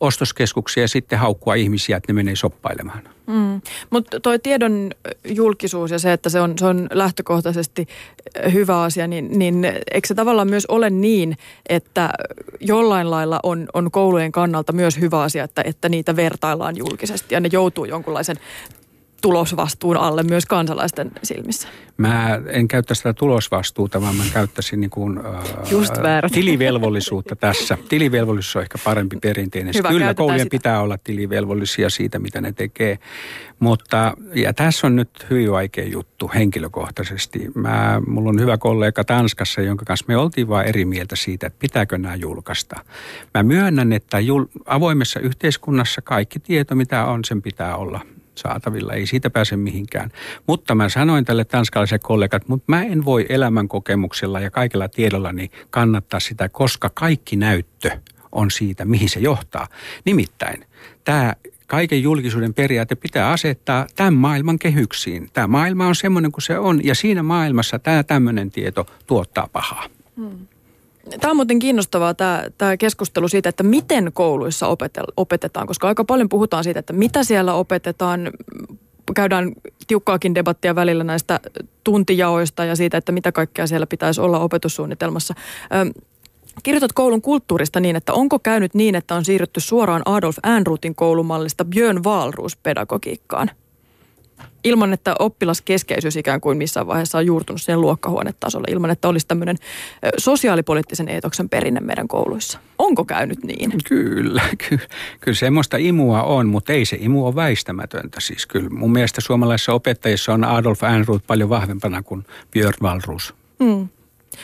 ostoskeskuksia 0.01 0.83
ja 0.83 0.89
sitten 0.89 1.19
haukkua 1.19 1.55
ihmisiä, 1.55 1.97
että 1.97 2.13
ne 2.13 2.15
menee 2.15 2.37
soppailemaan. 2.37 3.03
Mm. 3.27 3.61
Mutta 3.91 4.21
tuo 4.21 4.39
tiedon 4.39 4.91
julkisuus 5.25 5.91
ja 5.91 5.99
se, 5.99 6.13
että 6.13 6.29
se 6.29 6.41
on, 6.41 6.59
se 6.59 6.67
on 6.67 6.89
lähtökohtaisesti 6.93 7.89
hyvä 8.53 8.83
asia, 8.83 9.07
niin, 9.07 9.39
niin 9.39 9.65
eikö 9.65 10.09
se 10.09 10.15
tavallaan 10.15 10.51
myös 10.51 10.67
ole 10.67 10.91
niin, 10.91 11.37
että 11.69 12.11
jollain 12.61 13.11
lailla 13.11 13.41
on, 13.43 13.69
on 13.75 13.91
koulujen 13.91 14.33
kannalta 14.33 14.73
myös 14.73 15.01
hyvä 15.01 15.23
asia, 15.23 15.45
että, 15.45 15.63
että 15.65 15.89
niitä 15.89 16.17
vertaillaan 16.17 16.77
julkisesti 16.77 17.35
ja 17.35 17.41
ne 17.41 17.49
joutuu 17.53 17.85
jonkunlaisen 17.85 18.37
tulosvastuun 19.23 19.97
alle 19.97 20.23
myös 20.23 20.47
kansalaisten 20.47 21.11
silmissä? 21.23 21.69
Mä 21.97 22.41
en 22.47 22.69
käyttäisi 22.69 22.99
sitä 22.99 23.13
tulosvastuuta, 23.13 24.01
vaan 24.01 24.15
mä 24.15 24.25
käyttäisin 24.33 24.81
niin 24.81 24.91
kuin, 24.91 25.21
Just 25.71 25.97
ää, 25.97 26.23
tilivelvollisuutta 26.33 27.37
tässä. 27.37 27.79
Tilivelvollisuus 27.89 28.57
on 28.57 28.63
ehkä 28.63 28.79
parempi 28.85 29.17
perinteinen. 29.23 29.75
Hyvä, 29.75 29.89
Kyllä 29.89 30.15
koulujen 30.15 30.41
sitä. 30.41 30.51
pitää 30.51 30.81
olla 30.81 30.99
tilivelvollisia 30.99 31.91
siitä, 31.91 32.19
mitä 32.19 32.41
ne 32.41 32.53
tekee. 32.53 32.99
Mutta 33.61 34.15
ja 34.35 34.55
tässä 34.55 34.87
on 34.87 34.97
nyt 34.97 35.27
hyvin 35.31 35.53
vaikea 35.53 35.89
juttu 35.89 36.31
henkilökohtaisesti. 36.35 37.51
Mä, 37.55 38.03
mulla 38.07 38.29
on 38.29 38.41
hyvä 38.41 38.59
kollega 38.59 39.05
Tanskassa, 39.05 39.61
jonka 39.61 39.85
kanssa 39.85 40.05
me 40.09 40.17
oltiin 40.17 40.49
vaan 40.49 40.67
eri 40.67 40.85
mieltä 40.85 41.17
siitä, 41.17 41.47
että 41.47 41.59
pitääkö 41.59 41.99
nämä 41.99 42.15
julkaista. 42.15 42.77
Mä 43.35 43.43
myönnän, 43.43 43.93
että 43.93 44.21
jul, 44.21 44.45
avoimessa 44.67 45.21
yhteiskunnassa 45.21 46.03
kaikki 46.03 46.39
tieto, 46.39 46.75
mitä 46.75 47.05
on, 47.05 47.25
sen 47.25 47.43
pitää 47.43 47.77
olla 47.77 48.01
saatavilla. 48.39 48.93
Ei 48.93 49.07
siitä 49.07 49.31
pääse 49.31 49.57
mihinkään. 49.57 50.11
Mutta 50.47 50.75
mä 50.75 50.89
sanoin 50.89 51.25
tälle 51.25 51.45
tanskalaiselle 51.45 51.99
kollegat, 51.99 52.49
mutta 52.49 52.65
mä 52.67 52.83
en 52.83 53.05
voi 53.05 53.27
elämän 53.29 53.69
kokemuksella 53.69 54.41
ja 54.41 54.51
kaikella 54.51 54.89
tiedollani 54.89 55.51
kannattaa 55.71 56.21
sitä, 56.21 56.49
koska 56.49 56.91
kaikki 56.95 57.37
näyttö 57.37 57.91
on 58.33 58.51
siitä, 58.51 58.85
mihin 58.85 59.09
se 59.09 59.21
johtaa. 59.21 59.67
Nimittäin 60.05 60.65
tämä 61.05 61.35
kaiken 61.67 62.03
julkisuuden 62.03 62.55
periaate 62.55 62.95
pitää 62.95 63.31
asettaa 63.31 63.87
tämän 63.97 64.15
maailman 64.15 64.59
kehyksiin. 64.59 65.31
Tämä 65.33 65.47
maailma 65.47 65.87
on 65.87 65.95
semmoinen 65.95 66.33
kuin 66.33 66.43
se 66.43 66.59
on 66.59 66.85
ja 66.85 66.95
siinä 66.95 67.23
maailmassa 67.23 67.79
tämä 67.79 68.03
tämmöinen 68.03 68.51
tieto 68.51 68.87
tuottaa 69.07 69.49
pahaa. 69.53 69.87
Hmm. 70.17 70.47
Tämä 71.21 71.31
on 71.31 71.37
muuten 71.37 71.59
kiinnostavaa 71.59 72.15
tämä, 72.15 72.45
tämä 72.59 72.77
keskustelu 72.77 73.29
siitä, 73.29 73.49
että 73.49 73.63
miten 73.63 74.11
kouluissa 74.13 74.67
opetetaan, 75.17 75.67
koska 75.67 75.89
aika 75.89 76.05
paljon 76.05 76.29
puhutaan 76.29 76.65
siitä, 76.65 76.81
että 76.81 76.93
mitä 76.93 77.25
siellä 77.25 77.55
opetetaan. 77.55 78.31
Käydään 79.15 79.53
tiukkaakin 79.87 80.35
debattia 80.35 80.75
välillä 80.75 81.05
näistä 81.05 81.41
tuntijaoista 81.85 82.65
ja 82.65 82.77
siitä, 82.77 82.97
että 82.97 83.13
mitä 83.13 83.33
kaikkea 83.33 83.67
siellä 83.67 83.87
pitäisi 83.87 84.21
olla 84.21 84.39
opetussuunnitelmassa. 84.39 85.35
Kirjoitat 86.63 86.93
koulun 86.93 87.23
kulttuurista 87.23 87.81
niin, 87.81 87.97
että 87.97 88.13
onko 88.13 88.39
käynyt 88.39 88.75
niin, 88.75 88.95
että 88.95 89.15
on 89.15 89.25
siirrytty 89.25 89.61
suoraan 89.61 90.03
Adolf 90.05 90.37
Ehrnroothin 90.45 90.95
koulumallista 90.95 91.65
Björn 91.65 92.05
Wahlroos 92.05 92.57
pedagogiikkaan? 92.57 93.51
Ilman, 94.65 94.93
että 94.93 95.15
oppilaskeskeisyys 95.19 96.17
ikään 96.17 96.41
kuin 96.41 96.59
missään 96.59 96.87
vaiheessa 96.87 97.19
on 97.19 97.27
juurtunut 97.27 97.63
siihen 97.63 97.81
luokkahuonetasolle, 97.81 98.67
ilman, 98.71 98.91
että 98.91 99.09
olisi 99.09 99.27
tämmöinen 99.27 99.57
sosiaalipoliittisen 100.19 101.09
eetoksen 101.09 101.49
perinne 101.49 101.81
meidän 101.81 102.09
kouluissa. 102.09 102.59
Onko 102.79 103.05
käynyt 103.05 103.45
niin? 103.45 103.73
Kyllä, 103.89 104.43
kyllä, 104.69 104.87
kyllä 105.21 105.37
semmoista 105.37 105.77
imua 105.77 106.23
on, 106.23 106.49
mutta 106.49 106.73
ei 106.73 106.85
se 106.85 106.97
imu 107.01 107.27
ole 107.27 107.35
väistämätöntä. 107.35 108.21
Siis 108.21 108.47
kyllä 108.47 108.71
mun 108.71 108.93
mielestä 108.93 109.21
suomalaisissa 109.21 109.73
opettajissa 109.73 110.35
on 110.35 110.45
Adolf 110.45 110.83
Ehrnrooth 110.83 111.27
paljon 111.27 111.49
vahvempana 111.49 112.03
kuin 112.03 112.25
Björn 112.51 112.77
Walrus. 112.83 113.35
Mm. 113.59 113.89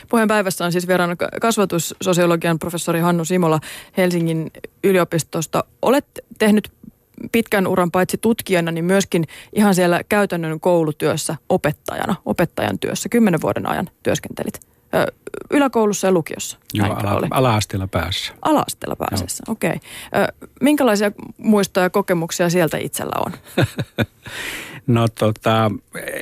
Puheenpäivässä 0.08 0.64
on 0.64 0.72
siis 0.72 0.86
verran 0.86 1.16
kasvatussosiologian 1.40 2.58
professori 2.58 3.00
Hannu 3.00 3.24
Simola 3.24 3.60
Helsingin 3.96 4.50
yliopistosta. 4.84 5.64
Olet 5.82 6.06
tehnyt 6.38 6.72
pitkän 7.32 7.66
uran 7.66 7.90
paitsi 7.90 8.18
tutkijana, 8.18 8.70
niin 8.70 8.84
myöskin 8.84 9.24
ihan 9.52 9.74
siellä 9.74 10.00
käytännön 10.08 10.60
koulutyössä 10.60 11.36
opettajana, 11.48 12.14
opettajan 12.24 12.78
työssä. 12.78 13.08
Kymmenen 13.08 13.42
vuoden 13.42 13.68
ajan 13.68 13.90
työskentelit 14.02 14.60
yläkoulussa 15.50 16.06
ja 16.06 16.12
lukiossa. 16.12 16.58
Joo, 16.74 16.86
ala, 16.86 17.28
ala-asteella 17.30 17.86
päässä. 17.86 18.32
Ala-asteella 18.42 18.96
pääsessä, 18.96 19.44
okei. 19.48 19.70
Okay. 19.70 20.48
Minkälaisia 20.60 21.12
muistoja 21.38 21.86
ja 21.86 21.90
kokemuksia 21.90 22.50
sieltä 22.50 22.76
itsellä 22.76 23.22
on? 23.26 23.32
No 24.86 25.08
tota, 25.08 25.70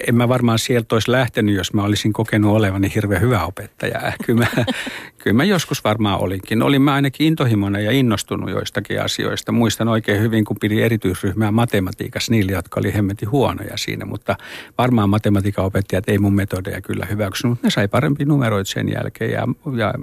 en 0.09 0.15
mä 0.15 0.29
varmaan 0.29 0.59
sieltä 0.59 0.95
olisi 0.95 1.11
lähtenyt, 1.11 1.55
jos 1.55 1.73
mä 1.73 1.83
olisin 1.83 2.13
kokenut 2.13 2.57
olevani 2.57 2.93
hirveän 2.95 3.21
hyvä 3.21 3.45
opettaja. 3.45 4.13
Kyllä 4.27 4.47
mä, 4.57 4.65
kyllä 5.19 5.37
mä 5.37 5.45
joskus 5.45 5.85
varmaan 5.85 6.21
olinkin. 6.21 6.63
Olin 6.63 6.83
mä 6.83 6.95
ainakin 6.95 7.27
intohimoinen 7.27 7.85
ja 7.85 7.91
innostunut 7.91 8.51
joistakin 8.51 9.03
asioista. 9.03 9.53
Muistan 9.53 9.89
oikein 9.89 10.21
hyvin, 10.21 10.45
kun 10.45 10.57
pidin 10.61 10.85
erityisryhmää 10.85 11.53
matematiikassa 11.53 12.33
niille, 12.33 12.53
jotka 12.53 12.81
oli 12.81 12.95
hemmetin 12.95 13.31
huonoja 13.31 13.77
siinä. 13.77 14.05
Mutta 14.05 14.37
varmaan 14.79 15.11
matematiikan 15.11 15.65
opettajat 15.65 16.09
ei 16.09 16.19
mun 16.19 16.35
metodeja 16.35 16.81
kyllä 16.81 17.07
hyväksynyt. 17.07 17.63
Ne 17.63 17.71
sai 17.71 17.89
parempi 17.89 18.25
numeroit 18.25 18.69
sen 18.69 18.93
jälkeen. 18.93 19.31
Ja, 19.31 19.49
ja 19.77 19.95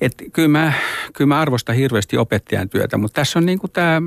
et 0.00 0.14
kyllä, 0.32 0.48
mä, 0.48 0.72
kyllä 1.12 1.28
mä 1.28 1.40
arvostan 1.40 1.76
hirveästi 1.76 2.16
opettajan 2.16 2.68
työtä, 2.68 2.98
mutta 2.98 3.20
tässä 3.20 3.38
on 3.38 3.46
niin 3.46 3.58
kuin 3.58 3.72
tämä 3.72 4.02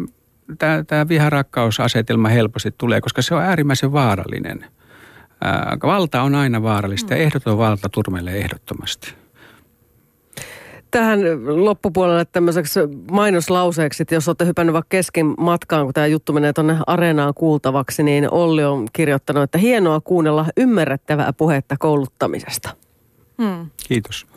tämä, 0.57 0.83
tämä 0.87 1.07
viharakkausasetelma 1.07 2.29
helposti 2.29 2.73
tulee, 2.77 3.01
koska 3.01 3.21
se 3.21 3.35
on 3.35 3.41
äärimmäisen 3.41 3.91
vaarallinen. 3.91 4.65
Ää, 5.41 5.77
valta 5.83 6.21
on 6.21 6.35
aina 6.35 6.63
vaarallista 6.63 7.13
ja 7.13 7.19
mm. 7.19 7.23
ehdoton 7.23 7.57
valta 7.57 7.89
turmelee 7.89 8.37
ehdottomasti. 8.37 9.13
Tähän 10.91 11.19
loppupuolelle 11.65 12.25
tämmöiseksi 12.25 12.79
mainoslauseeksi, 13.11 14.03
että 14.03 14.15
jos 14.15 14.27
olette 14.27 14.45
hypännyt 14.45 14.73
vaikka 14.73 14.89
kesken 14.89 15.33
matkaan, 15.37 15.85
kun 15.85 15.93
tämä 15.93 16.07
juttu 16.07 16.33
menee 16.33 16.53
tuonne 16.53 16.77
areenaan 16.87 17.33
kuultavaksi, 17.33 18.03
niin 18.03 18.33
Olli 18.33 18.63
on 18.63 18.87
kirjoittanut, 18.93 19.43
että 19.43 19.57
hienoa 19.57 20.01
kuunnella 20.01 20.45
ymmärrettävää 20.57 21.33
puhetta 21.33 21.75
kouluttamisesta. 21.79 22.69
Hmm. 23.41 23.69
Kiitos. 23.87 24.27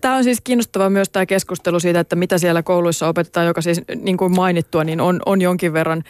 Tämä 0.00 0.16
on 0.16 0.24
siis 0.24 0.40
kiinnostava 0.40 0.90
myös 0.90 1.08
tämä 1.08 1.26
keskustelu 1.26 1.80
siitä, 1.80 2.00
että 2.00 2.16
mitä 2.16 2.38
siellä 2.38 2.62
kouluissa 2.62 3.08
opetetaan, 3.08 3.46
joka 3.46 3.60
siis 3.60 3.80
niin 3.96 4.16
kuin 4.16 4.36
mainittua, 4.36 4.84
niin 4.84 5.00
on, 5.00 5.20
on 5.26 5.40
jonkin 5.40 5.72
verran 5.72 6.02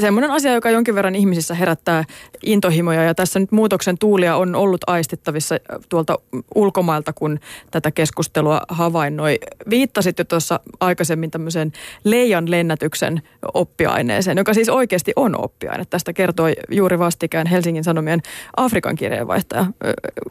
semmoinen 0.00 0.30
asia, 0.30 0.54
joka 0.54 0.70
jonkin 0.70 0.94
verran 0.94 1.14
ihmisissä 1.14 1.54
herättää 1.54 2.04
intohimoja 2.42 3.02
ja 3.02 3.14
tässä 3.14 3.38
nyt 3.38 3.52
muutoksen 3.52 3.98
tuulia 3.98 4.36
on 4.36 4.54
ollut 4.54 4.80
aistittavissa 4.86 5.56
tuolta 5.88 6.18
ulkomailta, 6.54 7.12
kun 7.12 7.40
tätä 7.70 7.90
keskustelua 7.90 8.60
havainnoi. 8.68 9.38
Viittasit 9.70 10.18
jo 10.18 10.24
tuossa 10.24 10.60
aikaisemmin 10.80 11.30
tämmöiseen 11.30 11.72
leijan 12.04 12.50
lennätyksen 12.50 13.22
oppiaineeseen, 13.54 14.38
joka 14.38 14.54
siis 14.54 14.68
oikeasti 14.68 15.12
on 15.16 15.44
oppiaine. 15.44 15.84
Tästä 15.84 16.12
kertoi 16.12 16.52
juuri 16.70 16.98
vastikään 16.98 17.46
Helsingin 17.46 17.84
Sanomien 17.84 18.20
Afrikan 18.56 18.96
kirjeenvaihtaja 18.96 19.66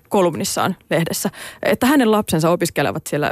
kolumnissaan 0.10 0.76
lehdessä, 0.90 1.30
että 1.64 1.86
hänen 1.86 2.12
lapsensa 2.12 2.50
opiskelevat 2.50 3.08
siellä 3.08 3.32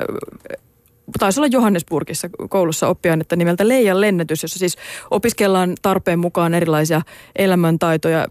taisi 1.19 1.39
olla 1.39 1.47
Johannesburgissa 1.51 2.29
koulussa 2.49 2.87
oppiainetta 2.87 3.35
nimeltä 3.35 3.67
Leijan 3.67 4.01
lennätys, 4.01 4.43
jossa 4.43 4.59
siis 4.59 4.77
opiskellaan 5.11 5.75
tarpeen 5.81 6.19
mukaan 6.19 6.53
erilaisia 6.53 7.01
elämäntaitoja, 7.35 8.27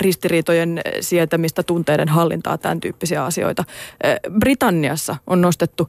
ristiriitojen 0.00 0.80
sietämistä, 1.00 1.62
tunteiden 1.62 2.08
hallintaa, 2.08 2.58
tämän 2.58 2.80
tyyppisiä 2.80 3.24
asioita. 3.24 3.64
Britanniassa 4.38 5.16
on 5.26 5.40
nostettu 5.40 5.88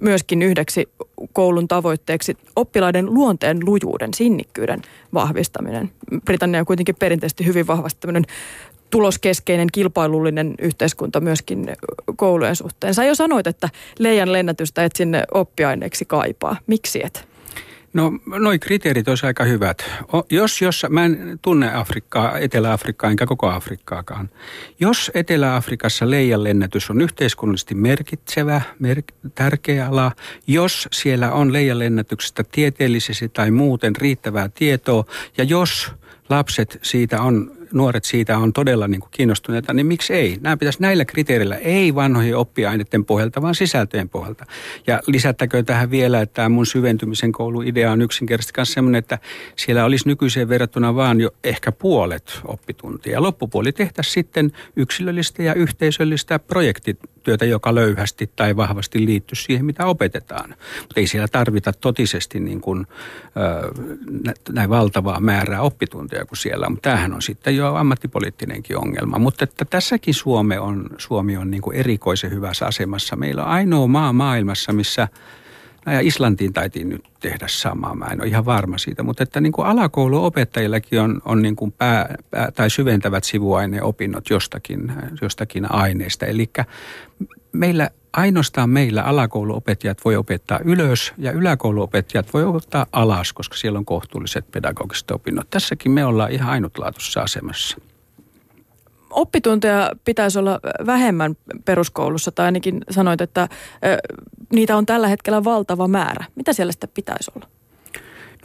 myöskin 0.00 0.42
yhdeksi 0.42 0.88
koulun 1.32 1.68
tavoitteeksi 1.68 2.36
oppilaiden 2.56 3.14
luonteen 3.14 3.58
lujuuden, 3.64 4.14
sinnikkyyden 4.14 4.82
vahvistaminen. 5.14 5.90
Britannia 6.24 6.60
on 6.60 6.66
kuitenkin 6.66 6.96
perinteisesti 6.98 7.46
hyvin 7.46 7.66
vahvasti 7.66 8.00
tämmöinen 8.00 8.24
tuloskeskeinen 8.90 9.68
kilpailullinen 9.72 10.54
yhteiskunta 10.58 11.20
myöskin 11.20 11.76
koulujen 12.16 12.56
suhteen. 12.56 12.94
Sä 12.94 13.04
jo 13.04 13.14
sanoit, 13.14 13.46
että 13.46 13.68
leijan 13.98 14.32
lennätystä 14.32 14.84
et 14.84 14.96
sinne 14.96 15.24
oppiaineeksi 15.34 16.04
kaipaa. 16.04 16.56
Miksi 16.66 17.04
et? 17.04 17.28
No, 17.92 18.12
noi 18.26 18.58
kriteerit 18.58 19.08
olisi 19.08 19.26
aika 19.26 19.44
hyvät. 19.44 19.84
O, 20.12 20.26
jos, 20.30 20.62
jos, 20.62 20.86
mä 20.88 21.04
en 21.04 21.38
tunne 21.42 21.74
Afrikkaa, 21.74 22.38
Etelä-Afrikkaa 22.38 23.10
enkä 23.10 23.26
koko 23.26 23.48
Afrikkaakaan. 23.48 24.30
Jos 24.80 25.10
Etelä-Afrikassa 25.14 26.10
leijan 26.10 26.44
lennätys 26.44 26.90
on 26.90 27.00
yhteiskunnallisesti 27.00 27.74
merkitsevä, 27.74 28.60
mer, 28.78 29.02
tärkeä 29.34 29.86
ala, 29.86 30.12
jos 30.46 30.88
siellä 30.92 31.32
on 31.32 31.52
leijan 31.52 31.78
lennätyksestä 31.78 32.44
tieteellisesti 32.52 33.28
tai 33.28 33.50
muuten 33.50 33.96
riittävää 33.96 34.48
tietoa, 34.48 35.04
ja 35.38 35.44
jos 35.44 35.92
lapset 36.28 36.78
siitä 36.82 37.22
on 37.22 37.55
nuoret 37.72 38.04
siitä 38.04 38.38
on 38.38 38.52
todella 38.52 38.88
niin 38.88 39.00
kuin 39.00 39.10
kiinnostuneita, 39.10 39.72
niin 39.72 39.86
miksi 39.86 40.14
ei? 40.14 40.38
Nämä 40.40 40.56
pitäisi 40.56 40.82
näillä 40.82 41.04
kriteereillä, 41.04 41.56
ei 41.56 41.94
vanhojen 41.94 42.36
oppiaineiden 42.36 43.04
pohjalta, 43.04 43.42
vaan 43.42 43.54
sisältöjen 43.54 44.08
pohjalta. 44.08 44.46
Ja 44.86 45.00
lisättäkö 45.06 45.62
tähän 45.62 45.90
vielä, 45.90 46.20
että 46.20 46.34
tämä 46.34 46.48
mun 46.48 46.66
syventymisen 46.66 47.32
kouluidea 47.32 47.92
on 47.92 48.02
yksinkertaisesti 48.02 48.60
myös 48.60 48.72
sellainen, 48.72 48.98
että 48.98 49.18
siellä 49.56 49.84
olisi 49.84 50.08
nykyiseen 50.08 50.48
verrattuna 50.48 50.94
vaan 50.94 51.20
jo 51.20 51.30
ehkä 51.44 51.72
puolet 51.72 52.40
oppituntia. 52.44 53.22
Loppupuoli 53.22 53.72
tehtäisiin 53.72 54.14
sitten 54.14 54.52
yksilöllistä 54.76 55.42
ja 55.42 55.54
yhteisöllistä 55.54 56.38
projektityötä, 57.26 57.44
joka 57.44 57.74
löyhästi 57.74 58.30
tai 58.36 58.56
vahvasti 58.56 59.06
liittyy 59.06 59.36
siihen, 59.36 59.64
mitä 59.64 59.86
opetetaan. 59.86 60.54
Mutta 60.80 61.00
ei 61.00 61.06
siellä 61.06 61.28
tarvita 61.28 61.72
totisesti 61.72 62.40
niin 62.40 62.60
kuin, 62.60 62.86
näin 64.52 64.70
valtavaa 64.70 65.20
määrää 65.20 65.62
oppitunteja 65.62 66.24
kuin 66.24 66.38
siellä. 66.38 66.68
Mutta 66.70 66.90
tämähän 66.90 67.14
on 67.14 67.22
sitten 67.22 67.56
jo 67.56 67.74
ammattipoliittinenkin 67.74 68.78
ongelma. 68.78 69.18
Mutta 69.18 69.44
että 69.44 69.64
tässäkin 69.64 70.14
Suomi 70.14 70.58
on, 70.58 70.86
Suomi 70.98 71.36
on 71.36 71.50
niin 71.50 71.62
kuin 71.62 71.76
erikoisen 71.76 72.30
hyvässä 72.30 72.66
asemassa. 72.66 73.16
Meillä 73.16 73.42
on 73.42 73.50
ainoa 73.50 73.86
maa 73.86 74.12
maailmassa, 74.12 74.72
missä 74.72 75.08
ja 75.92 76.00
Islantiin 76.00 76.52
taitiin 76.52 76.88
nyt 76.88 77.04
tehdä 77.20 77.46
samaa, 77.48 77.94
mä 77.94 78.06
en 78.06 78.20
ole 78.20 78.28
ihan 78.28 78.44
varma 78.44 78.78
siitä, 78.78 79.02
mutta 79.02 79.22
että 79.22 79.40
niin 79.40 79.52
kuin 79.52 79.66
alakouluopettajillakin 79.66 81.00
on, 81.00 81.20
on 81.24 81.42
niin 81.42 81.56
kuin 81.56 81.72
pää, 81.72 82.14
pää, 82.30 82.50
tai 82.50 82.70
syventävät 82.70 83.24
sivuaineopinnot 83.24 84.30
jostakin, 84.30 84.92
jostakin 85.22 85.72
aineesta. 85.72 86.26
Eli 86.26 86.50
meillä 87.52 87.90
ainoastaan 88.12 88.70
meillä 88.70 89.02
alakouluopettajat 89.02 89.98
voi 90.04 90.16
opettaa 90.16 90.60
ylös 90.64 91.12
ja 91.18 91.32
yläkouluopettajat 91.32 92.34
voi 92.34 92.44
opettaa 92.44 92.86
alas, 92.92 93.32
koska 93.32 93.56
siellä 93.56 93.78
on 93.78 93.84
kohtuulliset 93.84 94.50
pedagogiset 94.50 95.10
opinnot. 95.10 95.50
Tässäkin 95.50 95.92
me 95.92 96.04
ollaan 96.04 96.32
ihan 96.32 96.50
ainutlaatuisessa 96.50 97.20
asemassa. 97.20 97.78
Oppitunteja 99.10 99.90
pitäisi 100.04 100.38
olla 100.38 100.60
vähemmän 100.86 101.36
peruskoulussa, 101.64 102.32
tai 102.32 102.44
ainakin 102.46 102.80
sanoit, 102.90 103.20
että 103.20 103.48
niitä 104.52 104.76
on 104.76 104.86
tällä 104.86 105.08
hetkellä 105.08 105.44
valtava 105.44 105.88
määrä. 105.88 106.24
Mitä 106.34 106.52
siellä 106.52 106.72
sitten 106.72 106.90
pitäisi 106.94 107.30
olla? 107.36 107.55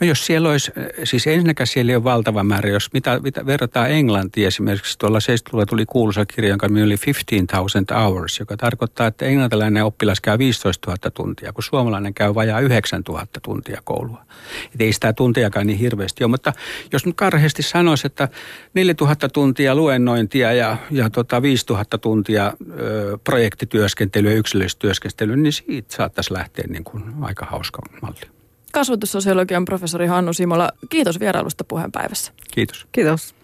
No 0.02 0.06
jos 0.08 0.26
siellä 0.26 0.50
olisi, 0.50 0.72
siis 1.04 1.26
ensinnäkään 1.26 1.66
siellä 1.66 1.92
ei 1.92 1.96
ole 1.96 2.04
valtava 2.04 2.44
määrä, 2.44 2.70
jos 2.70 2.92
mitä, 2.92 3.20
mitä 3.22 3.46
verrataan 3.46 3.90
Englantiin 3.90 4.46
esimerkiksi, 4.46 4.98
tuolla 4.98 5.18
70-luvulla 5.18 5.66
tuli 5.66 5.86
kuuluisa 5.86 6.26
kirja, 6.26 6.50
jonka 6.50 6.68
nimi 6.68 6.82
oli 6.82 6.96
15,000 7.06 8.00
hours, 8.00 8.40
joka 8.40 8.56
tarkoittaa, 8.56 9.06
että 9.06 9.26
englantilainen 9.26 9.84
oppilas 9.84 10.20
käy 10.20 10.38
15 10.38 10.90
000 10.90 11.10
tuntia, 11.10 11.52
kun 11.52 11.62
suomalainen 11.62 12.14
käy 12.14 12.34
vajaa 12.34 12.60
9 12.60 13.02
000 13.08 13.26
tuntia 13.42 13.80
koulua. 13.84 14.24
Et 14.74 14.80
ei 14.80 14.92
sitä 14.92 15.12
tuntiakaan 15.12 15.66
niin 15.66 15.78
hirveästi 15.78 16.24
ole, 16.24 16.30
mutta 16.30 16.52
jos 16.92 17.06
nyt 17.06 17.16
karheasti 17.16 17.62
sanoisi, 17.62 18.06
että 18.06 18.28
4 18.74 18.94
000 19.00 19.14
tuntia 19.32 19.74
luennointia 19.74 20.52
ja, 20.52 20.76
ja 20.90 21.10
tota 21.10 21.42
5 21.42 21.66
000 21.68 21.84
tuntia 21.84 22.52
ö, 22.78 23.18
projektityöskentelyä 23.24 24.30
ja 24.30 24.36
yksilöllistä 24.36 24.78
työskentelyä, 24.78 25.36
niin 25.36 25.52
siitä 25.52 25.96
saattaisi 25.96 26.32
lähteä 26.32 26.64
niin 26.68 26.84
kuin 26.84 27.04
aika 27.20 27.46
hauska 27.46 27.82
malli 28.02 28.41
kasvatussosiologian 28.72 29.64
professori 29.64 30.06
Hannu 30.06 30.32
Simola. 30.32 30.68
Kiitos 30.88 31.20
vierailusta 31.20 31.64
puheenpäivässä. 31.64 32.32
Kiitos. 32.54 32.86
Kiitos. 32.92 33.34